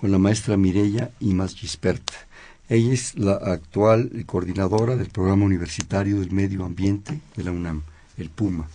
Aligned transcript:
con 0.00 0.10
la 0.10 0.18
maestra 0.18 0.56
Mireya 0.56 1.10
Imas 1.20 1.54
Gispert. 1.54 2.10
Ella 2.70 2.94
es 2.94 3.18
la 3.18 3.34
actual 3.34 4.24
coordinadora 4.24 4.96
del 4.96 5.10
Programa 5.10 5.44
Universitario 5.44 6.20
del 6.20 6.30
Medio 6.30 6.64
Ambiente 6.64 7.20
de 7.36 7.44
la 7.44 7.50
UNAM, 7.50 7.82
el 8.16 8.30
PUMA. 8.30 8.66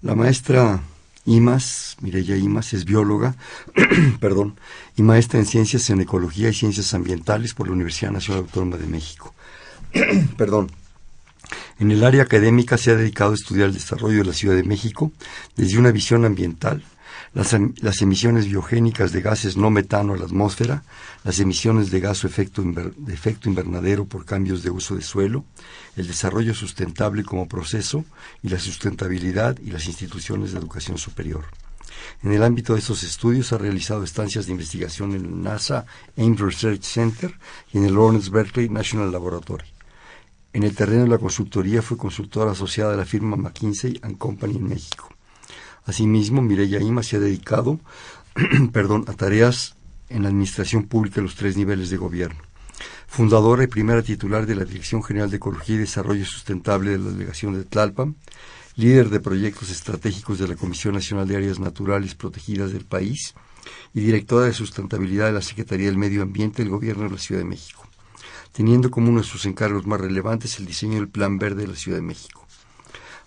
La 0.00 0.14
maestra 0.14 0.80
Imas, 1.26 1.98
Mireya 2.00 2.38
Imas, 2.38 2.72
es 2.72 2.86
bióloga, 2.86 3.36
perdón, 4.18 4.58
y 4.96 5.02
maestra 5.02 5.40
en 5.40 5.44
Ciencias 5.44 5.90
en 5.90 6.00
Ecología 6.00 6.48
y 6.48 6.54
Ciencias 6.54 6.94
Ambientales 6.94 7.52
por 7.52 7.66
la 7.66 7.74
Universidad 7.74 8.10
Nacional 8.10 8.44
Autónoma 8.44 8.78
de 8.78 8.86
México. 8.86 9.34
perdón. 10.38 10.70
En 11.78 11.90
el 11.90 12.02
área 12.02 12.22
académica 12.22 12.78
se 12.78 12.92
ha 12.92 12.96
dedicado 12.96 13.32
a 13.32 13.34
estudiar 13.34 13.68
el 13.68 13.74
desarrollo 13.74 14.18
de 14.18 14.24
la 14.24 14.32
Ciudad 14.32 14.56
de 14.56 14.64
México 14.64 15.12
desde 15.54 15.76
una 15.76 15.90
visión 15.90 16.24
ambiental, 16.24 16.82
em, 17.34 17.74
las, 17.80 18.02
emisiones 18.02 18.46
biogénicas 18.46 19.12
de 19.12 19.20
gases 19.20 19.56
no 19.56 19.70
metano 19.70 20.14
a 20.14 20.16
la 20.16 20.24
atmósfera, 20.24 20.84
las 21.24 21.40
emisiones 21.40 21.90
de 21.90 22.00
gas 22.00 22.24
efecto, 22.24 22.62
de 22.62 23.12
efecto 23.12 23.48
invernadero 23.48 24.04
por 24.04 24.24
cambios 24.24 24.62
de 24.62 24.70
uso 24.70 24.94
de 24.94 25.02
suelo, 25.02 25.44
el 25.96 26.06
desarrollo 26.06 26.54
sustentable 26.54 27.24
como 27.24 27.48
proceso 27.48 28.04
y 28.42 28.48
la 28.48 28.58
sustentabilidad 28.58 29.58
y 29.58 29.70
las 29.70 29.86
instituciones 29.86 30.52
de 30.52 30.58
educación 30.58 30.98
superior. 30.98 31.44
En 32.22 32.32
el 32.32 32.42
ámbito 32.42 32.74
de 32.74 32.80
estos 32.80 33.02
estudios 33.02 33.52
ha 33.52 33.58
realizado 33.58 34.02
estancias 34.04 34.46
de 34.46 34.52
investigación 34.52 35.14
en 35.14 35.24
el 35.24 35.42
NASA 35.42 35.86
Ames 36.16 36.40
Research 36.40 36.82
Center 36.82 37.34
y 37.72 37.78
en 37.78 37.84
el 37.84 37.94
Lawrence 37.94 38.30
Berkeley 38.30 38.68
National 38.68 39.12
Laboratory. 39.12 39.64
En 40.52 40.62
el 40.62 40.74
terreno 40.74 41.02
de 41.02 41.08
la 41.08 41.18
consultoría 41.18 41.82
fue 41.82 41.96
consultora 41.96 42.52
asociada 42.52 42.92
de 42.92 42.98
la 42.98 43.04
firma 43.04 43.36
McKinsey 43.36 44.00
Company 44.18 44.56
en 44.56 44.68
México. 44.68 45.13
Asimismo, 45.84 46.42
Mireya 46.42 46.80
Ima 46.80 47.02
se 47.02 47.16
ha 47.16 47.20
dedicado 47.20 47.80
perdón, 48.72 49.04
a 49.06 49.12
tareas 49.12 49.76
en 50.08 50.22
la 50.22 50.28
administración 50.28 50.84
pública 50.84 51.16
de 51.16 51.22
los 51.22 51.36
tres 51.36 51.56
niveles 51.56 51.90
de 51.90 51.96
gobierno. 51.96 52.40
Fundadora 53.06 53.62
y 53.62 53.68
primera 53.68 54.02
titular 54.02 54.44
de 54.46 54.56
la 54.56 54.64
Dirección 54.64 55.02
General 55.02 55.30
de 55.30 55.36
Ecología 55.36 55.76
y 55.76 55.78
Desarrollo 55.78 56.24
Sustentable 56.24 56.90
de 56.90 56.98
la 56.98 57.10
Delegación 57.10 57.54
de 57.54 57.64
Tlalpan, 57.64 58.16
líder 58.76 59.08
de 59.08 59.20
proyectos 59.20 59.70
estratégicos 59.70 60.38
de 60.40 60.48
la 60.48 60.56
Comisión 60.56 60.94
Nacional 60.94 61.28
de 61.28 61.36
Áreas 61.36 61.60
Naturales 61.60 62.16
Protegidas 62.16 62.72
del 62.72 62.84
país 62.84 63.34
y 63.94 64.00
directora 64.00 64.46
de 64.46 64.52
sustentabilidad 64.52 65.26
de 65.26 65.32
la 65.34 65.42
Secretaría 65.42 65.86
del 65.86 65.96
Medio 65.96 66.22
Ambiente 66.22 66.62
del 66.62 66.72
Gobierno 66.72 67.04
de 67.04 67.10
la 67.10 67.18
Ciudad 67.18 67.40
de 67.40 67.48
México 67.48 67.88
teniendo 68.54 68.88
como 68.88 69.10
uno 69.10 69.20
de 69.20 69.26
sus 69.26 69.46
encargos 69.46 69.84
más 69.84 70.00
relevantes 70.00 70.60
el 70.60 70.66
diseño 70.66 70.94
del 70.94 71.08
Plan 71.08 71.38
Verde 71.38 71.62
de 71.62 71.68
la 71.68 71.74
Ciudad 71.74 71.98
de 71.98 72.04
México. 72.04 72.43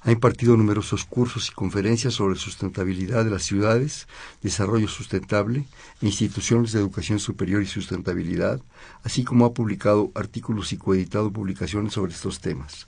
Ha 0.04 0.12
impartido 0.12 0.56
numerosos 0.56 1.06
cursos 1.06 1.50
y 1.50 1.54
conferencias 1.54 2.14
sobre 2.14 2.40
sustentabilidad 2.40 3.26
de 3.26 3.32
las 3.32 3.44
ciudades, 3.44 4.08
desarrollo 4.42 4.88
sustentable 4.88 5.66
e 6.02 6.06
instituciones 6.06 6.72
de 6.72 6.80
educación 6.80 7.20
superior 7.20 7.62
y 7.62 7.66
sustentabilidad, 7.66 8.62
así 9.04 9.24
como 9.24 9.46
ha 9.46 9.54
publicado 9.54 10.12
artículos 10.16 10.72
y 10.72 10.78
coeditado 10.78 11.32
publicaciones 11.32 11.94
sobre 11.94 12.14
estos 12.14 12.40
temas. 12.40 12.88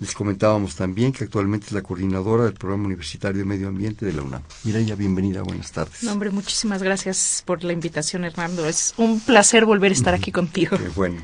Les 0.00 0.14
comentábamos 0.14 0.76
también 0.76 1.12
que 1.12 1.24
actualmente 1.24 1.66
es 1.66 1.72
la 1.72 1.82
coordinadora 1.82 2.44
del 2.44 2.54
Programa 2.54 2.86
Universitario 2.86 3.40
de 3.40 3.44
Medio 3.44 3.66
Ambiente 3.66 4.06
de 4.06 4.12
la 4.12 4.22
UNAM. 4.22 4.42
Mireya, 4.62 4.94
bienvenida, 4.94 5.42
buenas 5.42 5.72
tardes. 5.72 6.04
No, 6.04 6.12
hombre, 6.12 6.30
muchísimas 6.30 6.84
gracias 6.84 7.42
por 7.44 7.64
la 7.64 7.72
invitación, 7.72 8.24
Hernando. 8.24 8.64
Es 8.68 8.94
un 8.96 9.18
placer 9.18 9.64
volver 9.64 9.90
a 9.90 9.94
estar 9.94 10.14
aquí 10.14 10.30
contigo. 10.30 10.76
Qué 10.76 10.88
bueno. 10.90 11.20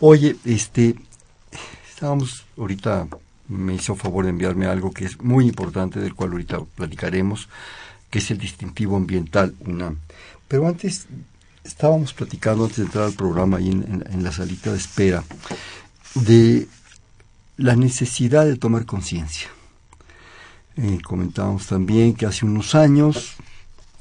Oye, 0.00 0.36
este, 0.46 0.94
estábamos 1.90 2.46
ahorita, 2.56 3.06
me 3.48 3.74
hizo 3.74 3.94
favor 3.94 4.24
de 4.24 4.30
enviarme 4.30 4.66
algo 4.66 4.90
que 4.92 5.04
es 5.04 5.20
muy 5.22 5.46
importante, 5.46 6.00
del 6.00 6.14
cual 6.14 6.32
ahorita 6.32 6.60
platicaremos, 6.74 7.48
que 8.10 8.18
es 8.18 8.30
el 8.30 8.38
distintivo 8.38 8.96
ambiental 8.96 9.54
UNAM. 9.60 9.98
Pero 10.48 10.66
antes, 10.66 11.06
estábamos 11.64 12.12
platicando 12.12 12.64
antes 12.64 12.78
de 12.78 12.84
entrar 12.84 13.04
al 13.04 13.12
programa 13.12 13.58
ahí 13.58 13.70
en, 13.70 14.22
la 14.22 14.32
salita 14.32 14.70
de 14.72 14.78
espera, 14.78 15.24
de 16.14 16.68
la 17.56 17.76
necesidad 17.76 18.44
de 18.46 18.56
tomar 18.56 18.84
conciencia. 18.84 19.48
Eh, 20.76 20.98
comentábamos 21.02 21.66
también 21.66 22.14
que 22.14 22.26
hace 22.26 22.44
unos 22.44 22.74
años, 22.74 23.36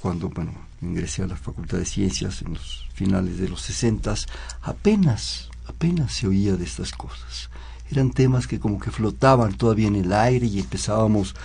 cuando 0.01 0.29
bueno, 0.29 0.53
ingresé 0.81 1.23
a 1.23 1.27
la 1.27 1.37
Facultad 1.37 1.77
de 1.77 1.85
Ciencias 1.85 2.41
en 2.41 2.53
los 2.53 2.87
finales 2.93 3.37
de 3.39 3.49
los 3.49 3.61
60, 3.61 4.13
apenas 4.61 5.49
apenas 5.67 6.13
se 6.13 6.27
oía 6.27 6.55
de 6.55 6.63
estas 6.63 6.91
cosas. 6.91 7.49
Eran 7.91 8.11
temas 8.11 8.47
que 8.47 8.59
como 8.59 8.79
que 8.79 8.91
flotaban 8.91 9.53
todavía 9.53 9.87
en 9.87 9.95
el 9.95 10.11
aire 10.13 10.47
y 10.47 10.59
empezábamos, 10.59 11.35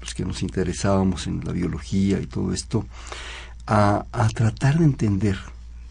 los 0.00 0.14
que 0.14 0.24
nos 0.24 0.42
interesábamos 0.42 1.26
en 1.26 1.44
la 1.44 1.52
biología 1.52 2.20
y 2.20 2.26
todo 2.26 2.52
esto, 2.52 2.86
a, 3.66 4.04
tratar 4.34 4.78
de 4.78 4.84
entender, 4.84 5.38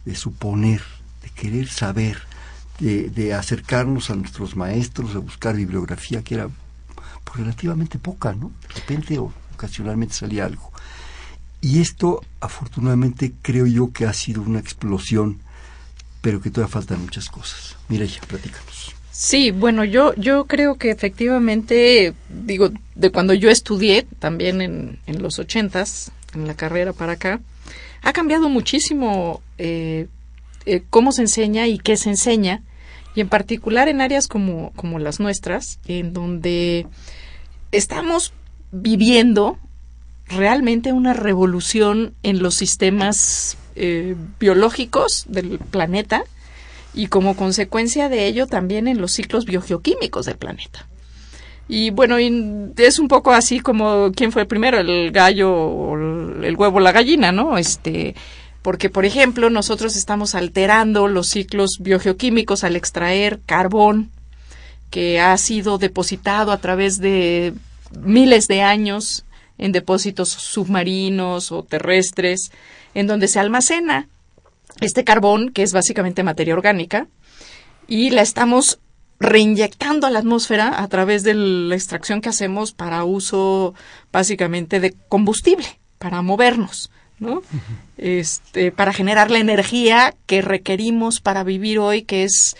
de 0.05 0.15
suponer, 0.15 0.81
de 1.21 1.29
querer 1.29 1.67
saber, 1.67 2.19
de, 2.79 3.33
acercarnos 3.33 4.09
a 4.09 4.15
nuestros 4.15 4.55
maestros, 4.55 5.15
a 5.15 5.19
buscar 5.19 5.55
bibliografía 5.55 6.23
que 6.23 6.35
era 6.35 6.49
pues, 7.23 7.37
relativamente 7.37 7.99
poca, 7.99 8.33
¿no? 8.33 8.51
De 8.67 8.75
repente 8.75 9.19
o 9.19 9.33
ocasionalmente 9.53 10.13
salía 10.13 10.45
algo. 10.45 10.71
Y 11.59 11.81
esto, 11.81 12.23
afortunadamente, 12.39 13.33
creo 13.41 13.65
yo 13.65 13.91
que 13.91 14.05
ha 14.05 14.13
sido 14.13 14.41
una 14.43 14.59
explosión 14.59 15.39
pero 16.27 16.41
que 16.41 16.51
todavía 16.51 16.73
faltan 16.73 17.01
muchas 17.01 17.29
cosas. 17.29 17.77
Mireya, 17.87 18.19
platícanos. 18.27 18.96
Sí, 19.19 19.49
bueno, 19.49 19.83
yo, 19.83 20.13
yo 20.13 20.45
creo 20.45 20.75
que 20.75 20.91
efectivamente, 20.91 22.13
digo, 22.29 22.69
de 22.93 23.09
cuando 23.09 23.33
yo 23.33 23.49
estudié, 23.49 24.05
también 24.19 24.61
en, 24.61 24.99
en 25.07 25.23
los 25.23 25.39
ochentas, 25.39 26.11
en 26.35 26.45
la 26.45 26.53
carrera 26.53 26.93
para 26.93 27.13
acá, 27.13 27.39
ha 28.03 28.13
cambiado 28.13 28.47
muchísimo 28.47 29.41
eh, 29.57 30.05
eh, 30.67 30.83
cómo 30.91 31.11
se 31.11 31.23
enseña 31.23 31.65
y 31.65 31.79
qué 31.79 31.97
se 31.97 32.11
enseña, 32.11 32.61
y 33.15 33.21
en 33.21 33.27
particular 33.27 33.87
en 33.87 34.01
áreas 34.01 34.27
como, 34.27 34.71
como 34.75 34.99
las 34.99 35.19
nuestras, 35.19 35.79
en 35.87 36.13
donde 36.13 36.85
estamos 37.71 38.33
viviendo 38.71 39.57
realmente 40.27 40.93
una 40.93 41.13
revolución 41.13 42.13
en 42.21 42.43
los 42.43 42.53
sistemas 42.53 43.57
eh, 43.75 44.15
biológicos 44.39 45.25
del 45.27 45.57
planeta 45.57 46.23
y 46.97 47.07
como 47.07 47.35
consecuencia 47.35 48.09
de 48.09 48.25
ello 48.25 48.47
también 48.47 48.87
en 48.87 48.99
los 48.99 49.11
ciclos 49.11 49.45
biogeoquímicos 49.45 50.25
del 50.25 50.37
planeta. 50.37 50.87
Y 51.69 51.91
bueno, 51.91 52.17
es 52.17 52.97
un 52.97 53.07
poco 53.07 53.33
así 53.33 53.59
como 53.59 54.11
quién 54.15 54.31
fue 54.31 54.45
primero, 54.45 54.79
el 54.79 55.11
gallo 55.11 55.93
el 56.41 56.55
huevo 56.55 56.77
o 56.77 56.79
la 56.79 56.91
gallina, 56.91 57.31
¿no? 57.31 57.59
Este, 57.59 58.15
porque 58.63 58.89
por 58.89 59.05
ejemplo, 59.05 59.51
nosotros 59.51 59.95
estamos 59.95 60.33
alterando 60.33 61.07
los 61.07 61.27
ciclos 61.27 61.77
biogeoquímicos 61.79 62.63
al 62.63 62.75
extraer 62.75 63.41
carbón 63.45 64.09
que 64.89 65.19
ha 65.19 65.37
sido 65.37 65.77
depositado 65.77 66.51
a 66.51 66.57
través 66.57 66.97
de 66.97 67.53
miles 67.91 68.47
de 68.47 68.63
años 68.63 69.23
en 69.59 69.71
depósitos 69.71 70.29
submarinos 70.29 71.51
o 71.51 71.61
terrestres 71.61 72.51
en 72.95 73.05
donde 73.05 73.27
se 73.27 73.39
almacena 73.39 74.07
este 74.81 75.03
carbón, 75.03 75.49
que 75.49 75.63
es 75.63 75.73
básicamente 75.73 76.23
materia 76.23 76.53
orgánica, 76.53 77.07
y 77.87 78.09
la 78.09 78.21
estamos 78.21 78.79
reinyectando 79.19 80.05
a 80.05 80.11
la 80.11 80.19
atmósfera 80.19 80.81
a 80.81 80.87
través 80.87 81.23
de 81.23 81.33
la 81.33 81.75
extracción 81.75 82.21
que 82.21 82.29
hacemos 82.29 82.71
para 82.71 83.03
uso 83.03 83.73
básicamente 84.11 84.79
de 84.79 84.93
combustible, 85.09 85.79
para 85.97 86.21
movernos, 86.21 86.91
¿no? 87.19 87.41
Este, 87.97 88.71
para 88.71 88.93
generar 88.93 89.31
la 89.31 89.39
energía 89.39 90.13
que 90.27 90.41
requerimos 90.41 91.19
para 91.19 91.43
vivir 91.43 91.79
hoy, 91.79 92.03
que 92.03 92.23
es 92.25 92.55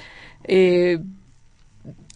eh, 0.46 0.98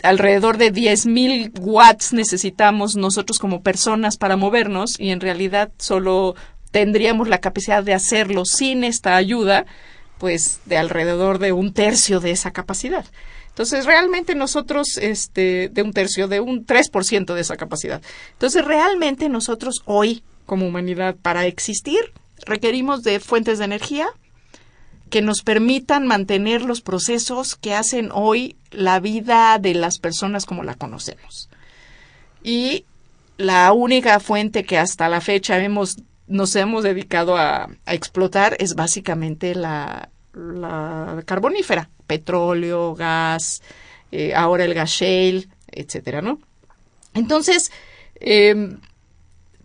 alrededor 0.02 0.58
de 0.58 0.74
10.000 0.74 1.52
watts 1.60 2.14
necesitamos 2.14 2.96
nosotros 2.96 3.38
como 3.38 3.62
personas 3.62 4.18
para 4.18 4.38
movernos 4.38 5.00
y 5.00 5.12
en 5.12 5.20
realidad 5.20 5.72
solo 5.78 6.36
tendríamos 6.72 7.28
la 7.28 7.40
capacidad 7.40 7.84
de 7.84 7.94
hacerlo 7.94 8.46
sin 8.46 8.84
esta 8.84 9.16
ayuda, 9.16 9.66
pues 10.22 10.60
de 10.66 10.78
alrededor 10.78 11.40
de 11.40 11.52
un 11.52 11.74
tercio 11.74 12.20
de 12.20 12.30
esa 12.30 12.52
capacidad. 12.52 13.08
Entonces, 13.48 13.86
realmente 13.86 14.36
nosotros, 14.36 14.98
este, 14.98 15.70
de 15.70 15.82
un 15.82 15.94
tercio, 15.94 16.28
de 16.28 16.40
un 16.40 16.64
3% 16.64 17.34
de 17.34 17.42
esa 17.42 17.58
capacidad. 17.58 18.04
Entonces, 18.34 18.64
realmente 18.64 19.30
nosotros 19.30 19.82
hoy, 19.86 20.22
como 20.46 20.68
humanidad, 20.68 21.16
para 21.20 21.48
existir, 21.48 22.14
requerimos 22.46 23.02
de 23.02 23.20
fuentes 23.20 23.58
de 23.58 23.66
energía 23.66 24.10
que 25.10 25.24
nos 25.24 25.42
permitan 25.42 26.06
mantener 26.06 26.62
los 26.62 26.82
procesos 26.82 27.56
que 27.56 27.74
hacen 27.74 28.12
hoy 28.14 28.58
la 28.70 29.00
vida 29.00 29.58
de 29.58 29.74
las 29.74 29.98
personas 29.98 30.46
como 30.46 30.64
la 30.64 30.76
conocemos. 30.76 31.50
Y 32.44 32.86
la 33.38 33.74
única 33.74 34.20
fuente 34.20 34.66
que 34.66 34.78
hasta 34.78 35.10
la 35.10 35.20
fecha 35.20 35.58
hemos, 35.58 35.98
nos 36.31 36.56
hemos 36.56 36.83
dedicado 36.83 37.38
a, 37.38 37.69
explotar 37.86 38.56
es 38.60 38.74
básicamente 38.75 39.54
la, 39.54 40.10
carbonífera, 41.25 41.89
petróleo, 42.07 42.95
gas, 42.95 43.62
eh, 44.12 44.33
ahora 44.33 44.63
el 44.63 44.74
gas 44.74 44.89
shale, 44.89 45.50
etcétera, 45.72 46.22
¿no? 46.22 46.39
Entonces, 47.13 47.72
em, 48.16 48.80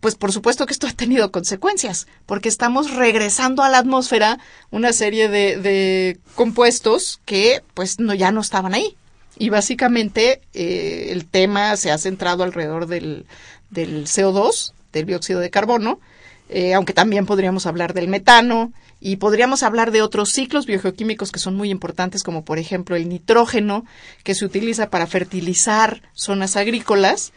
pues 0.00 0.16
por 0.16 0.32
supuesto 0.32 0.66
que 0.66 0.72
esto 0.72 0.88
ha 0.88 0.92
tenido 0.92 1.30
consecuencias, 1.30 2.08
porque 2.26 2.48
estamos 2.48 2.94
regresando 2.94 3.62
a 3.62 3.68
la 3.68 3.78
atmósfera 3.78 4.38
una 4.70 4.92
serie 4.92 5.28
de, 5.28 6.18
compuestos 6.34 7.20
que 7.24 7.62
pues 7.74 8.00
no, 8.00 8.12
ya 8.14 8.32
no 8.32 8.40
estaban 8.40 8.74
ahí. 8.74 8.96
Y 9.38 9.50
básicamente 9.50 10.40
eh, 10.54 11.08
el 11.10 11.26
tema 11.26 11.76
se 11.76 11.90
ha 11.90 11.98
centrado 11.98 12.42
alrededor 12.42 12.86
del, 12.86 13.26
del 13.70 14.06
CO2, 14.06 14.72
del 14.92 15.06
dióxido 15.06 15.40
de 15.40 15.50
carbono, 15.50 16.00
eh, 16.48 16.74
aunque 16.74 16.92
también 16.92 17.26
podríamos 17.26 17.66
hablar 17.66 17.92
del 17.94 18.08
metano 18.08 18.72
y 19.00 19.16
podríamos 19.16 19.62
hablar 19.62 19.90
de 19.90 20.02
otros 20.02 20.30
ciclos 20.30 20.66
biogeoquímicos 20.66 21.32
que 21.32 21.38
son 21.38 21.56
muy 21.56 21.70
importantes, 21.70 22.22
como 22.22 22.44
por 22.44 22.58
ejemplo 22.58 22.96
el 22.96 23.08
nitrógeno, 23.08 23.84
que 24.22 24.34
se 24.34 24.44
utiliza 24.44 24.90
para 24.90 25.06
fertilizar 25.06 26.02
zonas 26.14 26.56
agrícolas. 26.56 27.32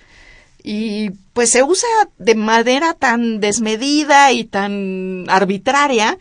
Y 0.61 1.11
pues 1.33 1.51
se 1.51 1.63
usa 1.63 1.87
de 2.17 2.35
manera 2.35 2.93
tan 2.93 3.39
desmedida 3.39 4.31
y 4.31 4.43
tan 4.43 5.25
arbitraria 5.29 6.17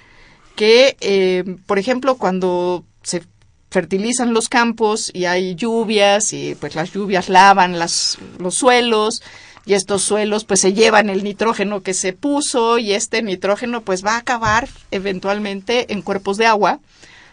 que, 0.54 0.96
eh, 1.00 1.44
por 1.66 1.78
ejemplo, 1.78 2.16
cuando 2.16 2.84
se 3.02 3.22
fertilizan 3.70 4.32
los 4.32 4.48
campos 4.48 5.10
y 5.12 5.26
hay 5.26 5.54
lluvias 5.54 6.32
y 6.32 6.54
pues 6.54 6.74
las 6.74 6.92
lluvias 6.92 7.28
lavan 7.28 7.78
las, 7.78 8.18
los 8.38 8.54
suelos 8.54 9.22
y 9.68 9.74
estos 9.74 10.02
suelos 10.02 10.46
pues 10.46 10.60
se 10.60 10.72
llevan 10.72 11.10
el 11.10 11.22
nitrógeno 11.22 11.82
que 11.82 11.92
se 11.92 12.14
puso 12.14 12.78
y 12.78 12.94
este 12.94 13.22
nitrógeno 13.22 13.82
pues 13.82 14.02
va 14.02 14.14
a 14.14 14.20
acabar 14.20 14.66
eventualmente 14.90 15.92
en 15.92 16.00
cuerpos 16.00 16.38
de 16.38 16.46
agua, 16.46 16.80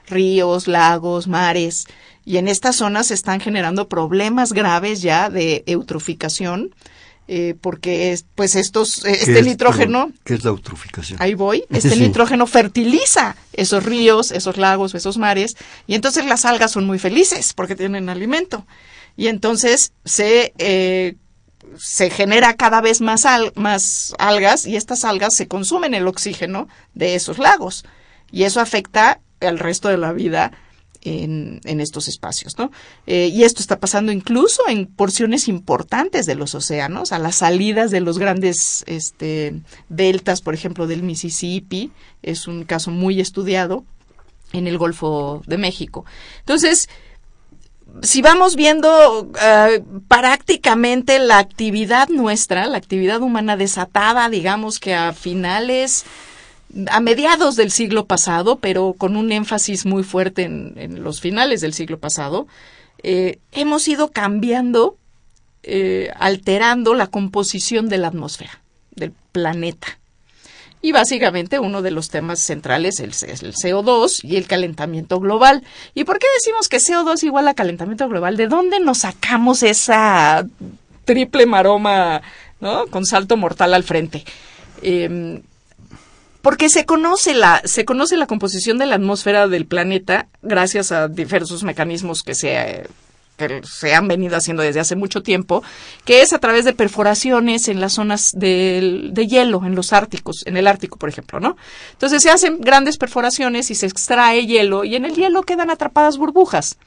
ríos, 0.05 0.67
lagos, 0.67 1.29
mares. 1.29 1.85
Y 2.25 2.35
en 2.35 2.49
estas 2.49 2.75
zonas 2.75 3.07
se 3.07 3.13
están 3.13 3.39
generando 3.39 3.87
problemas 3.87 4.51
graves 4.51 5.01
ya 5.01 5.29
de 5.29 5.63
eutroficación 5.65 6.75
eh, 7.29 7.55
porque 7.61 8.19
pues 8.35 8.57
estos 8.57 9.05
eh, 9.05 9.17
este 9.21 9.41
nitrógeno 9.41 10.11
¿qué 10.25 10.33
es 10.33 10.43
la 10.43 10.49
eutroficación? 10.49 11.21
Ahí 11.21 11.35
voy, 11.35 11.63
este 11.69 11.95
nitrógeno 11.95 12.47
fertiliza 12.47 13.37
esos 13.53 13.85
ríos, 13.85 14.31
esos 14.31 14.57
lagos, 14.57 14.93
esos 14.93 15.17
mares 15.17 15.55
y 15.87 15.95
entonces 15.95 16.25
las 16.25 16.43
algas 16.43 16.73
son 16.73 16.85
muy 16.85 16.99
felices 16.99 17.53
porque 17.53 17.77
tienen 17.77 18.09
alimento. 18.09 18.67
Y 19.15 19.27
entonces 19.27 19.93
se 20.03 20.51
eh, 20.57 21.15
se 21.77 22.09
genera 22.09 22.55
cada 22.55 22.81
vez 22.81 23.01
más, 23.01 23.25
más 23.55 24.15
algas 24.19 24.65
y 24.65 24.75
estas 24.75 25.05
algas 25.05 25.35
se 25.35 25.47
consumen 25.47 25.93
el 25.93 26.07
oxígeno 26.07 26.67
de 26.93 27.15
esos 27.15 27.37
lagos 27.37 27.85
y 28.31 28.43
eso 28.43 28.59
afecta 28.61 29.21
al 29.39 29.59
resto 29.59 29.89
de 29.89 29.97
la 29.97 30.13
vida 30.13 30.51
en, 31.05 31.79
estos 31.79 32.07
espacios, 32.07 32.57
¿no? 32.57 32.71
Eh, 33.05 33.29
y 33.31 33.43
esto 33.43 33.61
está 33.61 33.79
pasando 33.79 34.11
incluso 34.11 34.67
en 34.67 34.87
porciones 34.87 35.47
importantes 35.47 36.25
de 36.25 36.35
los 36.35 36.55
océanos, 36.55 37.11
a 37.11 37.19
las 37.19 37.35
salidas 37.35 37.91
de 37.91 38.01
los 38.01 38.17
grandes 38.17 38.83
este, 38.87 39.61
deltas, 39.89 40.41
por 40.41 40.53
ejemplo, 40.53 40.87
del 40.87 41.03
Mississippi, 41.03 41.91
es 42.23 42.47
un 42.47 42.63
caso 42.63 42.91
muy 42.91 43.19
estudiado 43.19 43.85
en 44.51 44.67
el 44.67 44.77
Golfo 44.77 45.43
de 45.45 45.57
México. 45.57 46.05
Entonces, 46.39 46.89
si 48.01 48.21
vamos 48.21 48.55
viendo 48.55 49.31
eh, 49.41 49.83
prácticamente 50.07 51.19
la 51.19 51.37
actividad 51.37 52.09
nuestra, 52.09 52.65
la 52.67 52.77
actividad 52.77 53.21
humana 53.21 53.57
desatada, 53.57 54.29
digamos 54.29 54.79
que 54.79 54.93
a 54.93 55.13
finales 55.13 56.05
a 56.89 56.99
mediados 56.99 57.55
del 57.55 57.71
siglo 57.71 58.05
pasado, 58.05 58.57
pero 58.57 58.95
con 58.97 59.15
un 59.15 59.31
énfasis 59.31 59.85
muy 59.85 60.03
fuerte 60.03 60.43
en, 60.43 61.03
los 61.03 61.21
finales 61.21 61.61
del 61.61 61.73
siglo 61.73 61.99
pasado, 61.99 62.47
eh, 63.01 63.39
hemos 63.51 63.87
ido 63.87 64.11
cambiando, 64.11 64.97
eh, 65.63 66.09
alterando 66.17 66.93
la 66.93 67.07
composición 67.07 67.87
de 67.87 67.97
la 67.97 68.07
atmósfera, 68.07 68.61
del 68.91 69.13
planeta. 69.31 69.99
Y 70.85 70.91
básicamente 70.91 71.57
uno 71.57 71.81
de 71.81 71.89
los 71.89 72.09
temas 72.09 72.37
centrales 72.37 72.99
es 72.99 73.23
el, 73.23 73.55
CO2 73.55 74.23
y 74.23 74.35
el 74.35 74.45
calentamiento 74.45 75.19
global. 75.19 75.63
¿Y 75.95 76.03
por 76.03 76.19
qué 76.19 76.27
decimos 76.35 76.69
que 76.69 76.77
CO2 76.77 77.23
igual 77.23 77.47
a 77.47 77.55
calentamiento 77.55 78.07
global? 78.07 78.37
¿De 78.37 78.45
dónde 78.45 78.79
nos 78.79 78.99
sacamos 78.99 79.63
esa 79.63 80.45
triple 81.03 81.47
maroma, 81.47 82.21
¿no? 82.59 82.85
Con 82.85 83.03
salto 83.03 83.35
mortal 83.35 83.73
al 83.73 83.81
frente. 83.81 84.25
Em, 84.83 85.41
porque 86.43 86.69
se 86.69 86.85
conoce 86.85 87.33
la 87.33 87.63
se 87.65 87.83
conoce 87.83 88.15
la 88.15 88.27
composición 88.27 88.77
de 88.77 88.85
la 88.85 88.97
atmósfera 88.97 89.47
del 89.47 89.65
planeta 89.65 90.27
gracias 90.43 90.91
a 90.91 91.07
diversos 91.07 91.63
mecanismos 91.63 92.21
que 92.21 92.35
se 92.35 92.87
que 93.37 93.61
se 93.63 93.93
han 93.93 94.07
venido 94.07 94.37
haciendo 94.37 94.63
desde 94.63 94.79
hace 94.79 94.95
mucho 94.95 95.23
tiempo, 95.23 95.63
que 96.05 96.21
es 96.21 96.33
a 96.33 96.39
través 96.39 96.65
de 96.65 96.73
perforaciones 96.73 97.67
en 97.67 97.79
las 97.79 97.93
zonas 97.93 98.31
de, 98.33 99.09
de, 99.11 99.27
hielo, 99.27 99.65
en 99.65 99.75
los 99.75 99.93
árticos, 99.93 100.43
en 100.45 100.57
el 100.57 100.67
Ártico, 100.67 100.97
por 100.97 101.09
ejemplo, 101.09 101.39
¿no? 101.39 101.57
Entonces 101.91 102.23
se 102.23 102.29
hacen 102.29 102.59
grandes 102.61 102.97
perforaciones 102.97 103.71
y 103.71 103.75
se 103.75 103.85
extrae 103.85 104.45
hielo 104.45 104.83
y 104.83 104.95
en 104.95 105.05
el 105.05 105.15
hielo 105.15 105.43
quedan 105.43 105.69
atrapadas 105.69 106.17
burbujas. 106.17 106.77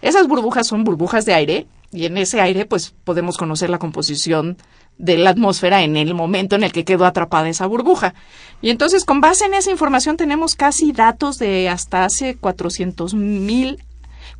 Esas 0.00 0.26
burbujas 0.26 0.66
son 0.66 0.84
burbujas 0.84 1.24
de 1.24 1.34
aire 1.34 1.66
y 1.92 2.06
en 2.06 2.18
ese 2.18 2.40
aire 2.40 2.64
pues 2.64 2.94
podemos 3.04 3.36
conocer 3.36 3.70
la 3.70 3.78
composición 3.78 4.56
de 4.98 5.18
la 5.18 5.30
atmósfera 5.30 5.82
en 5.82 5.96
el 5.96 6.14
momento 6.14 6.56
en 6.56 6.64
el 6.64 6.72
que 6.72 6.84
quedó 6.84 7.06
atrapada 7.06 7.48
esa 7.48 7.66
burbuja. 7.66 8.14
Y 8.60 8.70
entonces, 8.70 9.04
con 9.04 9.20
base 9.20 9.44
en 9.44 9.54
esa 9.54 9.70
información, 9.70 10.16
tenemos 10.16 10.54
casi 10.54 10.92
datos 10.92 11.38
de 11.38 11.68
hasta 11.68 12.04
hace 12.04 12.36
400 12.36 13.14
mil, 13.14 13.82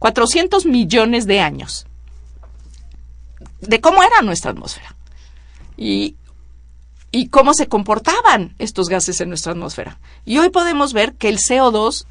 400 0.03 0.67
millones 0.67 1.29
de 1.29 1.39
años 1.39 1.87
de 3.61 3.81
cómo 3.81 4.03
era 4.03 4.21
nuestra 4.23 4.51
atmósfera 4.51 4.97
y, 5.77 6.17
y 7.13 7.29
cómo 7.29 7.55
se 7.55 7.69
comportaban 7.69 8.57
estos 8.59 8.89
gases 8.89 9.21
en 9.21 9.29
nuestra 9.29 9.53
atmósfera. 9.53 10.01
Y 10.25 10.39
hoy 10.39 10.51
podemos 10.51 10.93
ver 10.93 11.13
que 11.15 11.29
el 11.29 11.39
CO2 11.39 12.07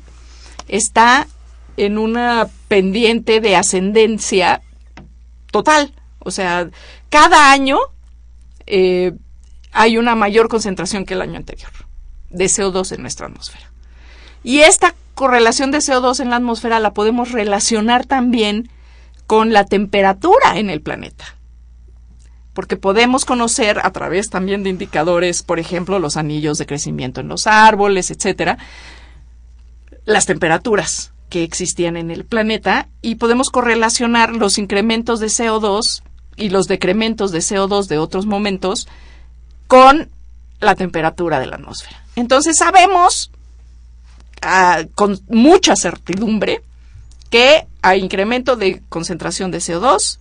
está 0.70 1.28
en 1.76 1.98
una 1.98 2.48
pendiente 2.70 3.42
de 3.42 3.58
ascendencia 3.58 4.62
total. 5.52 5.94
O 6.20 6.32
sea, 6.32 6.70
cada 7.10 7.52
año 7.52 7.78
eh, 8.68 9.12
hay 9.74 9.98
una 9.98 10.16
mayor 10.16 10.48
concentración 10.48 11.06
que 11.06 11.16
el 11.16 11.22
año 11.22 11.36
anterior 11.36 11.72
de 12.30 12.46
CO2 12.46 12.94
en 12.96 13.02
nuestra 13.02 13.28
atmósfera. 13.28 13.70
Y 14.46 14.60
esta 14.60 14.96
correlación 15.16 15.72
de 15.72 15.80
CO2 15.80 16.20
en 16.20 16.30
la 16.30 16.38
atmósfera 16.38 16.80
la 16.80 16.94
podemos 16.94 17.32
relacionar 17.32 18.06
también 18.06 18.70
con 19.28 19.54
la 19.54 19.66
temperatura 19.66 20.58
en 20.58 20.70
el 20.70 20.82
planeta. 20.82 21.38
Porque 22.54 22.76
podemos 22.76 23.24
conocer 23.24 23.80
a 23.82 23.92
través 23.92 24.30
también 24.30 24.64
de 24.64 24.70
indicadores, 24.70 25.42
por 25.42 25.60
ejemplo, 25.60 26.00
los 26.00 26.18
anillos 26.18 26.58
de 26.58 26.66
crecimiento 26.66 27.22
en 27.22 27.30
los 27.30 27.48
árboles, 27.48 28.12
etcétera, 28.12 28.58
las 30.06 30.26
temperaturas 30.26 31.14
que 31.30 31.44
existían 31.44 31.96
en 31.96 32.12
el 32.12 32.26
planeta 32.26 32.90
y 33.02 33.16
podemos 33.16 33.50
correlacionar 33.52 34.36
los 34.36 34.58
incrementos 34.58 35.22
de 35.22 35.28
CO2 35.28 36.04
y 36.36 36.50
los 36.50 36.68
decrementos 36.68 37.32
de 37.32 37.40
CO2 37.40 37.88
de 37.88 38.00
otros 38.00 38.26
momentos 38.26 38.88
con 39.68 40.10
la 40.60 40.76
temperatura 40.76 41.40
de 41.40 41.48
la 41.48 41.56
atmósfera. 41.56 42.04
Entonces 42.18 42.58
sabemos 42.58 43.32
con 44.96 45.20
mucha 45.30 45.76
certidumbre 45.76 46.62
que 47.30 47.68
a 47.82 47.96
incremento 47.96 48.56
de 48.56 48.82
concentración 48.90 49.52
de 49.52 49.60
CO2 49.60 50.20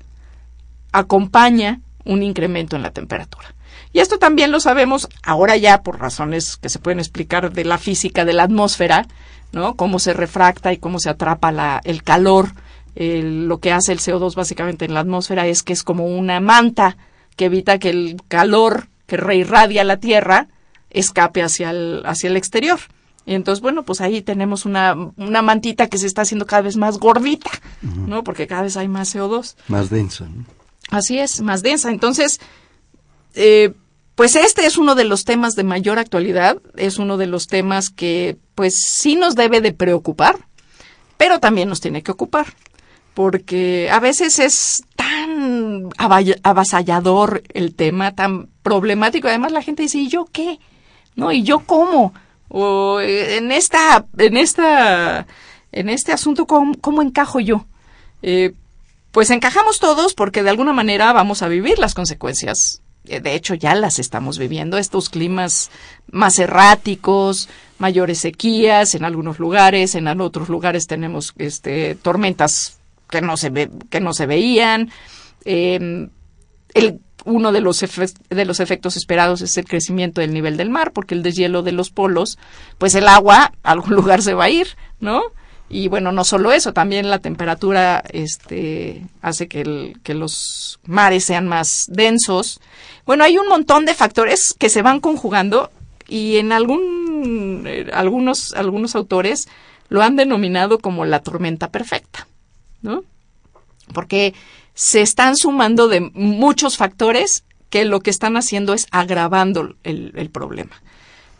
acompaña 0.93 1.81
un 2.05 2.23
incremento 2.23 2.77
en 2.77 2.83
la 2.83 2.91
temperatura. 2.91 3.55
Y 3.93 3.99
esto 3.99 4.19
también 4.19 4.53
lo 4.53 4.61
sabemos 4.61 5.09
ahora 5.23 5.57
ya 5.57 5.83
por 5.83 5.99
razones 5.99 6.57
que 6.57 6.69
se 6.69 6.79
pueden 6.79 7.01
explicar 7.01 7.53
de 7.53 7.65
la 7.65 7.79
física 7.79 8.25
de 8.25 8.33
la 8.33 8.45
atmósfera, 8.45 9.07
¿no? 9.53 9.75
Cómo 9.75 9.99
se 9.99 10.13
refracta 10.13 10.73
y 10.73 10.79
cómo 10.79 11.01
se 11.01 11.11
atrapa 11.11 11.51
la, 11.51 11.81
el 11.85 12.03
calor 12.03 12.53
lo 12.97 13.61
que 13.61 13.73
hace 13.73 13.93
el 13.93 14.01
CO2 14.01 14.35
básicamente 14.35 14.85
en 14.85 14.95
la 14.95 15.01
atmósfera 15.01 15.47
es 15.47 15.63
que 15.63 15.73
es 15.73 15.83
como 15.83 16.07
una 16.07 16.41
manta 16.41 16.97
que 17.37 17.47
evita 17.47 17.79
que 17.79 17.91
el 17.91 18.17
calor 18.29 18.89
que 19.07 19.17
reirradia 19.17 19.85
la 19.85 19.99
Tierra 19.99 20.49
escape 20.91 21.43
hacia 21.43 21.71
el, 21.71 22.03
hacia 22.05 22.29
el 22.29 22.37
exterior. 22.37 22.81
Y 23.31 23.35
entonces, 23.37 23.63
bueno, 23.63 23.85
pues 23.85 24.01
ahí 24.01 24.23
tenemos 24.23 24.65
una, 24.65 24.97
una 25.17 25.41
mantita 25.41 25.87
que 25.87 25.99
se 25.99 26.09
está 26.09 26.23
haciendo 26.23 26.47
cada 26.47 26.63
vez 26.63 26.77
más 26.77 26.99
gordita, 26.99 27.49
¿no? 27.81 28.25
Porque 28.25 28.49
cada 28.49 28.63
vez 28.63 28.77
hay 28.77 28.89
más 28.89 29.15
CO2. 29.15 29.55
Más 29.69 29.89
densa, 29.89 30.27
Así 30.91 31.21
es, 31.21 31.41
más 31.41 31.63
densa. 31.63 31.93
Entonces, 31.93 32.41
eh, 33.37 33.73
pues 34.17 34.35
este 34.35 34.67
es 34.67 34.77
uno 34.79 34.97
de 34.97 35.05
los 35.05 35.25
temas 35.25 35.55
de 35.55 35.63
mayor 35.63 36.01
actualidad, 36.01 36.61
es 36.75 36.99
uno 36.99 37.19
de 37.19 37.29
los 37.29 37.47
temas 37.47 37.91
que 37.91 38.37
pues 38.57 38.81
sí 38.85 39.15
nos 39.15 39.37
debe 39.37 39.61
de 39.61 39.73
preocupar, 39.73 40.37
pero 41.17 41.39
también 41.39 41.69
nos 41.69 41.81
tiene 41.81 42.03
que 42.03 42.11
ocupar, 42.11 42.49
porque 43.15 43.91
a 43.93 44.01
veces 44.01 44.41
es 44.41 44.83
tan 44.97 45.89
avasallador 45.97 47.45
el 47.55 47.77
tema, 47.77 48.13
tan 48.17 48.49
problemático, 48.65 49.29
además 49.29 49.53
la 49.53 49.63
gente 49.63 49.85
dice, 49.85 49.99
¿y 49.99 50.09
yo 50.09 50.27
qué? 50.33 50.59
¿No? 51.15 51.31
¿Y 51.31 51.45
yo 51.45 51.61
cómo? 51.61 52.13
O 52.51 53.01
eh, 53.01 53.37
en 53.37 53.53
esta, 53.53 54.07
en 54.19 54.37
esta, 54.37 55.27
en 55.73 55.89
este 55.89 56.13
asunto, 56.13 56.47
¿cómo, 56.47 57.03
encajo 57.03 57.39
yo? 57.39 57.65
Eh, 58.23 58.53
pues 59.13 59.31
encajamos 59.31 59.79
todos 59.79 60.15
porque 60.15 60.43
de 60.43 60.51
alguna 60.51 60.73
manera 60.73 61.13
vamos 61.13 61.43
a 61.43 61.49
vivir 61.49 61.79
las 61.79 61.95
consecuencias. 61.95 62.83
Eh, 63.07 63.21
de 63.21 63.35
hecho, 63.35 63.55
ya 63.55 63.75
las 63.77 64.01
estamos 64.01 64.37
viviendo, 64.37 64.79
estos 64.79 65.11
climas 65.11 65.71
más 66.11 66.41
erráticos, 66.41 67.49
mayores 67.79 68.19
sequías 68.19 68.97
en 68.97 69.05
algunos 69.05 69.39
lugares, 69.39 69.95
en 69.95 70.09
otros 70.21 70.49
lugares 70.49 70.89
tenemos 70.89 71.33
este, 71.39 71.95
tormentas 71.95 72.79
que 73.09 73.21
no 73.21 73.37
se, 73.37 73.51
ve, 73.51 73.71
que 73.91 74.01
no 74.01 74.13
se 74.13 74.27
veían. 74.27 74.91
Em, 75.45 76.11
el, 76.75 77.01
uno 77.25 77.53
de 77.53 77.61
los, 77.61 77.81
de 77.81 78.45
los 78.45 78.61
efectos 78.61 78.97
esperados 78.97 79.43
es 79.43 79.57
el 79.59 79.67
crecimiento 79.67 80.21
del 80.21 80.33
nivel 80.33 80.57
del 80.57 80.71
mar, 80.71 80.93
porque 80.93 81.15
el 81.15 81.23
deshielo 81.23 81.63
de 81.63 81.73
los 81.73 81.91
polos, 81.91 82.39
pues 82.79 82.95
el 82.95 83.09
agua 83.09 83.53
a 83.63 83.71
algún 83.71 83.95
lugar 83.97 84.23
se 84.23 84.35
va 84.35 84.45
a 84.45 84.51
ir, 84.51 84.69
¿no? 85.01 85.23
Y 85.73 85.87
bueno, 85.87 86.11
no 86.11 86.25
solo 86.25 86.51
eso, 86.51 86.73
también 86.73 87.11
la 87.11 87.21
temperatura 87.21 88.03
este, 88.11 89.07
hace 89.23 89.47
que, 89.47 89.61
el, 89.61 90.01
que 90.03 90.15
los 90.15 90.81
mares 90.85 91.25
sean 91.25 91.47
más 91.47 91.87
densos. 91.89 92.61
Bueno, 93.07 93.23
hay 93.23 93.39
un 93.39 93.47
montón 93.47 93.87
de 93.87 93.95
factores 93.95 94.53
que 94.59 94.69
se 94.69 94.83
van 94.83 94.99
conjugando 94.99 95.71
y 96.09 96.39
en 96.39 96.51
algún, 96.51 97.65
eh, 97.69 97.89
algunos, 97.93 98.53
algunos 98.55 98.97
autores 98.97 99.49
lo 99.89 100.03
han 100.03 100.17
denominado 100.17 100.81
como 100.81 101.05
la 101.05 101.21
tormenta 101.21 101.69
perfecta, 101.69 102.27
¿no? 102.83 103.05
Porque 103.93 104.35
se 104.81 105.03
están 105.03 105.37
sumando 105.37 105.89
de 105.89 106.01
muchos 106.01 106.79
factores 106.79 107.45
que 107.69 107.85
lo 107.85 108.01
que 108.01 108.09
están 108.09 108.39
haciendo 108.39 108.73
es 108.73 108.87
agravando 108.91 109.77
el, 109.85 110.31
problema. 110.33 110.81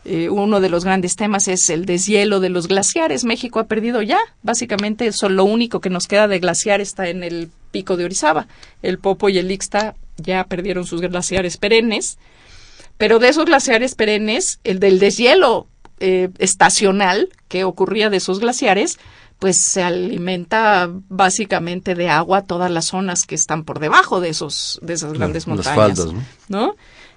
Eh, 0.05 0.29
uno 0.29 0.59
de 0.61 0.69
los 0.69 0.85
grandes 0.85 1.15
temas 1.15 1.47
es 1.47 1.67
el 1.71 1.87
deshielo 1.87 2.39
de 2.39 2.49
los 2.49 2.67
glaciares. 2.67 3.23
México 3.23 3.57
ha 3.57 3.63
perdido 3.63 4.03
ya, 4.03 4.19
básicamente, 4.43 5.07
eso, 5.07 5.27
lo 5.27 5.43
único 5.43 5.81
que 5.81 5.89
nos 5.89 6.05
queda 6.05 6.27
de 6.27 6.37
glaciar 6.37 6.81
está 6.81 7.09
en 7.09 7.23
el 7.23 7.49
pico 7.71 7.97
de 7.97 8.05
Orizaba. 8.05 8.45
El 8.83 8.99
Popo 8.99 9.27
y 9.27 9.39
el 9.39 9.49
Ixta 9.49 9.95
ya 10.17 10.43
perdieron 10.43 10.85
sus 10.85 11.01
glaciares 11.01 11.57
perennes, 11.57 12.19
pero 12.99 13.17
de 13.17 13.29
esos 13.29 13.45
glaciares 13.45 13.95
perennes, 13.95 14.59
el 14.63 14.79
del 14.79 14.99
deshielo 14.99 15.65
eh, 15.99 16.29
estacional 16.37 17.29
que 17.47 17.63
ocurría 17.63 18.11
de 18.11 18.17
esos 18.17 18.39
glaciares, 18.39 18.99
pues 19.41 19.57
se 19.57 19.81
alimenta 19.81 20.87
básicamente 21.09 21.95
de 21.95 22.09
agua 22.09 22.43
todas 22.43 22.69
las 22.69 22.85
zonas 22.85 23.25
que 23.25 23.33
están 23.33 23.63
por 23.63 23.79
debajo 23.79 24.21
de 24.21 24.29
esos 24.29 24.77
de 24.83 24.93
esas 24.93 25.13
grandes 25.13 25.47
montañas, 25.47 25.99
¿no? 26.47 26.75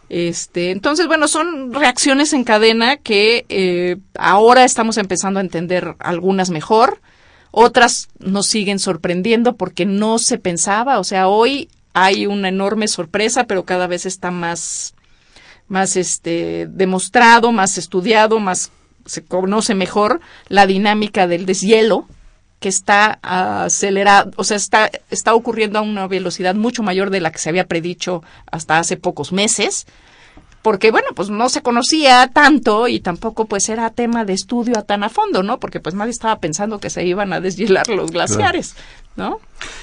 Este, 0.09 0.71
entonces, 0.71 1.07
bueno, 1.07 1.29
son 1.29 1.75
reacciones 1.75 2.33
en 2.33 2.45
cadena 2.45 2.97
que 2.97 3.45
eh, 3.51 3.99
ahora 4.17 4.65
estamos 4.65 4.97
empezando 4.97 5.39
a 5.39 5.43
entender 5.43 5.97
algunas 5.99 6.49
mejor, 6.49 7.03
otras 7.51 8.09
nos 8.19 8.47
siguen 8.47 8.79
sorprendiendo 8.79 9.57
porque 9.57 9.85
no 9.85 10.19
se 10.19 10.39
pensaba, 10.39 11.01
o 11.01 11.05
sea, 11.05 11.29
hoy 11.29 11.69
hay 11.93 12.25
una 12.25 12.49
enorme 12.49 12.89
sorpresa, 12.89 13.45
pero 13.45 13.67
cada 13.67 13.87
vez 13.87 14.07
está 14.07 14.31
más, 14.31 14.95
más 15.69 15.95
este, 15.95 16.69
demostrado, 16.71 17.53
más 17.53 17.77
estudiado, 17.77 18.39
más 18.39 18.71
se 19.07 19.25
conoce 19.25 19.75
mejor 19.75 20.21
la 20.49 20.67
dinámica 20.67 21.27
del 21.27 21.47
deshielo 21.47 22.07
que 22.61 22.69
está 22.71 23.19
acelerado, 23.23 24.31
o 24.37 24.45
sea, 24.45 24.57
está, 24.57 24.91
está 25.11 25.35
ocurriendo 25.35 25.79
a 25.79 25.83
una 25.83 26.07
velocidad 26.07 26.55
mucho 26.55 26.83
mayor 26.83 27.11
de 27.11 27.21
la 27.21 27.31
que 27.31 27.39
se 27.39 27.51
había 27.51 27.67
predicho 27.67 28.23
hasta 28.51 28.79
hace 28.79 28.97
pocos 28.97 29.33
meses, 29.33 29.87
porque 30.63 30.91
bueno, 30.91 31.09
pues 31.15 31.29
no 31.29 31.51
se 31.51 31.61
conocía 31.61 32.27
tanto 32.33 32.89
y 32.89 33.01
tampoco 33.01 33.45
pues 33.45 33.69
era 33.69 33.91
tema 33.91 34.25
de 34.25 34.33
estudio 34.33 34.79
a 34.79 34.83
tan 34.83 35.03
a 35.03 35.11
fondo, 35.11 35.43
¿no? 35.43 35.61
Porque 35.61 35.79
pues 35.79 35.95
nadie 35.95 36.13
estaba 36.13 36.41
pensando 36.41 36.81
que 36.81 36.89
se 36.89 37.05
iban 37.05 37.35
a 37.35 37.41
deshielar 37.43 37.87
los 37.89 38.11
glaciares, 38.11 38.75
¿no? 39.15 39.41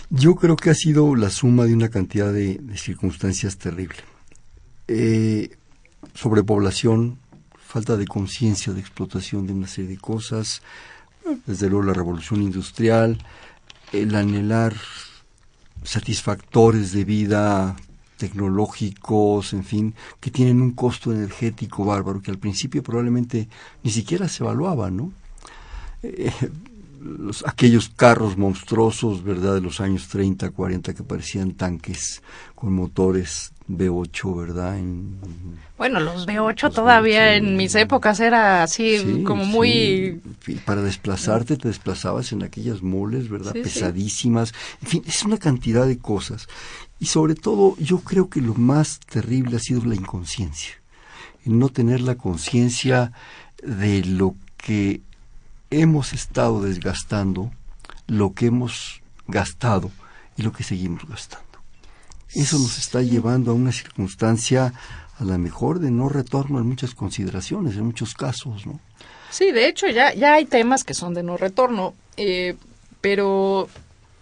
Yo 0.09 0.33
creo 0.33 0.55
que 0.55 0.71
ha 0.71 0.73
sido 0.73 1.15
la 1.15 1.29
suma 1.29 1.65
de 1.65 1.75
una 1.75 1.89
cantidad 1.89 2.33
de, 2.33 2.59
circunstancias 2.77 3.59
terrible. 3.59 3.97
Eh, 4.87 5.51
sobrepoblación, 6.15 7.19
falta 7.71 7.95
de 7.95 8.05
conciencia 8.05 8.73
de 8.73 8.81
explotación 8.81 9.47
de 9.47 9.53
una 9.53 9.65
serie 9.65 9.91
de 9.91 9.97
cosas, 9.97 10.61
desde 11.45 11.69
luego 11.69 11.85
la 11.85 11.93
revolución 11.93 12.41
industrial, 12.41 13.17
el 13.93 14.13
anhelar 14.13 14.75
satisfactores 15.81 16.91
de 16.91 17.05
vida 17.05 17.77
tecnológicos, 18.17 19.53
en 19.53 19.63
fin, 19.63 19.95
que 20.19 20.31
tienen 20.31 20.61
un 20.61 20.71
costo 20.71 21.13
energético 21.13 21.85
bárbaro 21.85 22.21
que 22.21 22.29
al 22.29 22.39
principio 22.39 22.83
probablemente 22.83 23.47
ni 23.83 23.91
siquiera 23.91 24.27
se 24.27 24.43
evaluaba, 24.43 24.91
¿no? 24.91 25.13
Eh, 26.03 26.29
los, 26.99 27.41
aquellos 27.47 27.87
carros 27.87 28.37
monstruosos, 28.37 29.23
¿verdad?, 29.23 29.55
de 29.55 29.61
los 29.61 29.79
años 29.79 30.09
30, 30.09 30.49
40 30.49 30.93
que 30.93 31.03
parecían 31.03 31.53
tanques 31.53 32.21
con 32.53 32.73
motores 32.73 33.53
V8, 33.77 34.37
¿verdad? 34.37 34.79
bueno, 35.77 35.99
los 35.99 36.27
V8 36.27 36.73
todavía 36.73 37.35
en 37.35 37.57
mis 37.57 37.73
épocas 37.75 38.19
era 38.19 38.63
así 38.63 39.23
como 39.25 39.45
muy... 39.45 40.21
Para 40.65 40.81
desplazarte 40.81 41.57
te 41.57 41.67
desplazabas 41.67 42.31
en 42.31 42.43
aquellas 42.43 42.83
moles, 42.83 43.29
¿verdad? 43.29 43.53
Pesadísimas. 43.53 44.53
En 44.81 44.87
fin, 44.87 45.03
es 45.07 45.23
una 45.23 45.37
cantidad 45.37 45.87
de 45.87 45.97
cosas. 45.97 46.47
Y 46.99 47.07
sobre 47.07 47.35
todo, 47.35 47.75
yo 47.77 47.99
creo 48.01 48.29
que 48.29 48.41
lo 48.41 48.53
más 48.53 48.99
terrible 48.99 49.57
ha 49.57 49.59
sido 49.59 49.83
la 49.85 49.95
inconsciencia. 49.95 50.75
El 51.45 51.57
no 51.57 51.69
tener 51.69 52.01
la 52.01 52.15
conciencia 52.15 53.11
de 53.63 54.03
lo 54.05 54.35
que 54.57 55.01
hemos 55.71 56.13
estado 56.13 56.61
desgastando, 56.61 57.51
lo 58.05 58.33
que 58.33 58.47
hemos 58.47 59.01
gastado 59.27 59.89
y 60.37 60.43
lo 60.43 60.51
que 60.51 60.63
seguimos 60.63 61.07
gastando. 61.07 61.50
Eso 62.35 62.57
nos 62.59 62.77
está 62.77 63.01
llevando 63.01 63.51
a 63.51 63.53
una 63.53 63.71
circunstancia 63.71 64.73
a 65.19 65.23
la 65.23 65.37
mejor 65.37 65.79
de 65.79 65.91
no 65.91 66.09
retorno 66.09 66.59
en 66.59 66.67
muchas 66.67 66.95
consideraciones, 66.95 67.75
en 67.75 67.85
muchos 67.85 68.13
casos, 68.13 68.65
¿no? 68.65 68.79
Sí, 69.29 69.51
de 69.51 69.67
hecho 69.67 69.87
ya, 69.87 70.13
ya 70.13 70.33
hay 70.33 70.45
temas 70.45 70.83
que 70.83 70.93
son 70.93 71.13
de 71.13 71.23
no 71.23 71.37
retorno, 71.37 71.93
eh, 72.17 72.55
pero, 72.99 73.69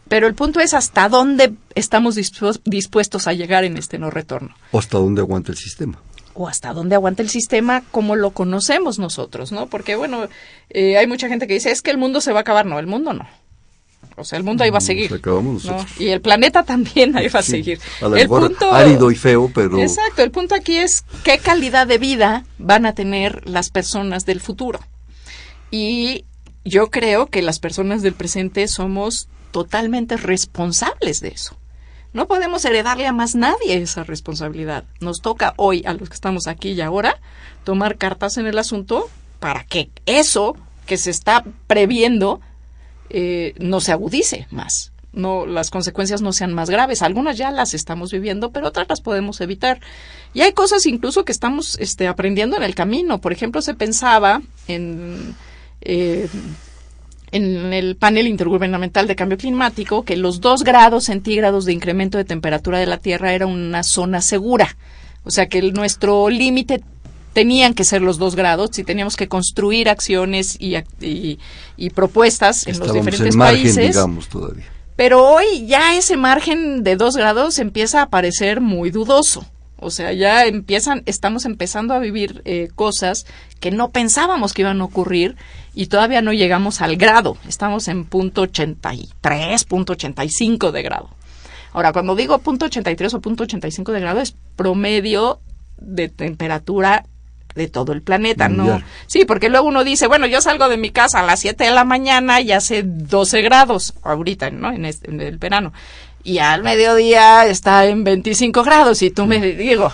pero 0.07 0.27
el 0.27 0.35
punto 0.35 0.59
es 0.59 0.73
hasta 0.73 1.09
dónde 1.09 1.53
estamos 1.73 2.15
dispuestos 2.63 3.27
a 3.27 3.33
llegar 3.33 3.63
en 3.63 3.77
este 3.77 3.97
no 3.97 4.09
retorno. 4.09 4.55
O 4.71 4.79
hasta 4.79 4.97
dónde 4.97 5.21
aguanta 5.21 5.51
el 5.51 5.57
sistema 5.57 5.99
o 6.39 6.47
hasta 6.47 6.71
dónde 6.73 6.95
aguanta 6.95 7.21
el 7.21 7.29
sistema 7.29 7.83
como 7.91 8.15
lo 8.15 8.31
conocemos 8.31 8.97
nosotros, 8.97 9.51
¿no? 9.51 9.67
Porque, 9.67 9.97
bueno, 9.97 10.29
eh, 10.69 10.97
hay 10.97 11.05
mucha 11.05 11.27
gente 11.27 11.47
que 11.47 11.55
dice, 11.55 11.69
es 11.69 11.81
que 11.81 11.91
el 11.91 11.97
mundo 11.97 12.21
se 12.21 12.31
va 12.31 12.39
a 12.39 12.41
acabar. 12.41 12.65
No, 12.65 12.79
el 12.79 12.87
mundo 12.87 13.11
no. 13.11 13.27
O 14.19 14.23
sea, 14.23 14.37
el 14.37 14.43
mundo 14.43 14.63
ahí 14.63 14.69
va 14.69 14.79
a 14.79 14.81
seguir. 14.81 15.21
Y 15.97 16.07
el 16.09 16.21
planeta 16.21 16.63
también 16.63 17.15
ahí 17.17 17.27
va 17.29 17.39
a 17.39 17.43
seguir. 17.43 17.79
el 18.01 18.27
punto 18.27 18.71
árido 18.71 19.11
y 19.11 19.15
feo, 19.15 19.51
pero 19.53 19.79
Exacto, 19.79 20.21
el 20.23 20.31
punto 20.31 20.55
aquí 20.55 20.77
es 20.77 21.03
qué 21.23 21.37
calidad 21.37 21.87
de 21.87 21.97
vida 21.97 22.45
van 22.57 22.85
a 22.85 22.93
tener 22.93 23.47
las 23.47 23.69
personas 23.69 24.25
del 24.25 24.41
futuro. 24.41 24.79
Y 25.71 26.25
yo 26.65 26.89
creo 26.89 27.27
que 27.27 27.41
las 27.41 27.59
personas 27.59 28.01
del 28.01 28.13
presente 28.13 28.67
somos 28.67 29.27
totalmente 29.51 30.17
responsables 30.17 31.21
de 31.21 31.29
eso. 31.29 31.57
No 32.11 32.27
podemos 32.27 32.65
heredarle 32.65 33.05
a 33.05 33.13
más 33.13 33.35
nadie 33.35 33.77
esa 33.77 34.03
responsabilidad. 34.03 34.83
Nos 34.99 35.21
toca 35.21 35.53
hoy, 35.57 35.83
a 35.85 35.93
los 35.93 36.09
que 36.09 36.15
estamos 36.15 36.47
aquí 36.47 36.71
y 36.71 36.81
ahora, 36.81 37.21
tomar 37.63 37.97
cartas 37.97 38.37
en 38.37 38.47
el 38.47 38.57
asunto 38.57 39.09
para 39.39 39.63
que 39.63 39.89
eso 40.05 40.55
que 40.87 40.97
se 40.97 41.11
está 41.11 41.45
previendo 41.67 42.41
eh, 43.09 43.53
no 43.59 43.81
se 43.81 43.91
agudice 43.91 44.47
más. 44.51 44.91
No, 45.11 45.47
las 45.47 45.71
consecuencias 45.71 46.21
no 46.21 46.33
sean 46.33 46.53
más 46.53 46.69
graves. 46.69 47.01
Algunas 47.01 47.37
ya 47.37 47.49
las 47.51 47.73
estamos 47.73 48.11
viviendo, 48.11 48.51
pero 48.51 48.67
otras 48.67 48.87
las 48.87 49.01
podemos 49.01 49.41
evitar. 49.41 49.79
Y 50.33 50.41
hay 50.41 50.53
cosas 50.53 50.85
incluso 50.85 51.25
que 51.25 51.31
estamos 51.31 51.77
este, 51.79 52.07
aprendiendo 52.07 52.55
en 52.57 52.63
el 52.63 52.75
camino. 52.75 53.19
Por 53.19 53.33
ejemplo, 53.33 53.61
se 53.61 53.73
pensaba 53.73 54.41
en, 54.67 55.35
eh, 55.81 56.27
en 57.31 57.73
el 57.73 57.95
panel 57.95 58.27
intergubernamental 58.27 59.07
de 59.07 59.15
cambio 59.15 59.39
climático 59.39 60.05
que 60.05 60.15
los 60.15 60.41
dos 60.41 60.63
grados 60.63 61.05
centígrados 61.05 61.65
de 61.65 61.73
incremento 61.73 62.17
de 62.19 62.25
temperatura 62.25 62.77
de 62.77 62.85
la 62.85 62.97
Tierra 62.97 63.33
era 63.33 63.47
una 63.47 63.81
zona 63.81 64.21
segura. 64.21 64.77
O 65.23 65.31
sea 65.31 65.47
que 65.47 65.61
nuestro 65.71 66.29
límite 66.29 66.81
tenían 67.33 67.73
que 67.73 67.83
ser 67.83 68.01
los 68.01 68.17
dos 68.17 68.35
grados 68.35 68.77
y 68.79 68.83
teníamos 68.83 69.15
que 69.15 69.27
construir 69.27 69.89
acciones 69.89 70.57
y, 70.59 70.75
y, 70.99 71.89
propuestas 71.91 72.67
en 72.67 72.79
los 72.79 72.93
diferentes 72.93 73.35
países. 73.35 73.95
Digamos, 73.95 74.27
todavía. 74.27 74.65
Pero 74.95 75.25
hoy 75.25 75.65
ya 75.65 75.95
ese 75.95 76.17
margen 76.17 76.83
de 76.83 76.97
dos 76.97 77.15
grados 77.15 77.57
empieza 77.59 78.01
a 78.01 78.09
parecer 78.09 78.59
muy 78.59 78.91
dudoso, 78.91 79.45
O 79.77 79.91
sea, 79.91 80.11
ya 80.11 80.45
empiezan, 80.45 81.03
estamos 81.05 81.45
empezando 81.45 81.93
a 81.93 81.99
vivir 81.99 82.41
eh, 82.43 82.67
cosas 82.75 83.25
que 83.61 83.71
no 83.71 83.91
pensábamos 83.91 84.53
que 84.53 84.63
iban 84.63 84.81
a 84.81 84.83
ocurrir 84.83 85.37
y 85.73 85.87
todavía 85.87 86.21
no 86.21 86.33
llegamos 86.33 86.81
al 86.81 86.97
grado. 86.97 87.37
Estamos 87.47 87.87
en 87.87 88.03
punto 88.03 88.41
83, 88.41 89.63
punto 89.63 89.93
85 89.93 90.73
de 90.73 90.81
grado. 90.81 91.09
Ahora, 91.71 91.93
cuando 91.93 92.15
digo 92.15 92.39
punto 92.39 92.65
83 92.65 93.13
o 93.13 93.21
punto 93.21 93.43
85 93.43 93.93
de 93.93 93.99
grado 94.01 94.19
es 94.19 94.35
promedio 94.57 95.39
de 95.77 96.09
temperatura 96.09 97.05
de 97.55 97.67
todo 97.67 97.93
el 97.93 98.01
planeta, 98.01 98.49
¿no? 98.49 98.81
Sí, 99.07 99.25
porque 99.25 99.49
luego 99.49 99.67
uno 99.67 99.83
dice, 99.83 100.07
bueno, 100.07 100.27
yo 100.27 100.41
salgo 100.41 100.69
de 100.69 100.77
mi 100.77 100.91
casa 100.91 101.19
a 101.19 101.25
las 101.25 101.39
7 101.39 101.63
de 101.63 101.71
la 101.71 101.83
mañana 101.83 102.41
y 102.41 102.51
hace 102.51 102.83
12 102.83 103.41
grados 103.41 103.93
ahorita, 104.03 104.49
¿no? 104.51 104.71
En, 104.71 104.85
este, 104.85 105.09
en 105.09 105.21
el 105.21 105.37
verano. 105.37 105.73
Y 106.23 106.39
al 106.39 106.63
mediodía 106.63 107.45
está 107.45 107.85
en 107.85 108.03
25 108.03 108.63
grados 108.63 109.01
y 109.01 109.09
tú 109.09 109.25
me 109.25 109.39
digo, 109.39 109.91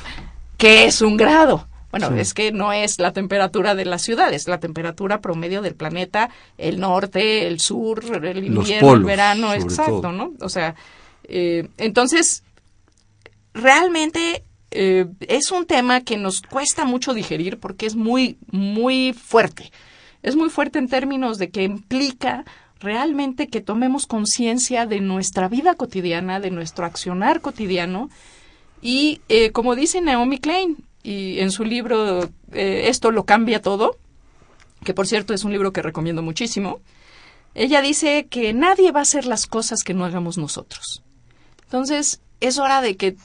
¿qué 0.57 0.85
es 0.85 1.01
un 1.01 1.17
grado? 1.17 1.67
Bueno, 1.91 2.13
es 2.17 2.33
que 2.33 2.51
no 2.51 2.73
es 2.73 2.99
la 2.99 3.13
temperatura 3.13 3.73
de 3.73 3.85
la 3.85 3.99
ciudad, 3.99 4.33
es 4.33 4.49
la 4.49 4.59
temperatura 4.59 5.21
promedio 5.21 5.61
del 5.61 5.75
planeta, 5.75 6.29
el 6.57 6.79
norte, 6.81 7.47
el 7.47 7.61
sur, 7.61 8.03
el 8.21 8.43
invierno, 8.43 8.95
el 8.95 9.03
verano, 9.05 9.53
exacto, 9.53 10.11
¿no? 10.11 10.33
O 10.41 10.49
sea, 10.49 10.75
eh, 11.23 11.69
entonces, 11.77 12.43
realmente 13.53 14.43
eh, 14.71 15.07
es 15.21 15.51
un 15.51 15.65
tema 15.65 16.01
que 16.01 16.17
nos 16.17 16.41
cuesta 16.41 16.85
mucho 16.85 17.13
digerir 17.13 17.59
porque 17.59 17.85
es 17.85 17.95
muy, 17.95 18.37
muy 18.51 19.13
fuerte. 19.13 19.71
Es 20.23 20.35
muy 20.35 20.49
fuerte 20.49 20.79
en 20.79 20.87
términos 20.87 21.37
de 21.37 21.49
que 21.49 21.63
implica 21.63 22.45
realmente 22.79 23.47
que 23.47 23.61
tomemos 23.61 24.07
conciencia 24.07 24.85
de 24.85 24.99
nuestra 24.99 25.47
vida 25.47 25.75
cotidiana, 25.75 26.39
de 26.39 26.51
nuestro 26.51 26.85
accionar 26.85 27.41
cotidiano. 27.41 28.09
Y 28.81 29.21
eh, 29.29 29.51
como 29.51 29.75
dice 29.75 30.01
Naomi 30.01 30.39
Klein 30.39 30.77
y 31.03 31.39
en 31.39 31.51
su 31.51 31.63
libro 31.63 32.29
eh, 32.51 32.85
Esto 32.87 33.11
lo 33.11 33.25
cambia 33.25 33.61
todo, 33.61 33.97
que 34.83 34.93
por 34.93 35.07
cierto 35.07 35.33
es 35.33 35.43
un 35.43 35.51
libro 35.51 35.73
que 35.73 35.81
recomiendo 35.81 36.21
muchísimo, 36.21 36.79
ella 37.53 37.81
dice 37.81 38.27
que 38.29 38.53
nadie 38.53 38.91
va 38.91 38.99
a 38.99 39.03
hacer 39.03 39.25
las 39.25 39.47
cosas 39.47 39.83
que 39.83 39.93
no 39.93 40.05
hagamos 40.05 40.37
nosotros. 40.37 41.03
Entonces, 41.63 42.21
es 42.41 42.57
hora 42.57 42.81
de 42.81 42.97
que 42.97 43.15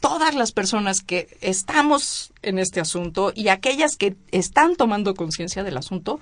todas 0.00 0.34
las 0.34 0.52
personas 0.52 1.02
que 1.02 1.36
estamos 1.40 2.32
en 2.42 2.58
este 2.58 2.80
asunto 2.80 3.32
y 3.34 3.48
aquellas 3.48 3.96
que 3.96 4.16
están 4.30 4.76
tomando 4.76 5.14
conciencia 5.14 5.64
del 5.64 5.76
asunto, 5.76 6.20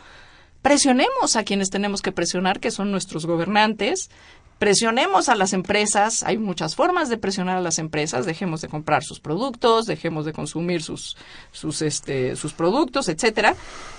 presionemos 0.63 1.37
a 1.37 1.45
quienes 1.45 1.71
tenemos 1.71 2.03
que 2.03 2.13
presionar, 2.13 2.61
que 2.61 2.71
son 2.71 2.91
nuestros 2.91 3.27
gobernantes, 3.27 4.11
presionemos 4.59 5.29
a 5.29 5.35
las 5.35 5.53
empresas, 5.53 6.23
hay 6.23 6.39
muchas 6.39 6.75
formas 6.75 7.09
de 7.09 7.19
presionar 7.19 7.59
a 7.59 7.61
las 7.61 7.79
empresas, 7.79 8.25
dejemos 8.25 8.63
de 8.63 8.69
comprar 8.69 9.05
sus 9.05 9.21
productos, 9.21 9.87
dejemos 9.87 10.25
de 10.25 10.33
consumir 10.33 10.83
sus, 10.83 11.17
sus, 11.53 11.83
este, 11.83 12.37
sus 12.37 12.55
productos, 12.55 13.09
etcétera, 13.09 13.55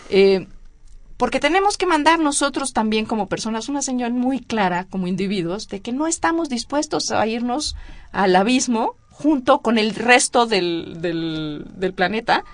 eh, 0.10 0.48
porque 1.18 1.40
tenemos 1.40 1.78
que 1.78 1.88
mandar 1.88 2.20
nosotros 2.20 2.74
también 2.74 3.06
como 3.06 3.28
personas 3.28 3.70
una 3.70 3.82
señal 3.82 4.14
muy 4.14 4.40
clara, 4.40 4.86
como 4.90 5.08
individuos, 5.08 5.68
de 5.68 5.82
que 5.82 5.92
no 5.92 6.08
estamos 6.08 6.48
dispuestos 6.50 7.12
a 7.12 7.26
irnos 7.26 7.76
al 8.12 8.36
abismo 8.36 8.96
junto 9.20 9.60
con 9.62 9.80
el 9.80 9.96
resto 9.96 10.46
del, 10.46 11.02
del, 11.02 11.94
planeta 11.96 12.46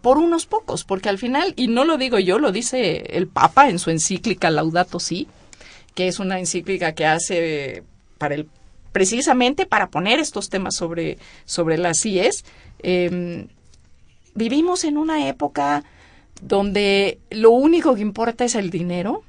por 0.00 0.16
unos 0.16 0.46
pocos, 0.46 0.82
porque 0.82 1.10
al 1.10 1.18
final, 1.18 1.52
y 1.56 1.68
no 1.68 1.84
lo 1.84 1.98
digo 1.98 2.18
yo, 2.18 2.38
lo 2.38 2.52
dice 2.52 3.04
el 3.10 3.26
Papa 3.26 3.68
en 3.68 3.78
su 3.78 3.90
encíclica 3.90 4.48
Laudato 4.48 4.98
Si, 4.98 5.28
que 5.94 6.08
es 6.08 6.20
una 6.20 6.38
encíclica 6.38 6.94
que 6.94 7.04
hace 7.04 7.82
para 8.16 8.34
el 8.34 8.48
precisamente 8.92 9.66
para 9.66 9.90
poner 9.90 10.20
estos 10.20 10.48
temas 10.48 10.74
sobre, 10.76 11.18
sobre 11.44 11.76
las 11.76 12.00
CIES. 12.00 12.44
Em, 12.78 13.48
vivimos 14.34 14.84
en 14.84 14.96
una 14.96 15.28
época 15.28 15.84
donde 16.40 17.18
lo 17.28 17.50
único 17.50 17.94
que 17.94 18.00
importa 18.00 18.44
es 18.46 18.54
el 18.54 18.70
dinero 18.70 19.22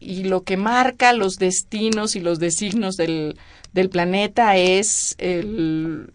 y 0.00 0.24
lo 0.24 0.44
que 0.44 0.56
marca 0.56 1.12
los 1.12 1.36
destinos 1.36 2.16
y 2.16 2.20
los 2.20 2.38
designos 2.38 2.96
del, 2.96 3.36
del 3.72 3.90
planeta 3.90 4.56
es 4.56 5.14
el, 5.18 6.12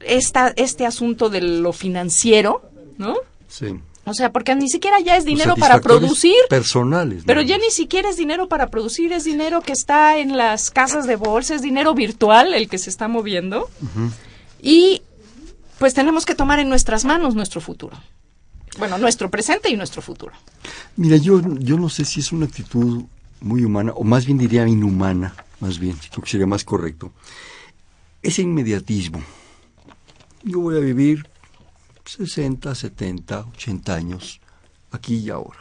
esta, 0.00 0.52
este 0.56 0.86
asunto 0.86 1.30
de 1.30 1.40
lo 1.40 1.72
financiero, 1.72 2.62
¿no? 2.98 3.16
Sí. 3.48 3.78
O 4.04 4.14
sea, 4.14 4.32
porque 4.32 4.54
ni 4.54 4.68
siquiera 4.68 4.98
ya 5.00 5.16
es 5.16 5.24
dinero 5.24 5.54
para 5.56 5.80
producir. 5.80 6.34
Personales. 6.48 7.22
Pero 7.26 7.42
ya 7.42 7.58
ni 7.58 7.70
siquiera 7.70 8.08
es 8.08 8.16
dinero 8.16 8.48
para 8.48 8.68
producir, 8.68 9.12
es 9.12 9.24
dinero 9.24 9.60
que 9.60 9.72
está 9.72 10.18
en 10.18 10.36
las 10.36 10.70
casas 10.70 11.06
de 11.06 11.16
bolsa, 11.16 11.54
es 11.54 11.62
dinero 11.62 11.94
virtual 11.94 12.54
el 12.54 12.68
que 12.68 12.78
se 12.78 12.90
está 12.90 13.08
moviendo. 13.08 13.70
Y 14.60 15.02
pues 15.78 15.94
tenemos 15.94 16.26
que 16.26 16.34
tomar 16.34 16.58
en 16.58 16.68
nuestras 16.68 17.04
manos 17.04 17.34
nuestro 17.34 17.60
futuro. 17.60 17.96
Bueno, 18.78 18.98
nuestro 18.98 19.30
presente 19.30 19.70
y 19.70 19.76
nuestro 19.76 20.02
futuro. 20.02 20.32
Mira, 20.96 21.16
yo, 21.16 21.40
yo 21.58 21.76
no 21.78 21.88
sé 21.88 22.04
si 22.04 22.20
es 22.20 22.32
una 22.32 22.46
actitud 22.46 23.04
muy 23.40 23.64
humana, 23.64 23.92
o 23.94 24.04
más 24.04 24.26
bien 24.26 24.38
diría 24.38 24.66
inhumana, 24.66 25.34
más 25.60 25.78
bien, 25.78 25.96
si 26.00 26.08
que 26.08 26.30
sería 26.30 26.46
más 26.46 26.64
correcto, 26.64 27.12
ese 28.22 28.42
inmediatismo. 28.42 29.22
Yo 30.42 30.60
voy 30.60 30.76
a 30.76 30.80
vivir 30.80 31.28
60, 32.04 32.74
70, 32.74 33.40
80 33.40 33.94
años, 33.94 34.40
aquí 34.90 35.16
y 35.16 35.30
ahora, 35.30 35.60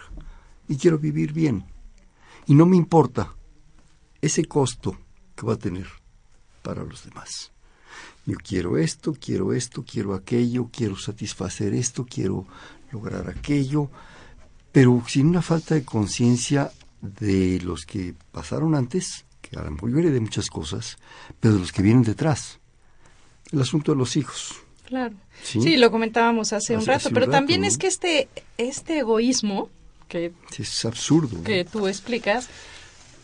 y 0.68 0.78
quiero 0.78 0.98
vivir 0.98 1.34
bien. 1.34 1.66
Y 2.48 2.56
no 2.56 2.66
me 2.66 2.78
importa 2.78 3.36
ese 4.22 4.46
costo 4.46 4.98
que 5.36 5.46
va 5.46 5.54
a 5.54 5.60
tener 5.60 5.88
para 6.64 6.84
los 6.84 7.04
demás. 7.04 7.52
Yo 8.26 8.38
quiero 8.38 8.78
esto, 8.78 9.16
quiero 9.20 9.54
esto, 9.54 9.84
quiero 9.84 10.14
aquello, 10.14 10.70
quiero 10.72 10.98
satisfacer 10.98 11.74
esto, 11.74 12.06
quiero 12.06 12.46
lograr 12.92 13.30
aquello, 13.30 13.90
pero 14.72 15.04
sin 15.08 15.28
una 15.28 15.42
falta 15.42 15.76
de 15.76 15.84
conciencia 15.84 16.72
de 17.02 17.60
los 17.62 17.86
que 17.86 18.14
pasaron 18.32 18.76
antes 18.76 19.26
que 19.50 19.60
a 19.60 19.64
lo 19.64 19.72
mejor 19.72 19.92
de 19.92 20.20
muchas 20.20 20.50
cosas, 20.50 20.98
pero 21.40 21.56
de 21.56 21.60
los 21.60 21.72
que 21.72 21.82
vienen 21.82 22.04
detrás. 22.04 22.60
El 23.52 23.62
asunto 23.62 23.94
de 23.94 23.98
los 23.98 24.16
hijos. 24.16 24.56
Claro. 24.86 25.16
Sí, 25.44 25.78
lo 25.78 25.92
comentábamos 25.92 26.54
hace, 26.54 26.76
un 26.76 26.86
rato, 26.86 27.10
pero 27.14 27.30
también 27.30 27.64
es 27.64 27.78
que 27.78 27.88
este, 27.88 28.28
este 28.58 29.00
egoísmo 29.00 29.70
que 30.08 30.34
es 30.58 30.86
absurdo 30.86 31.44
que 31.44 31.64
tú 31.64 31.88
explicas 31.88 32.50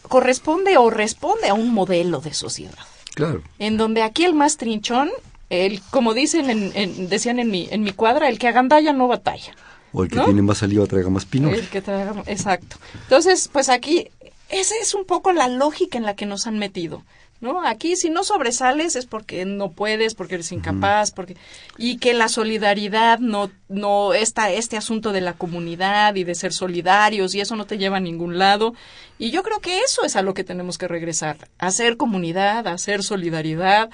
corresponde 0.04 0.78
o 0.78 0.92
responde 0.92 1.50
a 1.50 1.56
un 1.56 1.74
modelo 1.74 2.22
de 2.22 2.34
sociedad. 2.34 2.78
Claro. 3.16 3.42
En 3.58 3.78
donde 3.78 4.04
aquí 4.04 4.24
el 4.24 4.36
más 4.36 4.58
trinchón, 4.58 5.10
el, 5.50 5.82
como 5.90 6.14
dicen 6.14 6.50
en, 6.50 7.10
decían 7.10 7.40
en 7.40 7.50
mi, 7.50 7.68
en 7.72 7.82
mi 7.82 7.92
cuadra, 7.92 8.30
el 8.30 8.38
que 8.38 8.48
agandalla 8.48 8.94
no 8.94 9.08
batalla. 9.08 9.56
O 9.94 10.04
el 10.04 10.10
que 10.10 10.20
tiene 10.20 10.42
más 10.42 10.60
saliva 10.60 10.86
traiga 10.86 11.10
más 11.10 11.26
pino. 11.26 11.50
El 11.50 11.68
que 11.68 11.82
traiga, 11.82 12.22
exacto. 12.28 12.78
Entonces, 13.04 13.50
pues 13.52 13.70
aquí 13.70 14.10
esa 14.50 14.76
es 14.82 14.94
un 14.94 15.06
poco 15.06 15.34
la 15.34 15.48
lógica 15.48 15.98
en 15.98 16.06
la 16.06 16.16
que 16.16 16.26
nos 16.26 16.48
han 16.48 16.60
metido. 16.60 17.04
¿No? 17.42 17.62
Aquí 17.68 17.98
si 17.98 18.10
no 18.10 18.24
sobresales 18.24 18.96
es 18.96 19.06
porque 19.06 19.44
no 19.44 19.70
puedes, 19.70 20.16
porque 20.16 20.36
eres 20.36 20.54
incapaz, 20.54 21.12
porque 21.12 21.36
y 21.78 21.98
que 21.98 22.14
la 22.14 22.30
solidaridad 22.30 23.20
no 23.20 23.52
no 23.68 24.14
está 24.14 24.52
este 24.52 24.78
asunto 24.78 25.12
de 25.12 25.20
la 25.20 25.34
comunidad 25.34 26.16
y 26.16 26.24
de 26.24 26.34
ser 26.34 26.54
solidarios 26.54 27.36
y 27.36 27.42
eso 27.42 27.58
no 27.58 27.66
te 27.66 27.78
lleva 27.78 27.98
a 27.98 28.00
ningún 28.00 28.40
lado. 28.40 28.74
Y 29.20 29.32
yo 29.32 29.44
creo 29.44 29.60
que 29.60 29.80
eso 29.80 30.06
es 30.06 30.16
a 30.16 30.22
lo 30.22 30.34
que 30.34 30.46
tenemos 30.46 30.78
que 30.78 30.88
regresar, 30.88 31.50
a 31.60 31.68
hacer 31.68 31.98
comunidad, 31.98 32.68
a 32.68 32.74
hacer 32.74 33.04
solidaridad, 33.04 33.90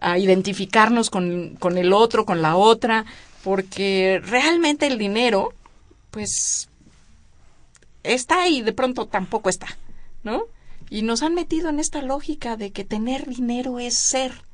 a 0.00 0.18
identificarnos 0.18 1.08
con, 1.08 1.56
con 1.56 1.78
el 1.78 1.94
otro, 1.94 2.26
con 2.26 2.42
la 2.42 2.56
otra, 2.56 3.06
porque 3.42 4.20
realmente 4.22 4.86
el 4.86 4.98
dinero 4.98 5.54
pues 6.10 6.68
está 8.02 8.48
y 8.48 8.60
de 8.60 8.72
pronto 8.72 9.06
tampoco 9.06 9.48
está. 9.48 9.66
¿No? 10.22 10.44
Y 10.90 11.02
nos 11.02 11.22
han 11.22 11.34
metido 11.34 11.68
en 11.68 11.80
esta 11.80 12.02
lógica 12.02 12.56
de 12.56 12.72
que 12.72 12.84
tener 12.84 13.26
dinero 13.26 13.78
es 13.78 13.94
ser. 13.94 14.44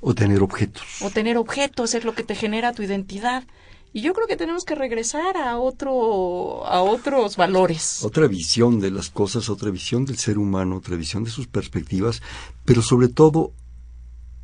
O 0.00 0.14
tener 0.14 0.42
objetos. 0.42 0.84
O 1.00 1.10
tener 1.10 1.36
objetos 1.36 1.94
es 1.94 2.04
lo 2.04 2.14
que 2.14 2.22
te 2.22 2.34
genera 2.34 2.72
tu 2.72 2.82
identidad. 2.82 3.44
Y 3.92 4.02
yo 4.02 4.12
creo 4.12 4.26
que 4.26 4.36
tenemos 4.36 4.64
que 4.64 4.74
regresar 4.74 5.36
a 5.38 5.58
otro, 5.58 6.66
a 6.66 6.82
otros 6.82 7.36
valores. 7.36 8.04
Otra 8.04 8.26
visión 8.26 8.78
de 8.78 8.90
las 8.90 9.08
cosas, 9.08 9.48
otra 9.48 9.70
visión 9.70 10.04
del 10.04 10.18
ser 10.18 10.38
humano, 10.38 10.76
otra 10.76 10.96
visión 10.96 11.24
de 11.24 11.30
sus 11.30 11.46
perspectivas, 11.46 12.20
pero 12.64 12.82
sobre 12.82 13.08
todo 13.08 13.52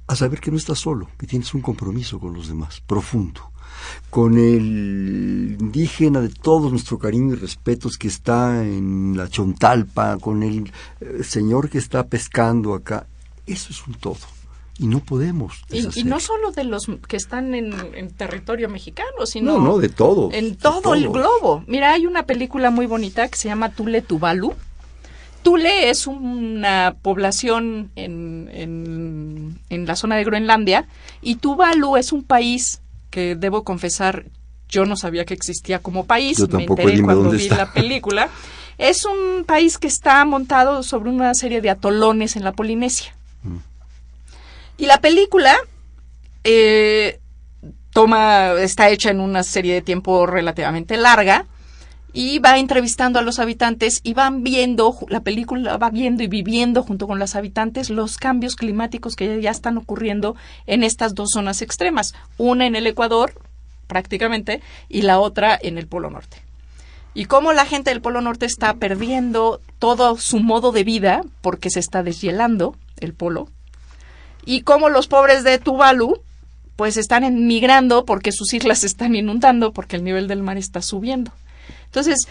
a 0.07 0.17
saber 0.17 0.41
que 0.41 0.51
no 0.51 0.57
estás 0.57 0.79
solo, 0.79 1.09
que 1.19 1.27
tienes 1.27 1.53
un 1.55 1.61
compromiso 1.61 2.19
con 2.19 2.33
los 2.33 2.49
demás, 2.49 2.83
profundo 2.87 3.52
con 4.11 4.37
el 4.37 5.57
indígena 5.61 6.21
de 6.21 6.29
todo 6.29 6.71
nuestro 6.71 6.99
cariño 6.99 7.35
y 7.35 7.39
respetos 7.39 7.97
que 7.97 8.09
está 8.09 8.63
en 8.63 9.17
la 9.17 9.29
Chontalpa, 9.29 10.19
con 10.19 10.43
el 10.43 10.73
eh, 11.01 11.25
señor 11.25 11.71
que 11.71 11.79
está 11.79 12.07
pescando 12.07 12.75
acá. 12.75 13.07
Eso 13.47 13.69
es 13.71 13.87
un 13.87 13.95
todo. 13.95 14.19
Y 14.79 14.87
no 14.87 15.01
podemos. 15.01 15.63
Y, 15.71 16.05
no 16.05 16.19
solo 16.19 16.51
de 16.51 16.65
los 16.65 16.91
que 17.07 17.17
están 17.17 17.55
en, 17.55 18.11
territorio 18.17 18.69
mexicano, 18.69 19.27
sino. 19.27 19.59
No, 19.59 19.65
no, 19.65 19.79
de 19.79 19.89
todo. 19.89 20.31
En 20.33 20.57
todo 20.57 20.95
el 20.95 21.09
globo. 21.09 21.63
Mira, 21.67 21.93
hay 21.93 22.07
una 22.07 22.25
película 22.25 22.71
muy 22.71 22.87
bonita 22.87 23.29
que 23.29 23.37
se 23.37 23.49
llama 23.49 23.71
Tule 23.71 24.03
Tuvalu, 24.03 24.55
Tule 25.43 25.91
es 25.91 26.07
una 26.07 26.95
población 27.03 27.91
en, 27.97 28.49
en, 28.53 29.59
en, 29.71 29.87
la 29.87 29.97
zona 29.97 30.17
de 30.17 30.25
Groenlandia 30.25 30.87
y 31.21 31.37
Tuvalu 31.37 31.97
es 31.97 32.13
un 32.13 32.23
país 32.23 32.82
que 33.13 33.37
debo 33.37 33.63
confesar 33.63 34.25
yo 34.73 34.87
no 34.87 34.97
sabía 34.97 35.27
que 35.27 35.35
existía 35.35 35.79
como 35.81 36.07
país, 36.07 36.39
Yo 36.39 36.47
me 36.47 36.65
tampoco, 36.65 36.81
enteré 36.81 37.03
cuando 37.03 37.25
dónde 37.25 37.37
vi 37.37 37.45
está. 37.45 37.57
la 37.59 37.73
película. 37.73 38.29
Es 38.79 39.05
un 39.05 39.45
país 39.45 39.79
que 39.79 39.87
está 39.87 40.25
montado 40.25 40.83
sobre 40.83 41.11
una 41.11 41.35
serie 41.35 41.61
de 41.61 41.69
atolones 41.71 42.37
en 42.37 42.43
la 42.43 42.53
Polinesia. 42.53 43.15
Mm. 43.43 43.59
Y 44.79 44.87
la 44.87 45.01
película 45.01 45.57
eh, 46.43 47.21
toma, 47.93 48.55
está 48.59 48.89
hecha 48.89 49.11
en 49.11 49.21
una 49.21 49.43
serie 49.43 49.75
de 49.75 49.83
tiempo 49.83 50.27
relativamente 50.27 50.97
larga 50.97 51.45
y 52.13 52.39
va 52.39 52.59
entrevistando 52.59 53.19
a 53.19 53.23
los 53.23 53.39
habitantes 53.39 54.01
y 54.03 54.15
van 54.15 54.43
viendo, 54.43 54.97
la 55.09 55.21
película 55.21 55.77
va 55.79 55.91
viendo 55.91 56.23
y 56.23 56.27
viviendo 56.27 56.83
junto 56.83 57.07
con 57.07 57.19
los 57.19 57.35
habitantes 57.35 57.91
los 57.91 58.19
cambios 58.19 58.57
climáticos 58.57 59.17
que 59.17 59.41
ya 59.41 59.51
están 59.51 59.79
ocurriendo 59.79 60.37
en 60.67 60.85
estas 60.85 61.15
dos 61.15 61.31
zonas 61.33 61.63
extremas, 61.63 62.15
una 62.37 62.67
en 62.67 62.77
el 62.77 62.87
Ecuador 62.87 63.33
prácticamente 63.87 64.61
y 64.89 65.03
la 65.03 65.19
otra 65.19 65.59
en 65.61 65.79
el 65.79 65.87
Polo 65.87 66.11
Norte. 66.11 66.39
Y 67.15 67.27
cómo 67.27 67.53
la 67.53 67.67
gente 67.67 67.91
del 67.91 68.01
Polo 68.01 68.21
Norte 68.21 68.47
está 68.47 68.75
perdiendo 68.75 69.61
todo 69.79 70.17
su 70.17 70.41
modo 70.41 70.73
de 70.73 70.85
vida 70.85 71.23
porque 71.41 71.71
se 71.71 71.81
está 71.81 72.03
deshielando 72.03 72.75
el 73.01 73.13
polo 73.13 73.49
y 74.45 74.63
cómo 74.63 74.89
los 74.89 75.09
pobres 75.09 75.45
de 75.45 75.59
Tuvalu 75.59 76.21
pues 76.77 76.97
están 76.97 77.25
emigrando 77.25 78.05
porque 78.05 78.33
sus 78.33 78.53
islas 78.55 78.81
se 78.81 78.87
están 78.87 79.15
inundando 79.15 79.73
porque 79.73 79.97
el 79.97 80.05
nivel 80.05 80.27
del 80.27 80.43
mar 80.43 80.57
está 80.57 80.83
subiendo. 80.83 81.33
Entonces, 81.87 82.27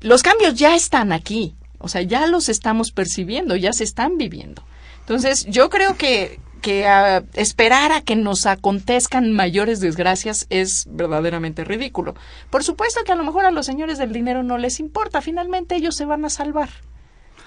los 0.00 0.22
cambios 0.22 0.54
ya 0.54 0.74
están 0.74 1.12
aquí, 1.12 1.54
o 1.78 1.88
sea, 1.88 2.02
ya 2.02 2.26
los 2.26 2.48
estamos 2.48 2.92
percibiendo, 2.92 3.56
ya 3.56 3.72
se 3.72 3.84
están 3.84 4.18
viviendo. 4.18 4.62
Entonces, 5.00 5.46
yo 5.46 5.68
creo 5.68 5.96
que, 5.96 6.38
que 6.60 6.86
ah, 6.86 7.24
esperar 7.34 7.92
a 7.92 8.00
que 8.00 8.16
nos 8.16 8.46
acontezcan 8.46 9.32
mayores 9.32 9.80
desgracias 9.80 10.46
es 10.48 10.86
verdaderamente 10.88 11.64
ridículo. 11.64 12.14
Por 12.50 12.62
supuesto 12.62 13.02
que 13.04 13.12
a 13.12 13.16
lo 13.16 13.24
mejor 13.24 13.44
a 13.44 13.50
los 13.50 13.66
señores 13.66 13.98
del 13.98 14.12
dinero 14.12 14.42
no 14.42 14.58
les 14.58 14.80
importa, 14.80 15.20
finalmente 15.20 15.74
ellos 15.76 15.96
se 15.96 16.04
van 16.04 16.24
a 16.24 16.30
salvar. 16.30 16.70